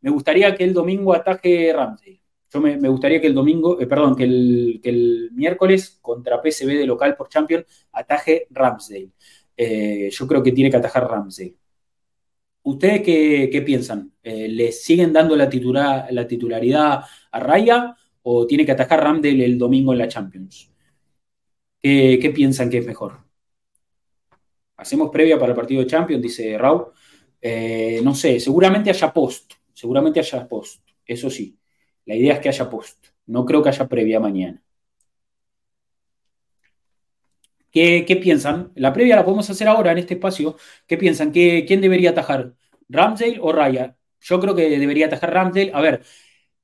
[0.00, 2.20] me gustaría que el domingo ataje Ramsey.
[2.54, 7.16] Yo me, gustaría que el domingo, eh, perdón, que el, miércoles contra PSV de local
[7.16, 9.10] por Champions ataje Ramsey.
[9.56, 11.56] Eh, yo creo que tiene que atajar Ramsey.
[12.62, 14.12] ¿Ustedes qué, piensan?
[14.22, 15.50] ¿Le siguen dando la,
[16.10, 17.00] la titularidad
[17.32, 20.72] a Raya o tiene que atacar Ramdale el domingo en la Champions?
[21.82, 23.18] ¿Qué, piensan que es mejor?
[24.76, 26.86] Hacemos previa para el partido de Champions, dice Raúl.
[27.40, 31.58] Eh, no sé, seguramente haya post, seguramente haya post, eso sí.
[32.06, 33.06] La idea es que haya post.
[33.26, 34.62] No creo que haya previa mañana.
[37.70, 38.70] ¿Qué, piensan?
[38.76, 40.56] La previa la podemos hacer ahora en este espacio.
[40.86, 41.32] ¿Qué piensan?
[41.32, 42.54] ¿Quién debería atajar?
[42.88, 43.96] ¿Ramsdale o Raya?
[44.20, 45.72] Yo creo que debería atajar Ramsdale.
[45.74, 46.02] A ver,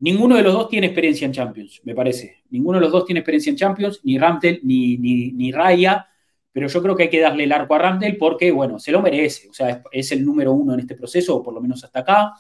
[0.01, 2.39] Ninguno de los dos tiene experiencia en Champions, me parece.
[2.49, 6.09] Ninguno de los dos tiene experiencia en Champions, ni Ramtel ni, ni, Raya,
[6.51, 9.03] pero yo creo que hay que darle el arco a Ramtel porque, bueno, se lo
[9.03, 9.51] merece.
[9.51, 12.33] O sea, es, el número uno en este proceso, o por lo menos hasta acá.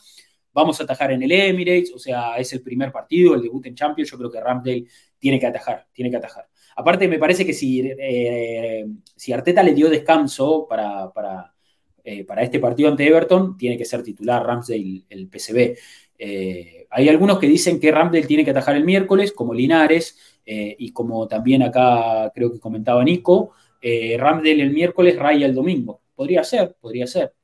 [0.52, 3.74] Vamos a atajar en el Emirates, o sea, es el primer partido, el debut en
[3.74, 4.10] Champions.
[4.10, 6.48] Yo creo que Ramtel tiene que atajar, tiene que atajar.
[6.76, 8.86] Aparte, me parece que si, eh,
[9.16, 11.54] si Arteta le dio descanso para, para,
[12.02, 15.76] eh, para, este partido ante Everton, tiene que ser titular Ramsdale, el PCB.
[16.18, 20.18] Eh, hay algunos que dicen que Ramsdale tiene que atajar el miércoles, como Linares,
[20.52, 26.02] y como también acá creo que comentaba Nico, Ramsdale el miércoles, Raya el domingo.
[26.16, 27.34] Podría ser, podría ser.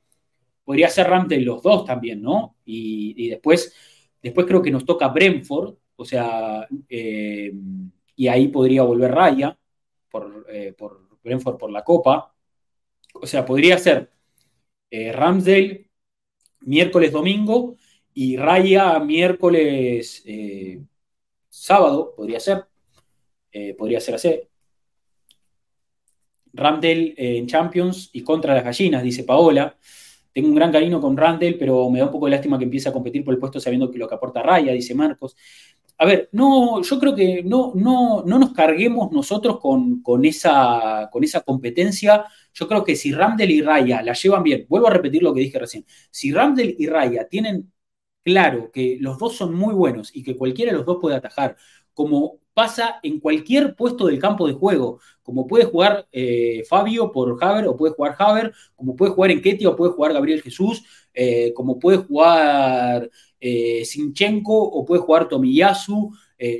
[0.67, 2.57] Podría ser Ramsdale los dos también, ¿no?
[2.65, 3.73] Y, después,
[4.21, 9.57] después creo que nos toca Brentford, o sea, y ahí podría volver Raya
[10.11, 10.45] por,
[10.77, 12.35] por Brentford por la Copa.
[13.13, 14.11] O sea, podría ser
[14.91, 15.89] Ramsdale
[16.59, 17.77] miércoles, domingo,
[18.13, 20.81] y Raya miércoles, eh,
[21.49, 22.65] sábado, podría ser.
[23.51, 24.41] Eh, podría ser así.
[26.53, 29.77] Randall en Champions y contra las gallinas, dice Paola.
[30.37, 32.87] Tengo un gran cariño con Randall, pero me da un poco de lástima que empiece
[32.87, 35.35] a competir por el puesto sabiendo que lo que aporta Raya, dice Marcos.
[35.97, 41.09] A ver, no, yo creo que no, no, no nos carguemos nosotros con, con, esa,
[41.11, 42.25] con esa competencia.
[42.53, 45.39] Yo creo que si Randall y Raya la llevan bien, vuelvo a repetir lo que
[45.39, 47.73] dije recién, si Randall y Raya tienen
[48.23, 51.57] claro que los dos son muy buenos y que cualquiera de los dos puede atajar,
[51.95, 57.37] como pasa en cualquier puesto del campo de juego, como puede jugar eh, Fabio por
[57.39, 61.53] Haver o puede jugar Haver, como puede jugar Enketia o puede jugar Gabriel Jesús, eh,
[61.53, 66.11] como puede jugar eh, Sinchenko o puede jugar Tomiyasu.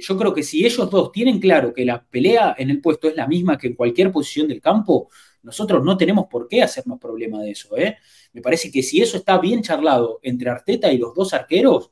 [0.08, 3.16] yo creo que si ellos dos tienen claro que la pelea en el puesto es
[3.16, 5.10] la misma que en cualquier posición del campo,
[5.42, 7.76] nosotros no tenemos por qué hacernos problema de eso.
[7.76, 7.98] ¿eh?
[8.34, 11.90] Me parece que si eso está bien charlado entre Arteta y los dos arqueros,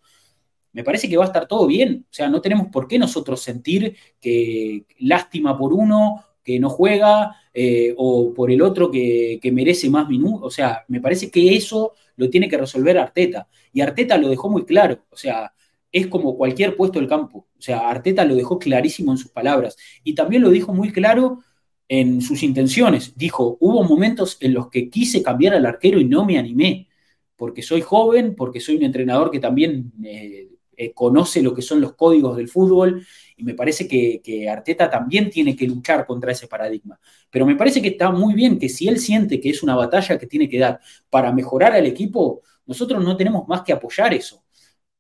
[0.76, 2.06] me parece que va a estar todo bien.
[2.10, 7.38] O sea, no tenemos por qué nosotros sentir que lástima por uno que no juega
[7.54, 10.42] eh, o por el otro que, merece más minutos.
[10.44, 13.48] O sea, me parece que eso lo tiene que resolver Arteta.
[13.72, 15.06] Y Arteta lo dejó muy claro.
[15.12, 15.54] O sea,
[15.94, 17.48] es como cualquier puesto del campo.
[17.58, 21.40] O sea, Arteta lo dejó clarísimo en sus palabras y también lo dijo muy claro
[21.88, 23.14] en sus intenciones.
[23.16, 26.90] Dijo, hubo momentos en los que quise cambiar al arquero y no me animé,
[27.38, 31.82] porque soy joven, porque soy un entrenador que también eh, eh, conoce lo que son
[31.82, 33.06] los códigos del fútbol
[33.38, 37.00] y me parece que, que, Arteta también tiene que luchar contra ese paradigma.
[37.30, 40.18] Pero me parece que está muy bien que si él siente que es una batalla
[40.18, 40.80] que tiene que dar
[41.10, 44.46] para mejorar al equipo, nosotros no tenemos más que apoyar eso.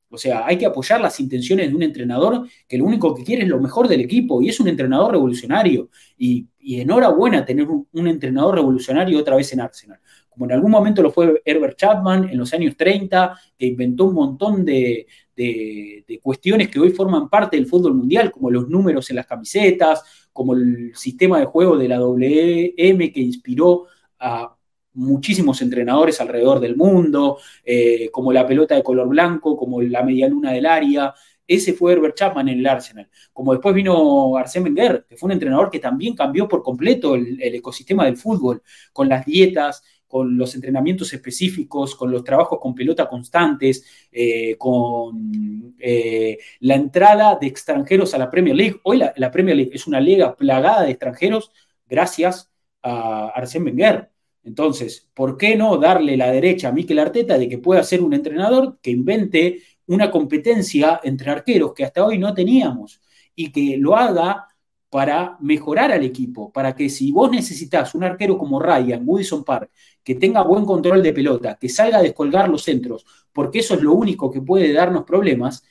[0.09, 3.43] O sea, hay que apoyar las intenciones de un entrenador que lo único que quiere
[3.43, 5.89] es lo mejor del equipo y es un entrenador revolucionario.
[6.17, 9.99] Y, enhorabuena tener un, entrenador revolucionario otra vez en Arsenal.
[10.29, 14.15] Como en algún momento lo fue Herbert Chapman en los años 30, que inventó un
[14.15, 15.05] montón de,
[15.35, 20.03] de cuestiones que hoy forman parte del fútbol mundial, como los números en las camisetas,
[20.31, 23.85] como el sistema de juego de la WM que inspiró
[24.19, 24.55] a
[24.95, 30.27] muchísimos entrenadores alrededor del mundo, eh, como la pelota de color blanco, como la media
[30.27, 31.13] luna del área.
[31.47, 33.07] Ese fue Herbert Chapman en el Arsenal.
[33.31, 37.39] Como después vino Arsène Wenger, que fue un entrenador que también cambió por completo el,
[37.41, 43.07] ecosistema del fútbol, con las dietas, con los entrenamientos específicos, con los trabajos con pelota
[43.07, 48.79] constantes, eh, con eh, la entrada de extranjeros a la Premier League.
[48.83, 51.51] Hoy la, la, Premier League es una liga plagada de extranjeros
[51.87, 52.51] gracias
[52.81, 54.09] a Arsène Wenger.
[54.43, 58.13] Entonces, ¿por qué no darle la derecha a Mikel Arteta de que pueda ser un
[58.13, 63.01] entrenador que invente una competencia entre arqueros que hasta hoy no teníamos
[63.35, 64.47] y que lo haga
[64.89, 69.71] para mejorar al equipo, para que si vos necesitas un arquero como Ryan, Woodison Park,
[70.03, 73.81] que tenga buen control de pelota, que salga a descolgar los centros, porque eso es
[73.81, 75.63] lo único que puede darnos problemas,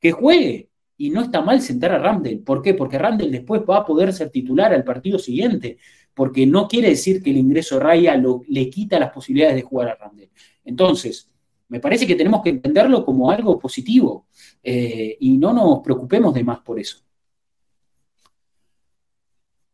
[0.00, 0.68] que juegue.
[0.96, 2.40] Y no está mal sentar a Randall.
[2.40, 2.74] ¿Por qué?
[2.74, 5.78] Porque Randall después va a poder ser titular al partido siguiente
[6.14, 9.62] porque no quiere decir que el ingreso de Raya lo, le quita las posibilidades de
[9.62, 10.28] jugar a Randall.
[10.64, 11.30] Entonces,
[11.68, 14.26] me parece que tenemos que entenderlo como algo positivo
[14.62, 16.98] eh, y no nos preocupemos de más por eso.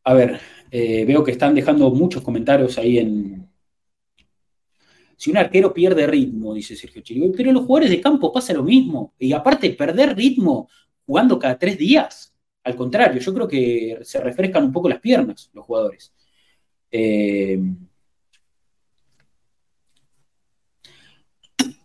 [0.06, 0.38] A ver,
[0.70, 3.50] eh, veo que están dejando muchos comentarios ahí en...
[5.16, 8.62] Si un arquero pierde ritmo, dice Sergio Chirigoy, pero los jugadores de campo pasa lo
[8.62, 9.14] mismo.
[9.18, 10.68] Y aparte, perder ritmo
[11.04, 15.50] jugando cada tres días, al contrario, yo creo que se refrescan un poco las piernas
[15.52, 16.12] los jugadores.
[16.88, 17.58] Eh,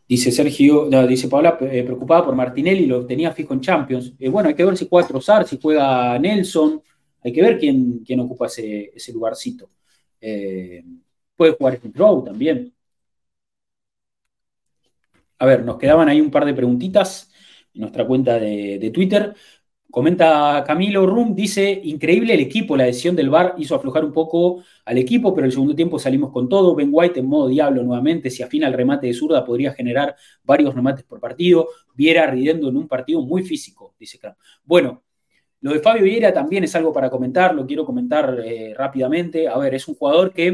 [0.07, 4.13] dice Sergio, dice Paola, eh, preocupada por Martinelli, lo tenía fijo en Champions.
[4.29, 6.83] Bueno, hay que ver si juega Trozar, si juega Nelson,
[7.23, 9.69] hay que ver quién, quién ocupa ese, lugarcito.
[11.35, 11.95] puede jugar Smith
[12.25, 12.73] también.
[15.39, 17.31] A ver, nos quedaban ahí un par de preguntitas
[17.73, 19.33] en nuestra cuenta de, de Twitter.
[19.91, 24.63] Comenta Camilo Rum, dice, increíble el equipo, la decisión del VAR hizo aflojar un poco
[24.85, 26.73] al equipo, pero el segundo tiempo salimos con todo.
[26.75, 30.73] Ben White en modo diablo nuevamente, si afina el remate de zurda podría generar varios
[30.73, 31.67] remates por partido.
[31.93, 34.35] Viera riendo en un partido muy físico, dice Cram.
[34.63, 35.03] Bueno,
[35.61, 39.47] lo de Fabio Viera también es algo para comentar, lo quiero comentar eh, rápidamente.
[39.47, 40.47] A ver, es un jugador que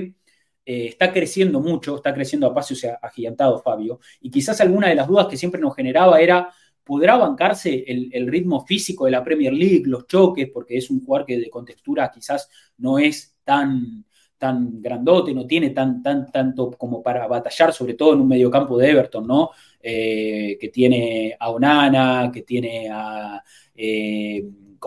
[0.66, 5.08] eh, está creciendo mucho, está creciendo a pasos agigantados Fabio, y quizás alguna de las
[5.08, 6.50] dudas que siempre nos generaba era
[6.84, 11.26] podrá bancarse el, ritmo físico de la Premier League, los choques, porque es un jugador
[11.28, 14.06] que de contextura quizás no es tan,
[14.38, 18.78] tan grandote, no tiene tan, tan, tanto como para batallar, sobre todo en un mediocampo
[18.78, 19.52] de Everton, ¿no?
[19.82, 23.44] Eh, que tiene a Onana, que tiene a,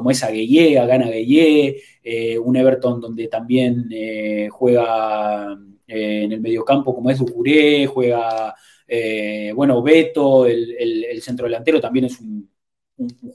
[0.00, 3.86] como es a Gana eh, un Everton donde también
[4.50, 8.54] juega en el mediocampo como es Ducuré, juega
[8.88, 12.50] eh, bueno, Beto, el, centro delantero, también es un,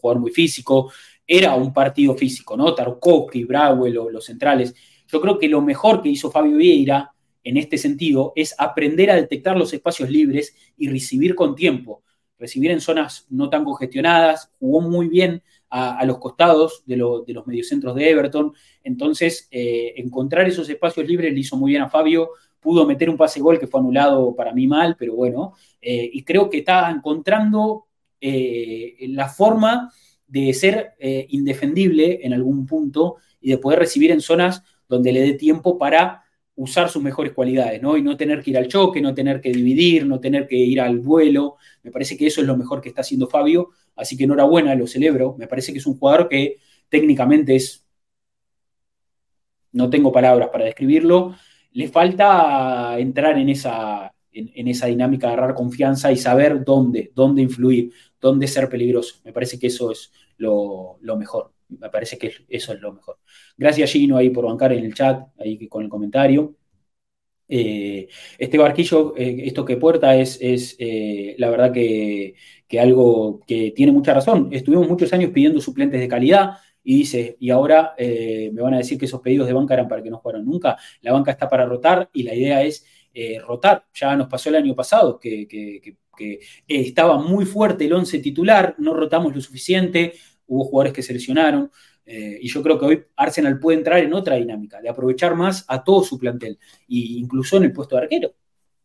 [0.02, 0.92] jugador muy físico.
[1.28, 2.74] Era un partido físico, ¿no?
[2.74, 4.74] Tarkovsky, Brauel, los centrales.
[5.08, 7.12] Yo creo que lo mejor que hizo Fabio Vieira
[7.44, 12.04] en este sentido es aprender a detectar los espacios libres y recibir con tiempo.
[12.40, 17.96] Recibir en zonas no tan congestionadas, jugó muy bien a, los costados de, los mediocentros
[17.96, 18.54] de Everton.
[18.84, 22.30] Entonces, eh, encontrar esos espacios libres le hizo muy bien a Fabio
[22.60, 26.24] pudo meter un pase gol que fue anulado para mí mal, pero bueno, eh, y
[26.24, 27.86] creo que está encontrando
[28.20, 29.92] eh, la forma
[30.26, 30.94] de ser
[31.30, 36.26] indefendible en algún punto y de poder recibir en zonas donde le dé tiempo para
[36.56, 37.98] usar sus mejores cualidades, ¿no?
[37.98, 40.80] Y no tener que ir al choque, no tener que dividir, no tener que ir
[40.80, 41.58] al vuelo.
[41.84, 44.88] Me parece que eso es lo mejor que está haciendo Fabio, así que enhorabuena, lo
[44.88, 45.36] celebro.
[45.38, 46.58] Me parece que es un jugador que
[46.90, 47.86] técnicamente es,
[49.72, 51.36] no tengo palabras para describirlo,
[51.72, 57.92] le falta entrar en esa, en, esa dinámica, agarrar confianza y saber dónde, dónde influir,
[58.20, 59.20] dónde ser peligroso.
[59.24, 61.54] Me parece que eso es lo, mejor.
[61.70, 63.18] Me parece que eso es lo mejor.
[63.58, 66.56] Gracias, Gino, ahí por bancar en el chat, ahí con el comentario.
[67.48, 68.08] Eh,
[68.38, 70.78] este barquillo, eh, esto que puerta es, es
[71.38, 72.36] la verdad que,
[72.68, 74.50] que, algo que tiene mucha razón.
[74.52, 78.98] Estuvimos muchos años pidiendo suplentes de calidad y dice, y ahora me van a decir
[78.98, 80.78] que esos pedidos de banca eran para que no jugaran nunca.
[81.02, 82.86] La banca está para rotar y la idea es
[83.46, 83.86] rotar.
[83.94, 88.94] Ya nos pasó el año pasado que, que estaba muy fuerte el 11 titular, no
[88.94, 90.14] rotamos lo suficiente,
[90.48, 91.72] hubo jugadores que se lesionaron.
[92.06, 95.66] Eh, y yo creo que hoy Arsenal puede entrar en otra dinámica, de aprovechar más
[95.68, 98.36] a todo su plantel, e incluso en el puesto de arquero,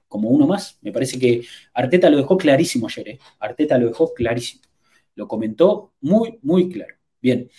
[0.09, 0.79] como uno más.
[0.83, 1.43] Me parece que
[1.75, 3.19] Arteta lo dejó clarísimo ayer, ¿eh?
[3.39, 4.63] Arteta lo dejó clarísimo.
[5.15, 6.95] Lo comentó muy, muy claro.
[7.21, 7.51] Bien.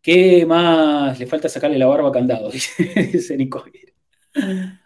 [0.00, 2.50] ¿Qué más le falta sacarle la barba a candado?
[3.12, 3.64] Dice Nico.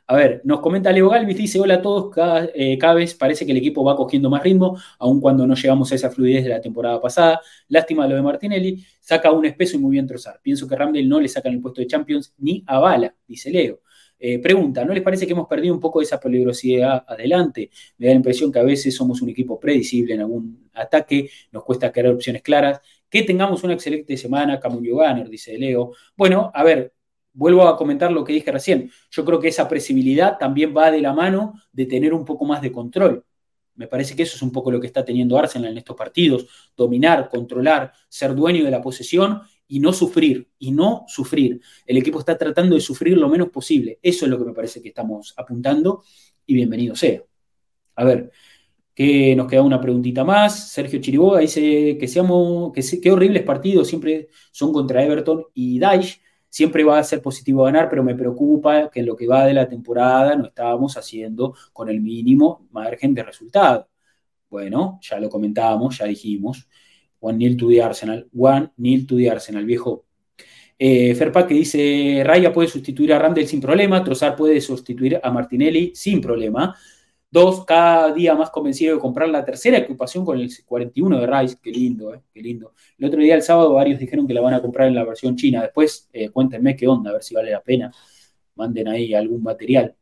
[0.09, 2.78] A ver, nos comenta Leo Galvis, dice, hola a todos, cada, eh,
[3.19, 6.45] parece que el equipo va cogiendo más ritmo, aun cuando no llegamos a esa fluidez
[6.45, 7.41] de la temporada pasada.
[7.69, 10.39] Lástima lo de Martinelli, saca un espeso y muy bien trozar.
[10.41, 13.81] Pienso que Ramdale no le sacan el puesto de Champions ni a bala, dice Leo.
[14.19, 17.70] Eh, pregunta, ¿no les parece que hemos perdido un poco de esa peligrosidad adelante?
[17.99, 21.65] Me da la impresión que a veces somos un equipo predecible en algún ataque, nos
[21.65, 22.81] cuesta crear opciones claras.
[23.09, 25.93] Que tengamos una excelente semana, Camuño Ganner, dice Leo.
[26.16, 26.93] Bueno, a ver,
[27.37, 28.91] vuelvo a comentar lo que dije recién.
[29.11, 32.63] Yo creo que esa presibilidad también va de la mano de tener un poco más
[32.63, 33.25] de control.
[33.75, 36.47] Me parece que eso es un poco lo que está teniendo Arsenal en estos partidos,
[36.75, 41.61] dominar, controlar, ser dueño de la posesión y no sufrir, y no sufrir.
[41.85, 43.99] El equipo está tratando de sufrir lo menos posible.
[44.03, 46.03] Eso es lo que me parece que estamos apuntando
[46.47, 47.23] y bienvenido sea.
[47.97, 48.31] A ver,
[48.95, 50.71] que nos queda una preguntita más.
[50.71, 56.19] Sergio Chiriboga dice que seamos, que horribles partidos siempre son contra Everton y Daesh
[56.57, 59.53] siempre va a ser positivo ganar, pero me preocupa que en lo que va de
[59.53, 63.91] la temporada no estábamos haciendo con el mínimo margen de resultado.
[64.49, 66.66] Bueno, ya lo comentábamos, ya dijimos.
[67.20, 68.27] One nil to the Arsenal.
[68.35, 70.07] One nil to the Arsenal, viejo.
[70.78, 75.31] Eh, Ferpa que dice, Raya puede sustituir a Randall sin problema, Trozar puede sustituir a
[75.31, 76.74] Martinelli sin problema.
[77.37, 81.59] Dos, cada día más convencido de comprar la tercera equipación con el 41 de Rice.
[81.63, 82.73] Qué lindo, eh, qué lindo.
[82.97, 85.37] El otro día, el sábado, varios dijeron que la van a comprar en la versión
[85.37, 85.61] china.
[85.61, 87.93] Después, eh, cuéntenme qué onda, a ver si vale la pena.
[88.55, 89.95] Manden ahí algún material.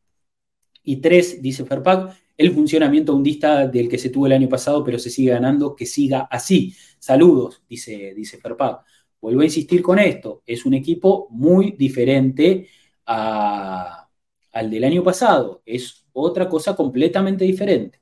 [0.84, 5.00] Y tres, dice Ferpac, el funcionamiento hundista del que se tuvo el año pasado, pero
[5.00, 6.72] se sigue ganando, que siga así.
[7.00, 8.84] Saludos, dice, dice Ferpac.
[9.20, 12.68] Vuelvo a insistir con esto, es un equipo muy diferente
[14.54, 15.62] al del año pasado.
[15.66, 18.00] Es otra cosa completamente diferente.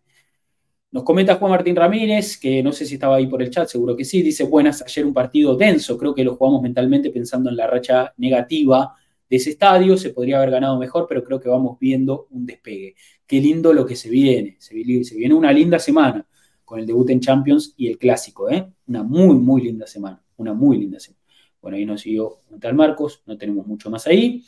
[0.91, 3.97] Nos comenta Juan Martín Ramírez, que no sé si estaba ahí por el chat, seguro
[3.97, 7.57] que sí, dice, buenas, ayer un partido denso, creo que lo jugamos mentalmente pensando en
[7.57, 8.95] la racha negativa
[9.31, 12.95] de ese estadio, se podría haber ganado mejor, pero creo que vamos viendo un despegue.
[13.27, 16.27] Qué lindo lo que se viene, se viene, una linda semana
[16.63, 18.71] con el debut en Champions y el clásico, ¿eh?
[18.87, 21.23] Una muy, muy linda semana, una muy linda semana.
[21.63, 24.45] Bueno, ahí nos siguió tal Marcos, no tenemos mucho más ahí.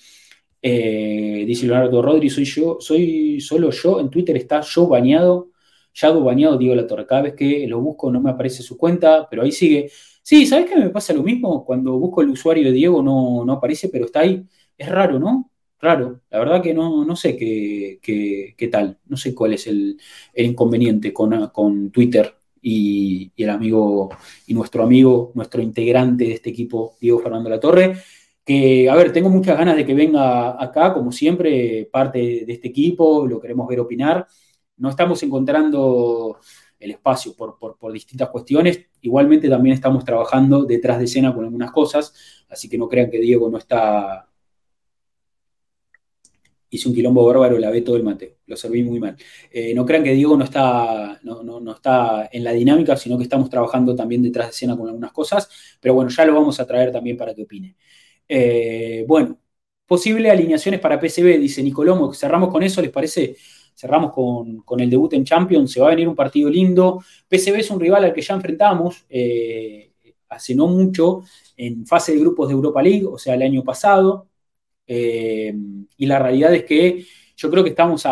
[0.67, 5.51] Eh, dice Leonardo Rodri, soy yo, soy solo yo, en Twitter está yo bañado,
[5.93, 9.29] Yago bañado, digo la torre, cada vez que lo busco no me aparece su cuenta,
[9.29, 9.91] pero ahí sigue.
[10.23, 11.67] Sí, ¿sabes qué me pasa lo mismo?
[11.67, 14.43] Cuando busco el usuario de Diego no, aparece, pero está ahí.
[14.79, 15.51] Es raro, ¿no?
[15.79, 16.23] Raro.
[16.31, 17.99] La verdad que no, no sé qué,
[18.57, 19.99] qué, tal, no sé cuál es el,
[20.35, 24.09] inconveniente con, con Twitter y, y, el amigo,
[24.47, 27.99] y nuestro amigo, nuestro integrante de este equipo, Diego Fernando Latorre
[28.45, 32.69] que, a ver, tengo muchas ganas de que venga acá, como siempre, parte de este
[32.69, 34.27] equipo, lo queremos ver opinar.
[34.77, 36.39] No estamos encontrando
[36.79, 38.81] el espacio por, distintas cuestiones.
[39.01, 42.13] Igualmente también estamos trabajando detrás de escena con algunas cosas,
[42.49, 44.29] así que no crean que Diego no está...
[46.69, 49.17] Hice un quilombo bárbaro, la ve todo el mate, lo serví muy mal.
[49.51, 53.49] Eh, no crean que Diego no está, no está en la dinámica, sino que estamos
[53.49, 55.49] trabajando también detrás de escena con algunas cosas,
[55.81, 57.77] pero bueno, ya lo vamos a traer también para que opine.
[58.29, 59.39] Eh, bueno,
[59.87, 62.13] posible alineaciones para PCB, dice Nicolomo.
[62.15, 63.37] Cerramos con eso, ¿les parece?
[63.75, 65.73] Cerramos con, el debut en Champions.
[65.73, 67.03] Se va a venir un partido lindo.
[67.29, 69.93] PCB es un rival al que ya enfrentamos eh,
[70.29, 71.23] hace no mucho
[71.57, 74.29] en fase de grupos de Europa League, o sea, el año pasado.
[74.87, 75.55] Eh,
[75.97, 77.05] y la realidad es que
[77.37, 78.05] yo creo que estamos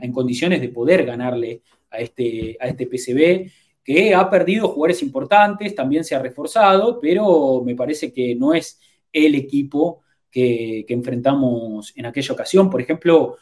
[0.00, 3.50] en condiciones de poder ganarle a este, a este PCB
[3.84, 8.80] que ha perdido jugadores importantes, también se ha reforzado, pero me parece que no es
[9.12, 12.68] el equipo que, enfrentamos en aquella ocasión.
[12.70, 13.36] Por ejemplo,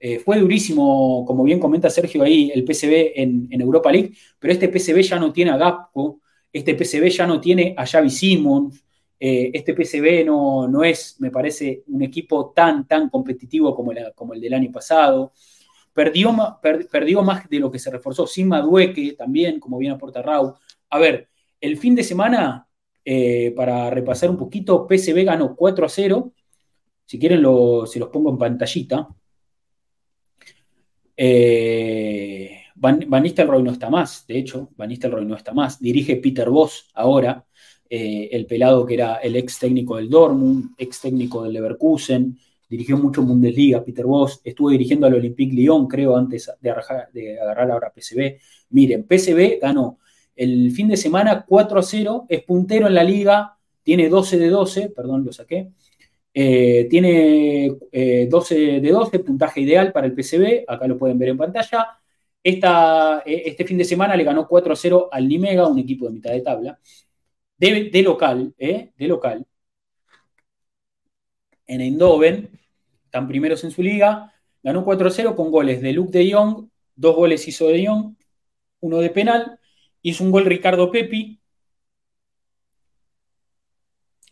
[0.00, 4.68] eh, fue durísimo, como bien comenta Sergio ahí, el PCB en, Europa League, pero este
[4.68, 6.20] PCB ya no tiene a Gapco,
[6.52, 8.82] este PCB ya no tiene a Xavi Simons,
[9.20, 14.34] eh, este PCB no, no, es, me parece, un equipo tan, tan competitivo como, como
[14.34, 15.32] el del año pasado.
[15.92, 16.32] Perdió,
[16.62, 18.26] perdió, más de lo que se reforzó.
[18.26, 20.54] Sin Madueque también, como bien aporta Raúl.
[20.90, 21.28] A ver,
[21.60, 22.67] el fin de semana
[23.10, 26.34] eh, para repasar un poquito, PSV ganó 4 a 0.
[27.06, 29.08] Si quieren, lo, se los pongo en pantallita.
[31.16, 35.80] Eh, Van, Nistelrooy no está más, de hecho, Van Nistelrooy no está más.
[35.80, 37.46] Dirige Peter Voss ahora,
[37.88, 42.98] eh, el pelado que era el ex técnico del Dortmund, ex técnico del Leverkusen, dirigió
[42.98, 46.74] mucho Bundesliga, Peter Voss, estuvo dirigiendo al Olympique Lyon, creo, antes de,
[47.14, 48.38] de agarrar ahora PSV.
[48.68, 49.98] Miren, PSV ganó
[50.38, 54.48] el fin de semana 4 a 0, es puntero en la liga, tiene 12 de
[54.48, 55.70] 12, perdón, lo saqué.
[56.32, 61.30] Eh, tiene eh, 12 de 12, puntaje ideal para el PCB, acá lo pueden ver
[61.30, 61.98] en pantalla.
[62.42, 66.06] Esta, eh, este fin de semana le ganó 4 a 0 al Nimega, un equipo
[66.06, 66.78] de mitad de tabla,
[67.58, 69.46] de, de local, eh, de local.
[71.66, 72.48] En Eindhoven,
[73.04, 74.32] están primeros en su liga,
[74.62, 78.14] ganó 4 a 0 con goles de Luke de Jong, dos goles hizo de Jong,
[78.80, 79.57] uno de penal,
[80.08, 81.40] hizo un gol Ricardo Pepi,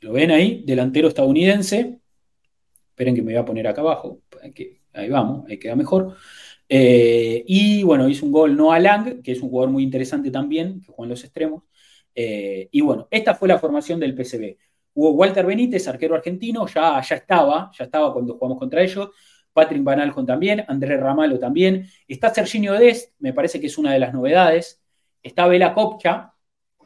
[0.01, 2.01] lo ven ahí, delantero estadounidense.
[2.91, 4.23] Esperen que me voy a poner acá abajo.
[4.93, 6.17] Ahí vamos, ahí queda mejor.
[6.69, 10.81] Eh, y bueno, hizo un gol Noah Lang, que es un jugador muy interesante también,
[10.81, 11.65] que juega en los extremos.
[12.15, 14.57] Eh, y bueno, esta fue la formación del PCB.
[14.95, 19.11] Hubo Walter Benítez, arquero argentino, ya, ya estaba, ya estaba cuando jugamos contra ellos.
[19.53, 21.89] Patrick Van Aljon también, Andrés Ramalo también.
[22.07, 24.83] Está Serginho Dest, me parece que es una de las novedades.
[25.27, 26.33] Está Vela Copcha,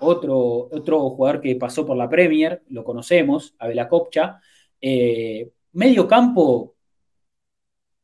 [0.01, 4.41] otro, otro jugador que pasó por la Premier, lo conocemos, Abela Copcha.
[4.81, 6.75] Eh, medio campo,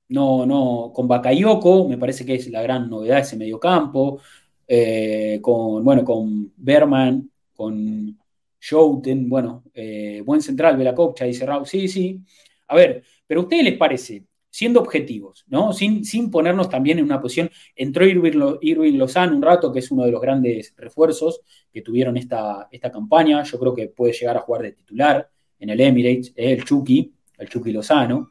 [0.08, 4.20] no, no, con Bakayoko, me parece que es la gran novedad ese medio campo.
[4.68, 8.18] Eh, con, bueno, con Berman, con
[8.60, 12.20] Schouten, bueno, eh, buen central, Vela Copcha, dice Raúl, sí, sí.
[12.68, 14.24] A ver, pero ¿a ustedes les parece
[14.56, 15.74] siendo objetivos, ¿no?
[15.74, 17.50] Sin, sin, ponernos también en una posición.
[17.74, 22.66] Entró Irving, Lozano un rato, que es uno de los grandes refuerzos que tuvieron esta,
[22.70, 23.42] esta campaña.
[23.42, 25.28] Yo creo que puede llegar a jugar de titular
[25.58, 28.30] en el Emirates, el Chucky, el Chucky Lozano.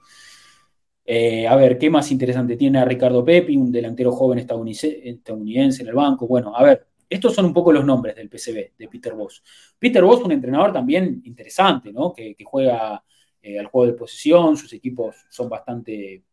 [1.06, 5.88] Eh, a ver, ¿qué más interesante tiene a Ricardo Pepi, un delantero joven estadounidense, en
[5.88, 6.26] el banco?
[6.26, 9.44] Bueno, a ver, estos son un poco los nombres del PCB, de Peter Voss.
[9.78, 12.14] Peter Voss, un entrenador también interesante, ¿no?
[12.14, 13.04] Que juega
[13.46, 16.24] eh, al juego de posición, sus equipos son bastante,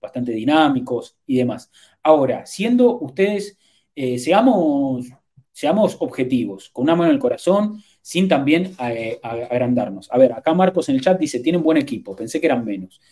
[0.00, 1.70] bastante dinámicos y demás.
[2.02, 3.58] Ahora, siendo ustedes,
[3.94, 5.06] eh, seamos,
[5.52, 10.10] seamos objetivos, con una mano en el corazón, sin también eh, agrandarnos.
[10.10, 13.02] A ver, acá Marcos en el chat dice, tienen buen equipo, pensé que eran menos.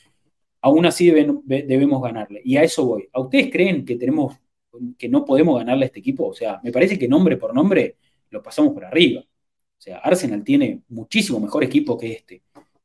[0.63, 2.41] Aún así debemos ganarle.
[2.43, 3.09] Y a eso voy.
[3.13, 4.37] ¿A ustedes creen que tenemos
[4.97, 6.29] que no podemos ganarle a este equipo?
[6.29, 7.97] O sea, me parece que nombre por nombre
[8.31, 9.21] lo pasamos por arriba.
[9.21, 12.43] O sea, Arsenal tiene muchísimo mejor equipo que este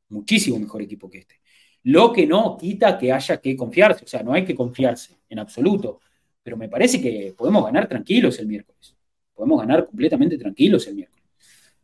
[0.08, 1.40] muchísimo mejor equipo que este.
[1.84, 5.38] Lo que no quita que haya que confiarse, o sea, no hay que confiarse en
[5.38, 6.00] absoluto,
[6.42, 8.96] pero me parece que podemos ganar tranquilos el miércoles.
[9.34, 11.24] Podemos ganar completamente tranquilos el miércoles.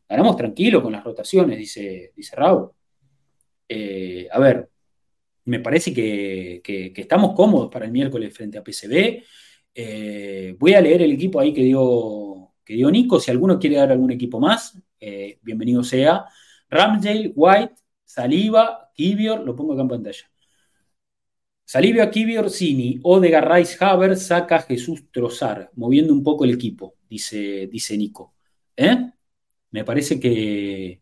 [0.08, 2.70] Ganamos tranquilo con las rotaciones, dice, dice Raúl.
[3.68, 4.68] Eh, a ver,
[5.44, 9.22] me parece que, que, estamos cómodos para el miércoles frente a PCB.
[9.74, 13.18] Eh, voy a leer el equipo ahí que dio, que dio Nico.
[13.18, 16.26] Si alguno quiere dar algún equipo más, eh, bienvenido sea.
[16.68, 17.74] Ramsdale, White,
[18.14, 20.26] Saliva, Kivior, lo pongo acá en pantalla.
[21.64, 27.68] Saliva, Kivior, Cini, Odegar, Rice, Haber, saca Jesús Trozar, moviendo un poco el equipo, dice,
[27.68, 28.34] dice Nico.
[28.76, 29.10] ¿Eh?
[29.70, 31.00] Me parece que,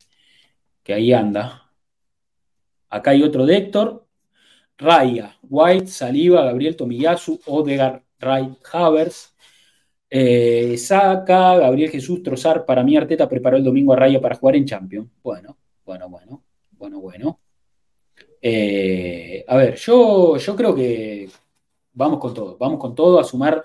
[0.84, 1.72] que ahí anda.
[2.88, 4.06] Acá hay otro de Héctor.
[4.78, 9.34] Raya, White, Saliva, Gabriel Tomiyasu, Odegar, Ray, Havers.
[10.08, 12.64] Eh, saca, Gabriel Jesús Trozar.
[12.64, 15.10] Para mí, Arteta preparó el domingo a Raya para jugar en Champions.
[15.22, 16.44] Bueno, bueno, bueno
[16.80, 17.40] bueno, bueno.
[18.40, 21.28] Eh, a ver, yo, yo creo que
[21.92, 23.62] vamos con todo, vamos con todo a sumar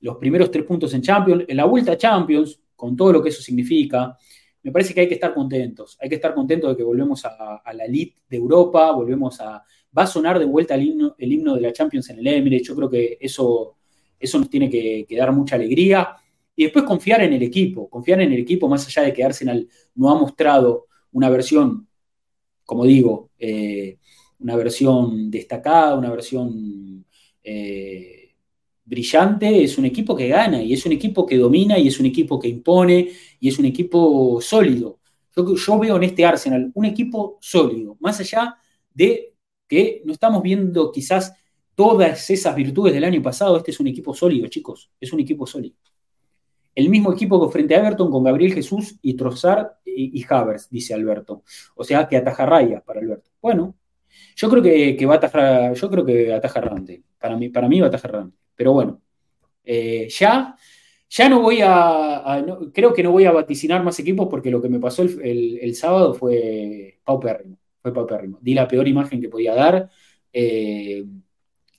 [0.00, 3.30] los primeros tres puntos en Champions, en la vuelta a Champions, con todo lo que
[3.30, 4.18] eso significa.
[4.62, 7.62] Me parece que hay que estar contentos, hay que estar contentos de que volvemos a,
[7.72, 9.64] la elite de Europa, volvemos a...
[9.96, 12.90] Va a sonar de vuelta el himno, de la Champions en el Emirates, yo creo
[12.90, 13.78] que eso,
[14.20, 16.14] eso nos tiene que, que, dar mucha alegría.
[16.54, 19.66] Y después confiar en el equipo, confiar en el equipo más allá de que Arsenal
[19.94, 21.87] no ha mostrado una versión
[22.68, 23.96] como digo, eh,
[24.40, 27.02] una versión destacada, una versión
[27.42, 28.34] eh,
[28.84, 32.04] brillante, es un equipo que gana y es un equipo que domina y es un
[32.04, 35.00] equipo que impone y es un equipo sólido.
[35.34, 38.58] Yo, yo veo en este Arsenal un equipo sólido, más allá
[38.92, 39.34] de
[39.66, 41.32] que no estamos viendo quizás
[41.74, 45.46] todas esas virtudes del año pasado, este es un equipo sólido, chicos, es un equipo
[45.46, 45.76] sólido.
[46.78, 50.94] El mismo equipo que frente a Everton con Gabriel Jesús y Trossard y, Havers, dice
[50.94, 51.42] Alberto.
[51.74, 53.32] O sea que ataja rayas para Alberto.
[53.42, 53.74] Bueno,
[54.36, 56.60] yo creo que, va a atajar, yo creo que ataja.
[57.18, 58.28] Para mí, para mí va a atajar.
[58.54, 59.02] Pero bueno,
[59.64, 60.54] eh, ya,
[61.10, 64.68] ya no voy a, creo que no voy a vaticinar más equipos porque lo que
[64.68, 67.58] me pasó el, sábado fue paupérrimo.
[67.82, 68.38] Fue paupérrimo.
[68.40, 69.90] Di la peor imagen que podía dar.
[70.32, 71.04] Eh,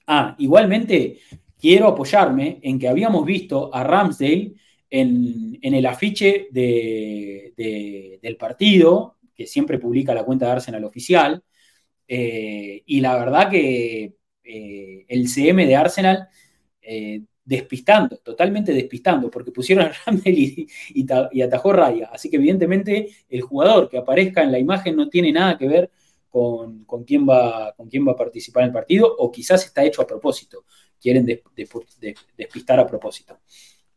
[0.07, 1.19] ah, igualmente
[1.57, 4.55] quiero apoyarme en que habíamos visto a Ramsdale
[4.89, 11.43] en, el afiche del partido, que siempre publica la cuenta de Arsenal oficial,
[12.07, 16.27] eh, y la verdad que eh, el CM de Arsenal
[16.81, 22.09] eh, despistando, totalmente despistando, porque pusieron a Ramsdale y, atajó Raya.
[22.11, 25.91] Así que evidentemente el jugador que aparezca en la imagen no tiene nada que ver
[26.29, 30.01] con, quién va, con quién va a participar en el partido, o quizás está hecho
[30.01, 30.65] a propósito,
[31.01, 33.39] quieren despistar a propósito.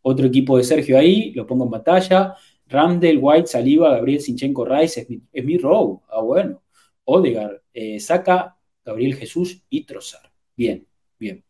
[0.02, 2.34] Otro equipo de Sergio ahí, lo pongo en batalla.
[2.66, 6.00] Ramdel, White, Saliva, Gabriel Sinchenko, Rice, Smith, Rowe.
[6.10, 6.62] Ah, bueno.
[7.04, 10.32] Odegar, eh, Saca, Gabriel Jesús y Trozar.
[10.56, 10.86] Bien,
[11.18, 11.44] bien.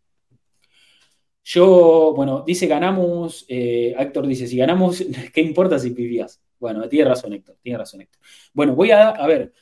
[1.44, 5.04] Yo, bueno, dice ganamos, eh, Héctor dice, si ganamos,
[5.34, 6.40] ¿qué importa si vivías?
[6.58, 8.20] Bueno, tiene razón Héctor, tiene razón Héctor.
[8.52, 9.52] Bueno, voy a, a ver,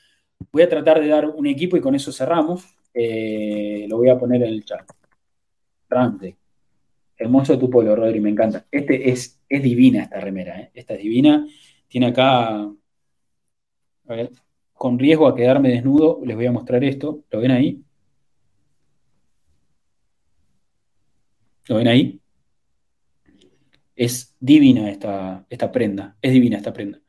[0.53, 2.65] voy a tratar de dar un equipo y con eso cerramos.
[2.93, 4.87] Eh, lo voy a poner en el chat.
[5.89, 6.37] Ramsey.
[7.21, 8.67] Hermoso tu polo, Rodri, me encanta.
[8.71, 10.71] Este es, es divina esta remera, ¿eh?
[10.73, 11.47] esta es divina.
[11.87, 12.73] Tiene acá,
[14.73, 17.25] con riesgo a quedarme desnudo, les voy a mostrar esto.
[17.31, 17.85] ¿Lo ven ahí?
[21.69, 22.21] ¿Lo ven ahí?
[23.95, 27.03] Es divina esta, esta prenda, es divina esta prenda.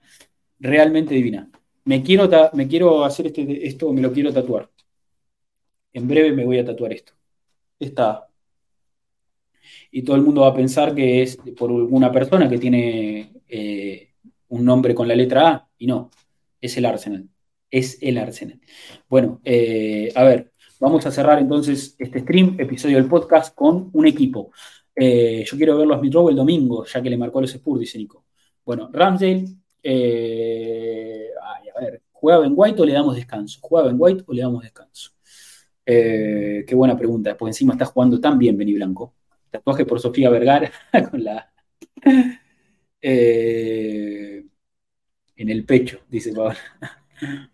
[0.60, 1.50] Realmente divina.
[1.86, 4.70] Me quiero, me quiero hacer este, esto, me lo quiero tatuar.
[5.94, 7.14] En breve me voy a tatuar esto.
[7.80, 8.31] Esta,
[9.92, 14.14] y todo el mundo va a pensar que es por una persona que tiene eh,
[14.48, 16.10] un nombre con la letra A, y no,
[16.60, 17.28] es el Arsenal,
[17.70, 18.60] es el Arsenal.
[19.10, 24.08] Bueno, eh, a ver, vamos a cerrar entonces este stream, episodio del podcast, con un
[24.08, 24.52] equipo.
[24.96, 27.98] Eh, yo quiero verlo a Smith el domingo, ya que le marcó los Spurs, dice
[27.98, 28.26] Nico.
[28.64, 29.46] Bueno, Ramsdale,
[31.76, 33.60] a ver, ¿juega Ben White o le damos descanso?
[33.62, 35.12] ¿Juega Ben White o le damos descanso?
[35.84, 39.14] qué buena pregunta, porque encima está jugando tan bien Benny Blanco
[39.52, 40.72] tatuaje por Sofía Vergara
[41.12, 41.52] con la
[43.02, 44.44] eh,
[45.36, 46.58] en el pecho, dice Paola.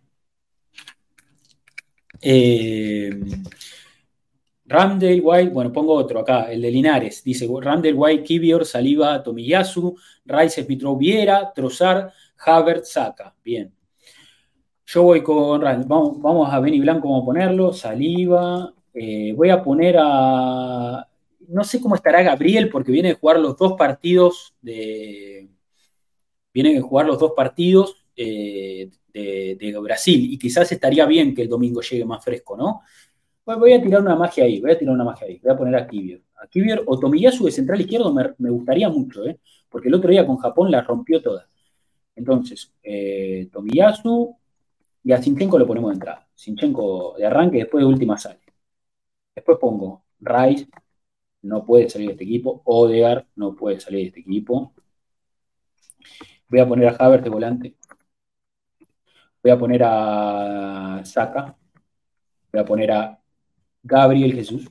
[2.19, 3.11] Eh,
[5.22, 9.95] White, bueno, pongo otro acá, el de Linares, dice Ramdale White, Kibior, Saliva, Tomiyasu,
[10.26, 13.36] Rice, Smithrow, Viera, Trozar, Havert, Saka.
[13.44, 13.72] Bien.
[14.88, 19.98] Yo voy con vamos, vamos a Benny Blanco, a ponerlo, Saliva, eh, voy a poner
[19.99, 21.07] a
[21.48, 25.49] no sé cómo estará Gabriel porque viene de jugar los dos partidos de.
[26.82, 32.03] Jugar los dos partidos eh, de, Brasil y quizás estaría bien que el domingo llegue
[32.03, 32.82] más fresco, ¿no?
[33.44, 35.57] Pues voy a tirar una magia ahí, voy a tirar una magia ahí, voy a
[35.57, 36.24] poner a Kivier.
[36.41, 39.40] A Kivier o Tomiyasu de central izquierdo me, gustaría mucho, ¿eh?
[39.69, 41.48] Porque el otro día con Japón la rompió toda.
[42.15, 44.36] Entonces, eh, Tomiyasu
[45.03, 46.28] y a Sinchenko lo ponemos de entrada.
[46.34, 48.40] Sinchenko de arranque, después de última sale.
[49.36, 50.68] Después pongo Rice,
[51.48, 52.61] no puede salir de este equipo.
[52.65, 54.74] Odegar no puede salir de este equipo.
[56.49, 57.76] Voy a poner a Havertz de volante.
[59.41, 61.57] Voy a poner a Saka.
[62.52, 63.19] Voy a poner a
[63.82, 64.69] Gabriel Jesús.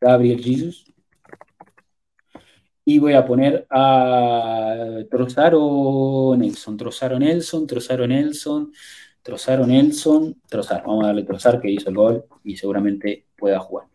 [0.00, 0.84] Gabriel Jesús.
[2.84, 6.76] Y voy a poner a Trozaro Nelson.
[6.76, 8.72] Trozaro Nelson, Trozaro Nelson,
[9.22, 10.84] Trozaro Nelson, Trozar.
[10.86, 13.88] Vamos a darle Trozar que hizo el gol y seguramente pueda jugar.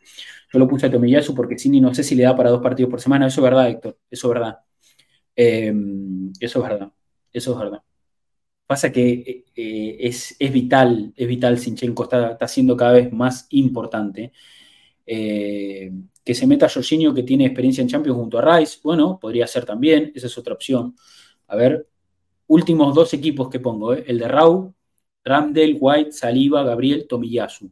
[0.51, 2.89] Yo lo puse a Tomiyasu porque Cini no sé si le da para dos partidos
[2.91, 3.27] por semana.
[3.27, 3.97] Eso es verdad, Héctor.
[4.09, 4.59] Eso es verdad.
[5.35, 6.91] Em, eso es verdad.
[7.31, 7.81] Eso es verdad.
[8.67, 14.31] Pasa que eh, es, vital, es vital, Sinchenko está, está siendo cada vez más importante.
[15.05, 15.91] Eh,
[16.23, 19.65] que se meta Jorginho, que tiene experiencia en Champions junto a Rice, bueno, podría ser
[19.65, 20.95] también, esa es otra opción.
[21.47, 21.87] A ver,
[22.47, 24.03] últimos dos equipos que pongo, ¿eh?
[24.07, 24.73] el de Rau,
[25.23, 27.71] Ramdel, White, Saliba, Gabriel, Tomiyasu.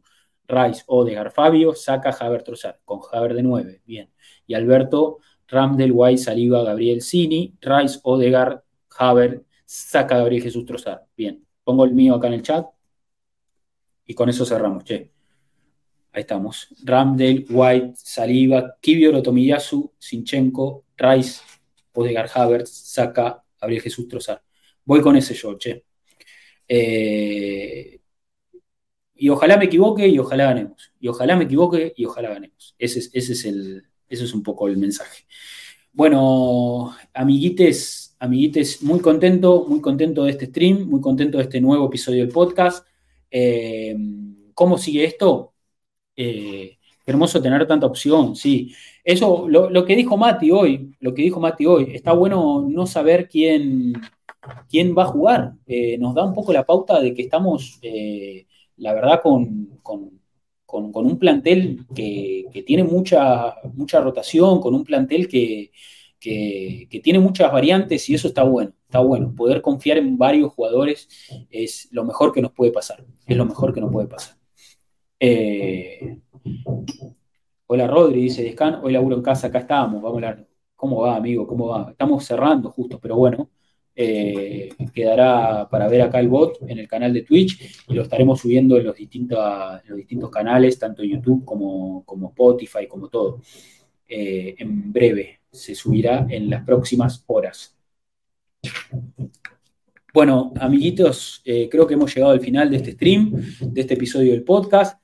[0.50, 4.10] Rice, Odegar, Fabio, saca Javier Trozar, con Javier de 9, bien.
[4.46, 5.18] Y Alberto,
[5.48, 11.46] Ramdel, White, Saliva, Gabriel Cini, Rice, Odegar, Javier, saca Gabriel Jesús Trozar, bien.
[11.64, 12.66] Pongo el mío acá en el chat
[14.06, 15.12] y con eso cerramos, che.
[16.12, 16.68] Ahí estamos.
[16.82, 21.42] Ramdel, White, Saliva, Kibior, Tomiyasu, Sinchenko, Rice,
[21.92, 24.42] Odegar, Havertz, saca Gabriel Jesús Trozar.
[24.84, 25.84] Voy con ese yo, che.
[26.66, 27.99] Eh,
[29.20, 30.92] y ojalá me equivoque y ojalá ganemos.
[30.98, 32.74] Y ojalá me equivoque y ojalá ganemos.
[32.78, 35.24] Ese es, ese es, el, ese es un poco el mensaje.
[35.92, 41.88] Bueno, amiguites, amiguites, muy contento, muy contento de este stream, muy contento de este nuevo
[41.88, 42.86] episodio del podcast.
[43.30, 43.94] Eh,
[44.54, 45.52] ¿Cómo sigue esto?
[46.16, 48.74] Eh, hermoso tener tanta opción, sí.
[49.04, 53.28] Eso, lo, que dijo Mati hoy, lo que dijo Mati hoy, está bueno no saber
[53.28, 53.92] quién,
[54.70, 55.52] quién va a jugar.
[55.66, 57.78] Eh, nos da un poco la pauta de que estamos
[58.80, 60.10] la verdad, con, con,
[61.06, 65.70] un plantel que, tiene mucha, mucha rotación, con un plantel que,
[66.18, 69.34] tiene muchas variantes y eso está bueno, está bueno.
[69.34, 71.08] Poder confiar en varios jugadores
[71.50, 74.36] es lo mejor que nos puede pasar, es lo mejor que nos puede pasar.
[75.18, 76.18] Eh,
[77.66, 80.46] hola Rodri, dice Descan, hoy laburo en casa, acá estamos, vamos a hablar.
[80.74, 81.46] ¿Cómo va, amigo?
[81.46, 81.90] ¿Cómo va?
[81.90, 83.50] Estamos cerrando justo, pero bueno,
[83.94, 88.40] eh, quedará para ver acá el bot en el canal de Twitch y lo estaremos
[88.40, 89.38] subiendo en los distintos,
[89.86, 93.40] los distintos canales, tanto YouTube como, como Spotify, como todo.
[94.08, 97.76] Eh, en breve se subirá en las próximas horas.
[100.12, 104.32] Bueno, amiguitos, eh, creo que hemos llegado al final de este stream, de este episodio
[104.32, 105.00] del podcast.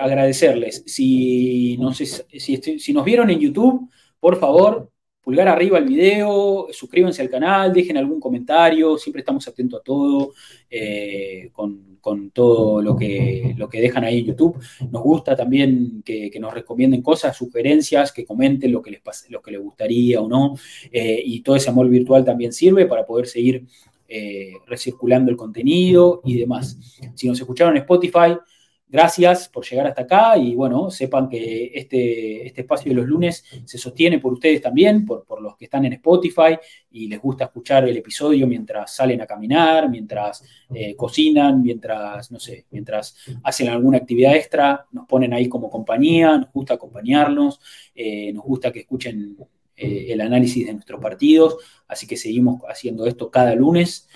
[0.00, 0.84] agradecerles.
[0.86, 3.88] Si, no sé, si, si nos vieron en YouTube,
[4.20, 4.90] por favor,
[5.24, 10.34] pulgar arriba al video, suscríbanse al canal, dejen algún comentario, siempre estamos atentos a todo,
[10.70, 11.94] eh, con,
[12.34, 14.58] todo lo que, lo que dejan ahí en YouTube.
[14.90, 19.52] Nos gusta también que, nos recomienden cosas, sugerencias, que comenten lo que les, lo que
[19.52, 20.54] les gustaría o no,
[20.92, 23.64] eh, y todo ese amor virtual también sirve para poder seguir
[24.06, 26.78] eh, recirculando el contenido y demás.
[27.14, 28.36] Si nos escucharon en Spotify,
[28.94, 33.44] Gracias por llegar hasta acá y bueno, sepan que este, este espacio de los lunes
[33.64, 36.56] se sostiene por ustedes también, por, los que están en Spotify
[36.92, 42.38] y les gusta escuchar el episodio mientras salen a caminar, mientras eh, cocinan, mientras, no
[42.38, 47.58] sé, mientras hacen alguna actividad extra, nos ponen ahí como compañía, nos gusta acompañarnos,
[47.96, 49.36] eh, nos gusta que escuchen
[49.74, 51.56] eh, el análisis de nuestros partidos,
[51.88, 54.08] así que seguimos haciendo esto cada lunes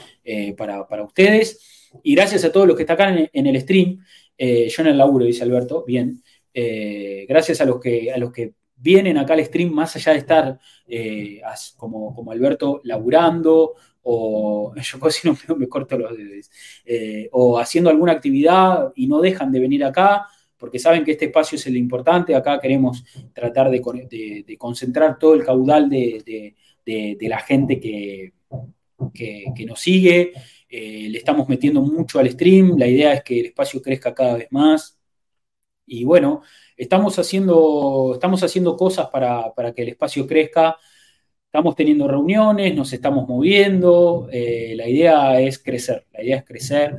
[0.56, 1.90] para, ustedes.
[2.04, 3.98] Y gracias a todos los que están acá en el stream.
[4.38, 6.22] Eh, yo en el laburo, dice Alberto, bien.
[6.54, 10.18] Eh, gracias a los, que, a los que vienen acá al stream, más allá de
[10.18, 11.40] estar eh,
[11.76, 16.50] como, como Alberto laburando, o yo casi no me, corto los dedos,
[17.32, 21.56] o haciendo alguna actividad y no dejan de venir acá, porque saben que este espacio
[21.56, 26.54] es el importante, acá queremos tratar de, concentrar todo el caudal de,
[27.20, 28.32] la gente que,
[29.12, 30.32] que nos sigue,
[30.68, 34.34] eh, le estamos metiendo mucho al stream, la idea es que el espacio crezca cada
[34.36, 34.98] vez más.
[35.86, 36.42] Y bueno,
[36.76, 40.76] estamos haciendo, estamos haciendo cosas para, que el espacio crezca.
[41.46, 44.28] Estamos teniendo reuniones, nos estamos moviendo.
[44.30, 46.96] Eh, la idea es crecer, la idea es crecer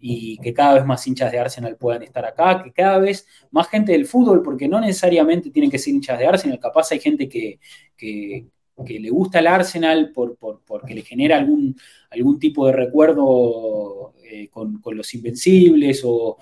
[0.00, 3.68] y que cada vez más hinchas de Arsenal puedan estar acá, que cada vez más
[3.68, 7.28] gente del fútbol, porque no necesariamente tienen que ser hinchas de Arsenal, capaz hay gente
[7.28, 7.60] que,
[7.96, 11.76] que le gusta el Arsenal por, porque le genera algún,
[12.12, 16.38] algún tipo de recuerdo eh, con, los Invencibles o,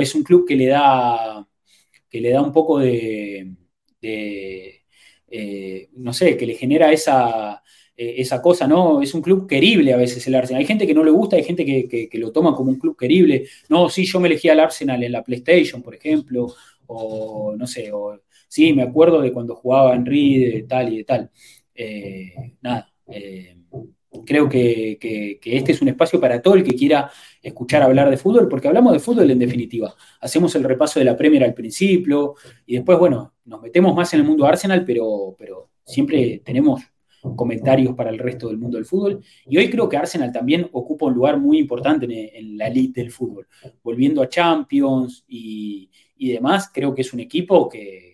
[0.00, 1.46] es un club que le da,
[2.08, 3.54] que le da un poco de,
[4.02, 7.62] eh, no sé, que le genera esa,
[7.96, 9.02] eh, esa cosa, ¿no?
[9.02, 10.60] Es un club querible a veces el Arsenal.
[10.60, 12.96] Hay gente que no le gusta, hay gente que, que lo toma como un club
[12.96, 13.46] querible.
[13.68, 16.54] No, sí, yo me elegí al Arsenal en la PlayStation, por ejemplo,
[16.86, 21.04] o no sé, o Sí, me acuerdo de cuando jugaba Henry, de tal y de
[21.04, 21.30] tal.
[22.62, 22.92] Nada,
[24.26, 24.98] creo que,
[25.42, 27.10] este es un espacio para todo el que quiera
[27.42, 29.94] escuchar hablar de fútbol, porque hablamos de fútbol en definitiva.
[30.20, 32.34] Hacemos el repaso de la Premier al principio
[32.66, 35.36] y después, bueno, nos metemos más en el mundo Arsenal, pero,
[35.84, 36.82] siempre tenemos
[37.36, 39.22] comentarios para el resto del mundo del fútbol.
[39.46, 42.06] Y hoy creo que Arsenal también ocupa un lugar muy importante
[42.38, 43.48] en, la elite del fútbol.
[43.82, 48.10] Volviendo a Champions y, y demás, creo que es un equipo que,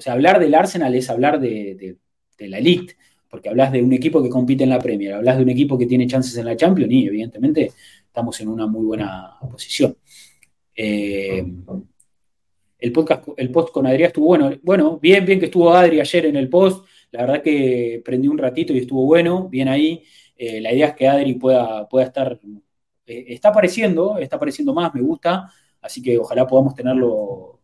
[0.00, 1.98] sea, hablar del Arsenal es hablar de,
[2.38, 2.96] la elite,
[3.30, 5.86] porque hablas de un equipo que compite en la Premier, hablas de un equipo que
[5.86, 7.72] tiene chances en la Champions y evidentemente
[8.04, 9.96] estamos en una muy buena posición.
[10.74, 11.44] Eh,
[12.78, 14.50] el podcast, el post con Adrián estuvo bueno.
[14.62, 16.86] Bueno, bien, bien que estuvo Adri ayer en el post.
[17.12, 20.02] La verdad que prendí un ratito y estuvo bueno, bien ahí.
[20.36, 22.40] Eh, la idea es que Adri pueda, pueda estar.
[23.06, 25.52] Eh, está apareciendo, está apareciendo más, me gusta.
[25.80, 27.60] Así que ojalá podamos tenerlo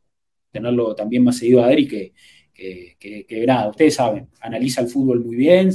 [0.57, 2.13] tenerlo también más seguido a Adri, que,
[2.57, 5.71] que, nada, ustedes saben, analiza el fútbol muy bien,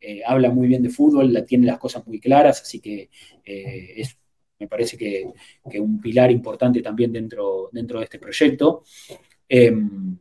[0.00, 3.08] eh, habla muy bien de fútbol, tiene las cosas muy claras, así que
[3.44, 4.18] eh, es,
[4.58, 5.26] me parece que,
[5.80, 8.84] un pilar importante también dentro, dentro de este proyecto.
[9.48, 10.18] Em,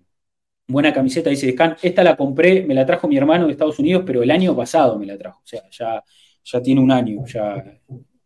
[0.68, 1.78] buena camiseta, dice Scan.
[1.82, 4.98] Esta la compré, me la trajo mi hermano de Estados Unidos, pero el año pasado
[5.00, 5.42] me la trajo.
[5.44, 6.04] O sea, ya,
[6.44, 7.26] ya tiene un año.
[7.26, 7.64] Ya,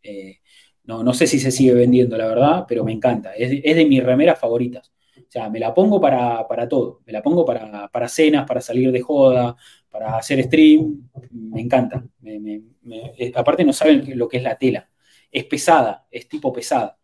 [0.03, 0.39] eh,
[0.83, 3.33] no, no sé si se sigue vendiendo, la verdad, pero me encanta.
[3.35, 4.91] Es, es de mis remeras favoritas.
[5.29, 7.01] O sea, me la pongo para, todo.
[7.05, 9.55] Me la pongo para, cenas, para salir de joda,
[9.87, 11.07] para hacer stream.
[11.31, 12.03] Me encanta.
[12.25, 14.89] Eh, aparte no saben lo que es la tela.
[15.31, 16.97] Es pesada, es tipo pesada.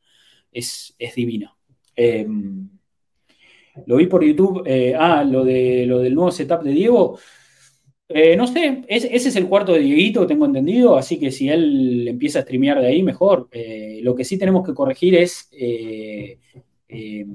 [0.52, 1.56] Es, es divino.
[1.95, 2.68] Em,
[3.85, 4.64] lo vi por YouTube.
[4.65, 7.19] Eh, ah, lo, de, lo del nuevo setup de Diego.
[8.10, 12.07] Eh, no sé, ese es el cuarto de Dieguito, tengo entendido, así que si él
[12.07, 13.49] empieza a streamear de ahí, mejor.
[14.02, 15.49] lo que sí tenemos que corregir es
[16.88, 17.26] Eh,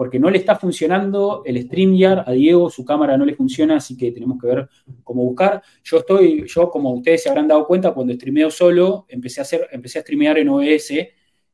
[0.00, 3.98] porque no le está funcionando el StreamYard a Diego, su cámara no le funciona, así
[3.98, 4.68] que tenemos que ver
[5.04, 5.62] cómo buscar.
[5.84, 9.68] Yo estoy, yo como ustedes se habrán dado cuenta, cuando streameo solo, empecé a hacer,
[9.70, 10.90] empecé a streamear en OBS,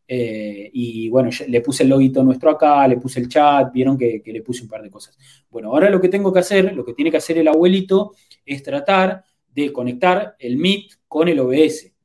[0.06, 4.22] eh, y bueno, le puse el loguito nuestro acá, le puse el chat, vieron que,
[4.24, 5.18] le puse un par de cosas.
[5.50, 8.14] Bueno, ahora lo que tengo que hacer, lo que tiene que hacer el abuelito,
[8.44, 11.96] es tratar de conectar el Meet con el OBS.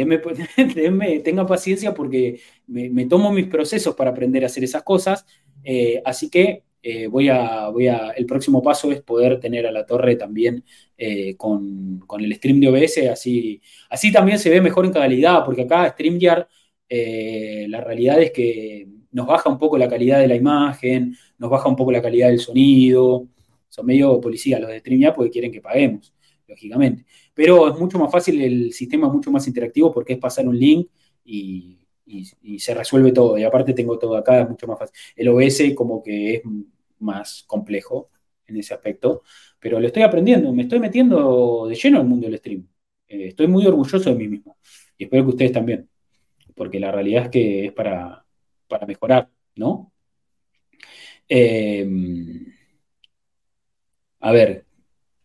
[1.24, 5.26] tenga paciencia porque me, tomo mis procesos para aprender a hacer esas cosas.
[5.64, 7.70] Eh, así que eh, voy, a,
[8.16, 10.64] el próximo paso es poder tener a la torre también
[10.96, 13.60] eh, con, el stream de OBS, así,
[13.90, 16.46] así también se ve mejor en calidad, porque acá StreamYard,
[17.68, 21.68] la realidad es que nos baja un poco la calidad de la imagen, nos baja
[21.68, 23.28] un poco la calidad del sonido,
[23.68, 26.12] son medio policía los de StreamYard porque quieren que paguemos,
[26.48, 27.04] lógicamente.
[27.34, 30.58] Pero es mucho más fácil, el sistema es mucho más interactivo porque es pasar un
[30.58, 30.88] link
[31.24, 31.79] y
[32.42, 33.38] y, se resuelve todo.
[33.38, 34.94] Y aparte tengo todo acá, es mucho más fácil.
[35.16, 36.42] El OBS como que es
[36.98, 38.10] más complejo
[38.46, 39.22] en ese aspecto,
[39.58, 42.66] pero lo estoy aprendiendo, me estoy metiendo de lleno al mundo del stream.
[43.08, 44.56] Eh, estoy muy orgulloso de mí mismo
[44.98, 45.88] y espero que ustedes también,
[46.54, 48.24] porque la realidad es que es para,
[48.68, 49.92] para mejorar, ¿no?
[51.28, 52.52] Em,
[54.20, 54.66] a ver,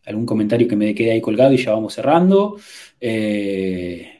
[0.05, 2.57] algún comentario que me quede ahí colgado y ya vamos cerrando.
[2.99, 4.14] Eh,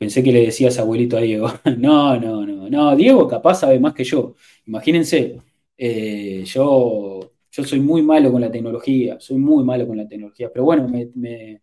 [0.00, 1.48] Pensé que le decías abuelito a Diego.
[1.78, 2.96] No, no, no, no.
[2.96, 4.34] Diego capaz sabe más que yo.
[4.66, 5.38] Imagínense,
[5.76, 7.20] eh, yo,
[7.50, 10.88] yo soy muy malo con la tecnología, soy muy malo con la tecnología, pero bueno,
[10.88, 11.60] me,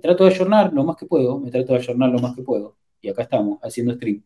[0.00, 2.76] trato de ayornar lo más que puedo, me trato de ayornar lo más que puedo.
[3.00, 4.22] Y acá estamos, haciendo stream.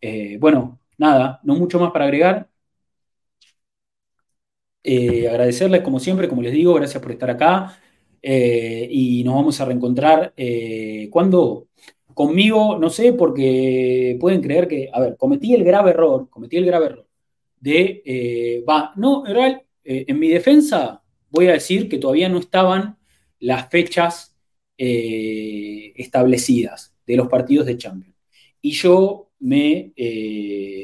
[0.00, 2.48] Eh, bueno, nada, no mucho más para agregar.
[4.84, 7.78] Eh, agradecerles como siempre, como les digo, gracias por estar acá.
[8.22, 10.34] y nos vamos a reencontrar.
[11.10, 11.68] ¿Cuándo?
[12.14, 16.66] Conmigo, no sé, porque pueden creer que, a ver, cometí el grave error, cometí el
[16.66, 17.06] grave error
[17.62, 22.28] de, eh, va, no, en realidad, eh, en mi defensa voy a decir que todavía
[22.28, 22.98] no estaban
[23.38, 24.36] las fechas
[24.76, 28.16] eh, establecidas de los partidos de Champions.
[28.60, 29.92] Y yo me,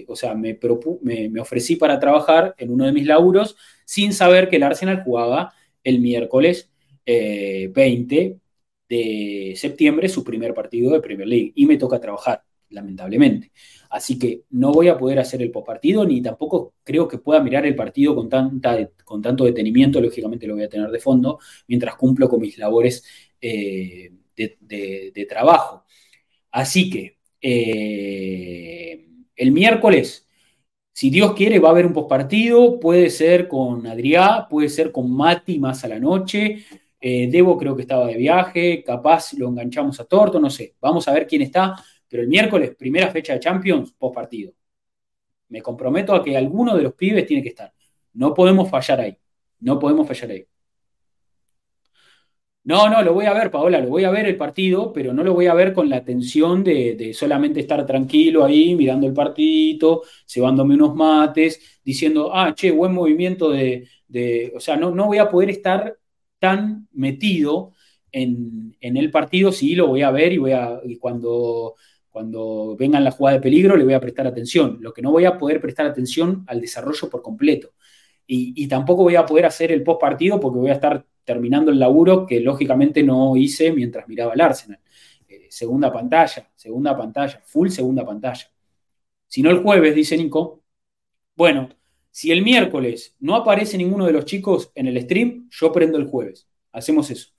[0.07, 0.59] o sea, me,
[1.03, 5.03] me, me, ofrecí para trabajar en uno de mis laburos sin saber que el Arsenal
[5.05, 5.53] jugaba
[5.85, 6.71] el miércoles
[7.07, 8.37] 20
[8.89, 13.53] de septiembre su primer partido de Premier League y me toca trabajar, lamentablemente.
[13.91, 17.67] Así que no voy a poder hacer el postpartido ni tampoco creo que pueda mirar
[17.67, 21.97] el partido con, tanta, con tanto detenimiento, lógicamente lo voy a tener de fondo, mientras
[21.97, 23.05] cumplo con mis labores
[23.41, 25.85] eh, de, trabajo.
[26.51, 29.07] Así que eh,
[29.37, 30.27] el miércoles,
[30.93, 35.15] si Dios quiere, va a haber un postpartido, puede ser con Adrián, puede ser con
[35.15, 36.65] Mati más a la noche,
[37.01, 40.75] eh, Debo creo que estaba de viaje, capaz lo enganchamos a Torto, no sé.
[40.81, 41.77] Vamos a ver quién está.
[42.09, 44.53] Pero el miércoles, primera fecha de Champions, post partido.
[45.49, 47.73] Me comprometo a que alguno de los pibes tiene que estar.
[48.15, 49.19] No podemos fallar ahí.
[49.61, 50.47] No podemos fallar ahí.
[52.65, 55.25] No, no, lo voy a ver, Paola, lo voy a ver el partido, pero no
[55.25, 60.03] lo voy a ver con la tensión de, solamente estar tranquilo ahí, mirando el partidito,
[60.27, 65.17] cebándome unos mates, diciendo, ah, che, buen movimiento de, de o sea, no, no voy
[65.17, 65.97] a poder estar
[66.39, 67.73] tan metido
[68.13, 71.75] en, el partido, sí lo voy a ver y, voy a, cuando,
[72.11, 74.79] cuando vengan la jugada de peligro le voy a prestar atención.
[74.81, 77.73] Lo que no voy a poder prestar atención al desarrollo por completo.
[78.31, 81.79] Y, tampoco voy a poder hacer el post partido porque voy a estar terminando el
[81.79, 84.81] laburo que lógicamente no hice mientras miraba el Arsenal.
[85.29, 88.51] Eh, segunda pantalla, segunda pantalla, full segunda pantalla.
[89.27, 90.63] Si no el jueves, dice Nico,
[91.37, 91.71] bueno,
[92.11, 96.07] si el miércoles no aparece ninguno de los chicos en el stream, yo prendo el
[96.07, 96.49] jueves.
[96.73, 97.31] Hacemos eso.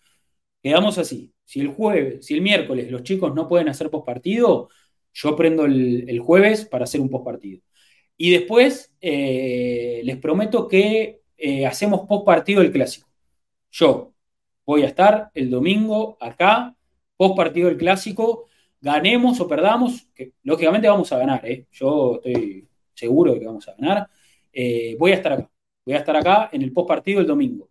[0.61, 1.33] Quedamos así.
[1.45, 4.69] Si el jueves, si el miércoles los chicos no pueden hacer postpartido,
[5.13, 7.61] yo prendo el, jueves para hacer un postpartido.
[8.17, 13.09] Y después eh, les prometo que eh, hacemos postpartido del clásico.
[13.71, 14.13] Yo
[14.65, 16.75] voy a estar el domingo acá,
[17.17, 18.47] postpartido del clásico,
[18.81, 21.67] ganemos o perdamos, que lógicamente vamos a ganar, ¿eh?
[21.71, 24.09] yo estoy seguro de que vamos a ganar
[24.53, 25.49] eh, voy a estar acá.
[25.85, 27.69] Voy a estar acá en el post partido el domingo.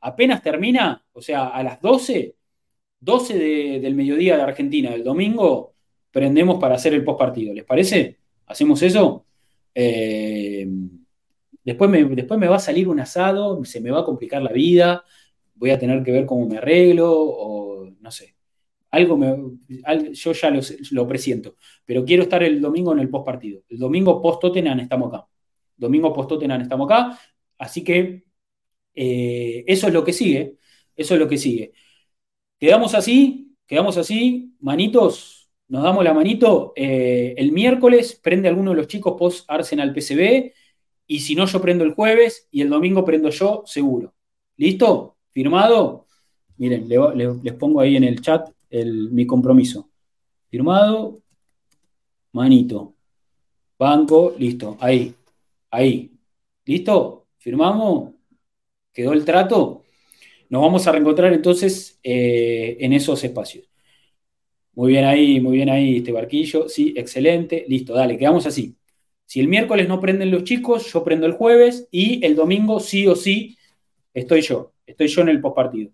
[0.00, 2.36] Apenas termina, o sea, a las 12,
[3.00, 3.38] 12
[3.80, 5.74] del mediodía de Argentina, del domingo,
[6.10, 7.54] prendemos para hacer el post partido.
[7.54, 8.18] ¿Les parece?
[8.46, 9.26] ¿Hacemos eso?
[9.74, 10.66] Eh,
[11.64, 14.52] después, me, después me va a salir un asado, se me va a complicar la
[14.52, 15.04] vida,
[15.54, 18.34] voy a tener que ver cómo me arreglo, o no sé.
[18.90, 19.36] Algo me,
[20.12, 23.62] yo ya lo, lo presiento, pero quiero estar el domingo en el post partido.
[23.68, 25.28] El domingo post Tottenham estamos acá.
[25.80, 27.18] Domingo post Tottenham estamos acá.
[27.58, 28.24] Así que
[28.94, 30.56] eh, eso es lo que sigue.
[30.94, 31.72] Eso es lo que sigue.
[32.58, 35.50] Quedamos así, quedamos así, manitos.
[35.68, 36.72] nos damos la manito.
[36.76, 40.52] Eh, el miércoles prende alguno de los chicos post Arsenal PCB.
[41.06, 44.14] Y si no, yo prendo el jueves y el domingo prendo yo, seguro.
[44.56, 45.16] ¿Listo?
[45.30, 46.06] ¿Firmado?
[46.58, 46.86] Miren,
[47.42, 49.88] les pongo ahí en el chat mi compromiso.
[50.48, 51.22] Firmado,
[52.32, 52.94] manito.
[53.78, 54.76] Banco, listo.
[54.80, 55.14] Ahí,
[55.70, 56.12] ahí.
[56.64, 57.28] ¿Listo?
[57.38, 58.14] ¿Firmamos?
[58.92, 59.84] ¿Quedó el trato?
[60.48, 63.68] Nos vamos a reencontrar entonces eh, en esos espacios.
[64.74, 66.68] Muy bien ahí, muy bien ahí este barquillo.
[66.68, 67.64] Sí, excelente.
[67.68, 68.76] Listo, dale, quedamos así.
[69.26, 73.06] Si el miércoles no prenden los chicos, yo prendo el jueves y el domingo sí
[73.06, 73.56] o sí
[74.12, 74.72] estoy yo.
[74.86, 75.92] Estoy yo en el postpartido.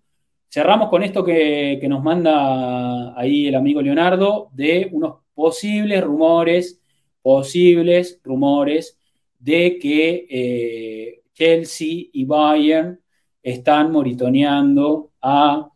[0.49, 6.81] Cerramos con esto que, nos manda ahí el amigo Leonardo de unos posibles rumores,
[7.21, 8.96] posibles rumores
[9.39, 12.99] de que eh, Chelsea y Bayern
[13.41, 15.69] están moritoneando a,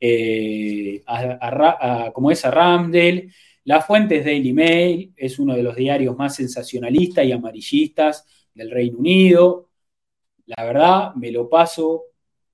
[0.00, 1.02] eh,
[2.12, 3.32] como es a Ramdel.
[3.64, 8.70] La fuente es Daily Mail, es uno de los diarios más sensacionalistas y amarillistas del
[8.70, 9.70] Reino Unido.
[10.46, 12.04] La verdad, me lo paso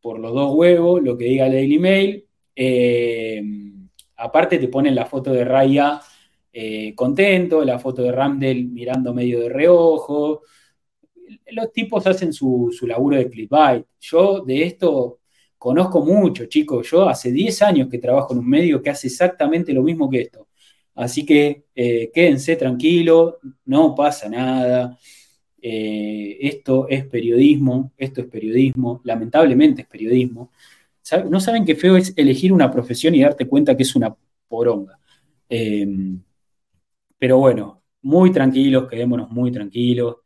[0.01, 2.27] por los dos huevos, lo que diga el Daily Mail.
[2.55, 3.43] Eh,
[4.17, 6.01] aparte te ponen la foto de Raya
[6.53, 10.43] eh, contento, la foto de Ramdel mirando medio de reojo.
[11.53, 13.87] Los tipos hacen su, laburo de clickbait.
[14.01, 15.21] Yo de esto
[15.59, 16.91] conozco mucho, chicos.
[16.91, 20.23] Yo hace 10 años que trabajo en un medio que hace exactamente lo mismo que
[20.23, 20.49] esto.
[20.95, 23.37] Así que eh, quédense tranquilos,
[23.67, 24.99] no pasa nada.
[25.63, 30.51] Eh, esto es periodismo, esto es periodismo, lamentablemente es periodismo.
[31.29, 34.15] No saben qué feo es elegir una profesión y darte cuenta que es una
[34.49, 34.99] poronga.
[37.21, 40.17] Pero bueno, muy tranquilos, quedémonos muy tranquilos.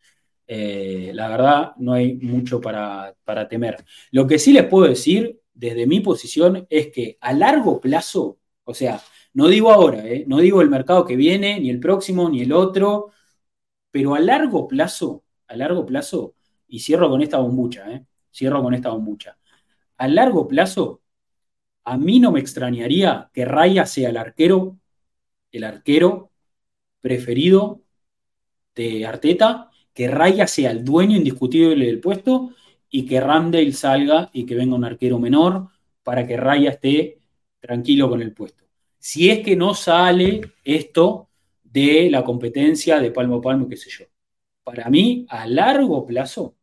[0.47, 3.85] Eh, la verdad, no hay mucho para, para temer.
[4.12, 8.73] Lo que sí les puedo decir desde mi posición es que a largo plazo, o
[8.75, 9.01] sea,
[9.33, 12.53] no digo ahora, eh, no digo el mercado que viene, ni el próximo, ni el
[12.53, 13.11] otro,
[13.91, 16.37] pero a largo plazo, a largo plazo,
[16.69, 18.05] y cierro con esta bombucha, ¿eh?
[18.33, 19.37] cierro con esta bombucha,
[19.97, 21.03] a largo plazo,
[21.85, 24.79] a mí no me extrañaría que Raya sea el arquero,
[25.51, 26.31] el arquero
[27.05, 27.83] preferido
[28.75, 32.55] de Arteta, que Raya sea el dueño indiscutible del puesto
[32.89, 35.69] y que Ramdale salga y que venga un arquero menor
[36.03, 37.19] para que Raya esté
[37.61, 38.65] tranquilo con el puesto.
[38.99, 41.29] Si es que no sale esto
[41.63, 44.07] de la competencia de palmo a palmo, qué sé yo
[44.65, 46.57] para mí, a largo plazo,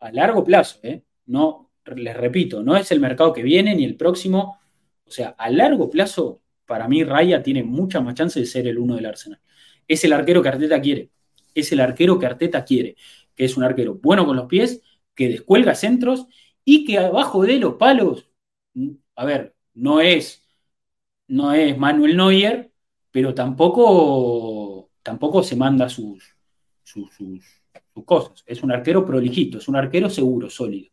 [0.00, 1.02] a largo plazo, ¿eh?
[1.26, 4.58] no, les repito, no es el mercado que viene ni el próximo,
[5.06, 8.78] o sea, a largo plazo, para mí Raya tiene mucha más chance de ser el
[8.78, 9.40] uno del Arsenal.
[9.86, 11.10] Es el arquero que Arteta quiere,
[11.54, 12.96] es el arquero que Arteta quiere,
[13.34, 14.82] que es un arquero bueno con los pies,
[15.14, 16.26] que descuelga centros
[16.64, 18.28] y que abajo de los palos,
[19.16, 20.44] a ver, no es,
[21.28, 22.72] no es Manuel Neuer,
[23.10, 26.36] pero tampoco, tampoco se manda sus,
[26.82, 27.08] sus,
[28.04, 28.42] cosas.
[28.46, 30.90] Es un arquero prolijito, es un arquero seguro, sólido.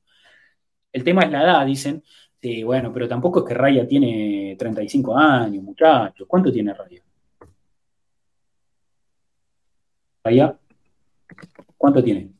[0.92, 2.04] El tema es la edad, dicen.
[2.42, 6.28] Sí, bueno, pero tampoco es que Raya tiene 35 años, muchachos.
[6.28, 7.02] ¿Cuánto tiene Raya?
[10.24, 10.60] Raya,
[11.78, 12.32] ¿cuánto tiene?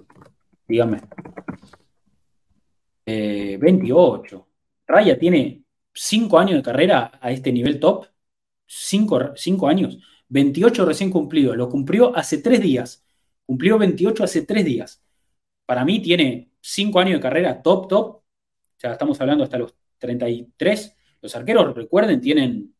[0.68, 1.02] Dígame.
[3.06, 4.38] 28.
[4.38, 4.42] Eh,
[4.88, 5.64] Raya tiene
[5.94, 8.08] 5 años de carrera a este nivel top.
[8.66, 10.00] 5 años.
[10.30, 11.56] 28 recién cumplido.
[11.56, 13.06] Lo cumplió hace 3 días.
[13.46, 15.04] Cumplió 28 hace tres días.
[15.66, 18.08] Para mí tiene cinco años de carrera top, top.
[18.16, 18.24] O
[18.78, 20.98] sea, estamos hablando hasta los 33.
[21.22, 22.74] Los arqueros, recuerden, tienen,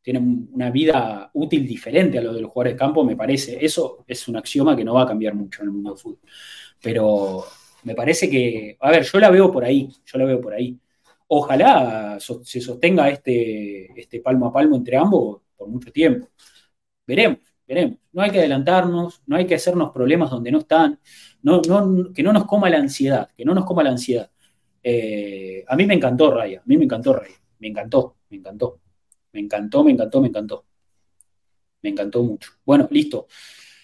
[0.00, 3.64] tienen una vida útil diferente a lo de los jugadores de campo, me parece.
[3.64, 6.28] Eso es un axioma que no va a cambiar mucho en el mundo del fútbol.
[6.82, 7.44] Pero
[7.84, 10.78] me parece que, a ver, yo la veo por ahí, yo la veo por ahí.
[11.28, 16.28] Ojalá se sostenga este, este palmo a palmo entre ambos por mucho tiempo.
[17.06, 17.38] Veremos.
[18.12, 21.00] No hay que adelantarnos, no hay que hacernos problemas donde no están,
[22.14, 24.30] que no nos coma la ansiedad, que no nos coma la ansiedad.
[24.82, 28.80] Eh, a mí me encantó Raya, a mí me encantó Raya, me encantó, me encantó,
[29.32, 30.64] me encantó, me encantó, me encantó.
[31.82, 32.50] Me encantó mucho.
[32.64, 33.26] Bueno, listo.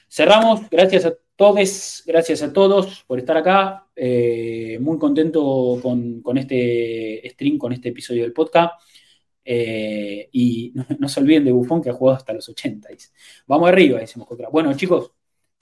[0.09, 0.69] Cerramos.
[0.71, 3.89] Gracias a todos, gracias a todos por estar acá.
[3.95, 8.81] Eh, muy contento con, este stream, con este episodio del podcast.
[9.45, 12.89] Eh, y no, se olviden de Buffon que ha jugado hasta los 80.
[13.47, 14.49] Vamos arriba, decimos contra.
[14.49, 15.13] Bueno, chicos,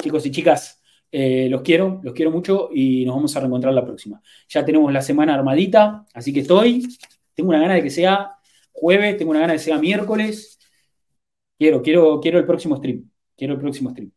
[0.00, 0.75] chicos y chicas,
[1.10, 4.20] eh, los quiero, los quiero mucho y nos vamos a reencontrar la próxima.
[4.48, 6.86] Ya tenemos la semana armadita, así que estoy.
[7.34, 8.32] Tengo una gana de que sea
[8.72, 10.58] jueves, tengo una gana de que sea miércoles.
[11.58, 13.10] Quiero, quiero, quiero el próximo stream.
[13.36, 14.12] Quiero el próximo stream.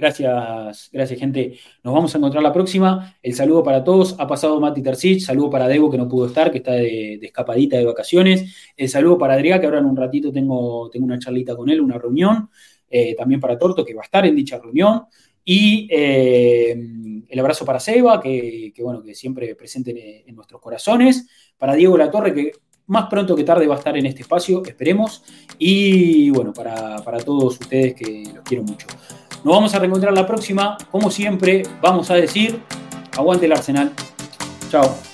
[0.00, 1.58] Gracias, gracias, gente.
[1.84, 3.16] Nos vamos a encontrar la próxima.
[3.22, 4.16] El saludo para todos.
[4.18, 5.20] Ha pasado Mati Tercich.
[5.20, 8.72] Saludo para Debo, que no pudo estar, que está de, escapadita de vacaciones.
[8.78, 11.82] El saludo para Adrián, que ahora en un ratito tengo, tengo una charlita con él,
[11.82, 12.48] una reunión.
[12.88, 15.02] Eh, también para Torto, que va a estar en dicha reunión.
[15.44, 16.76] Y eh,
[17.28, 21.28] el abrazo para Seba, que, bueno, que siempre presente en, nuestros corazones.
[21.58, 22.52] Para Diego Latorre, que
[22.86, 25.22] más pronto que tarde va a estar en este espacio, esperemos.
[25.58, 28.86] Y bueno, para, para todos ustedes que los quiero mucho.
[29.44, 30.76] Nos vamos a reencontrar la próxima.
[30.90, 32.60] Como siempre, vamos a decir,
[33.16, 33.92] aguante el Arsenal.
[34.70, 35.09] Chao.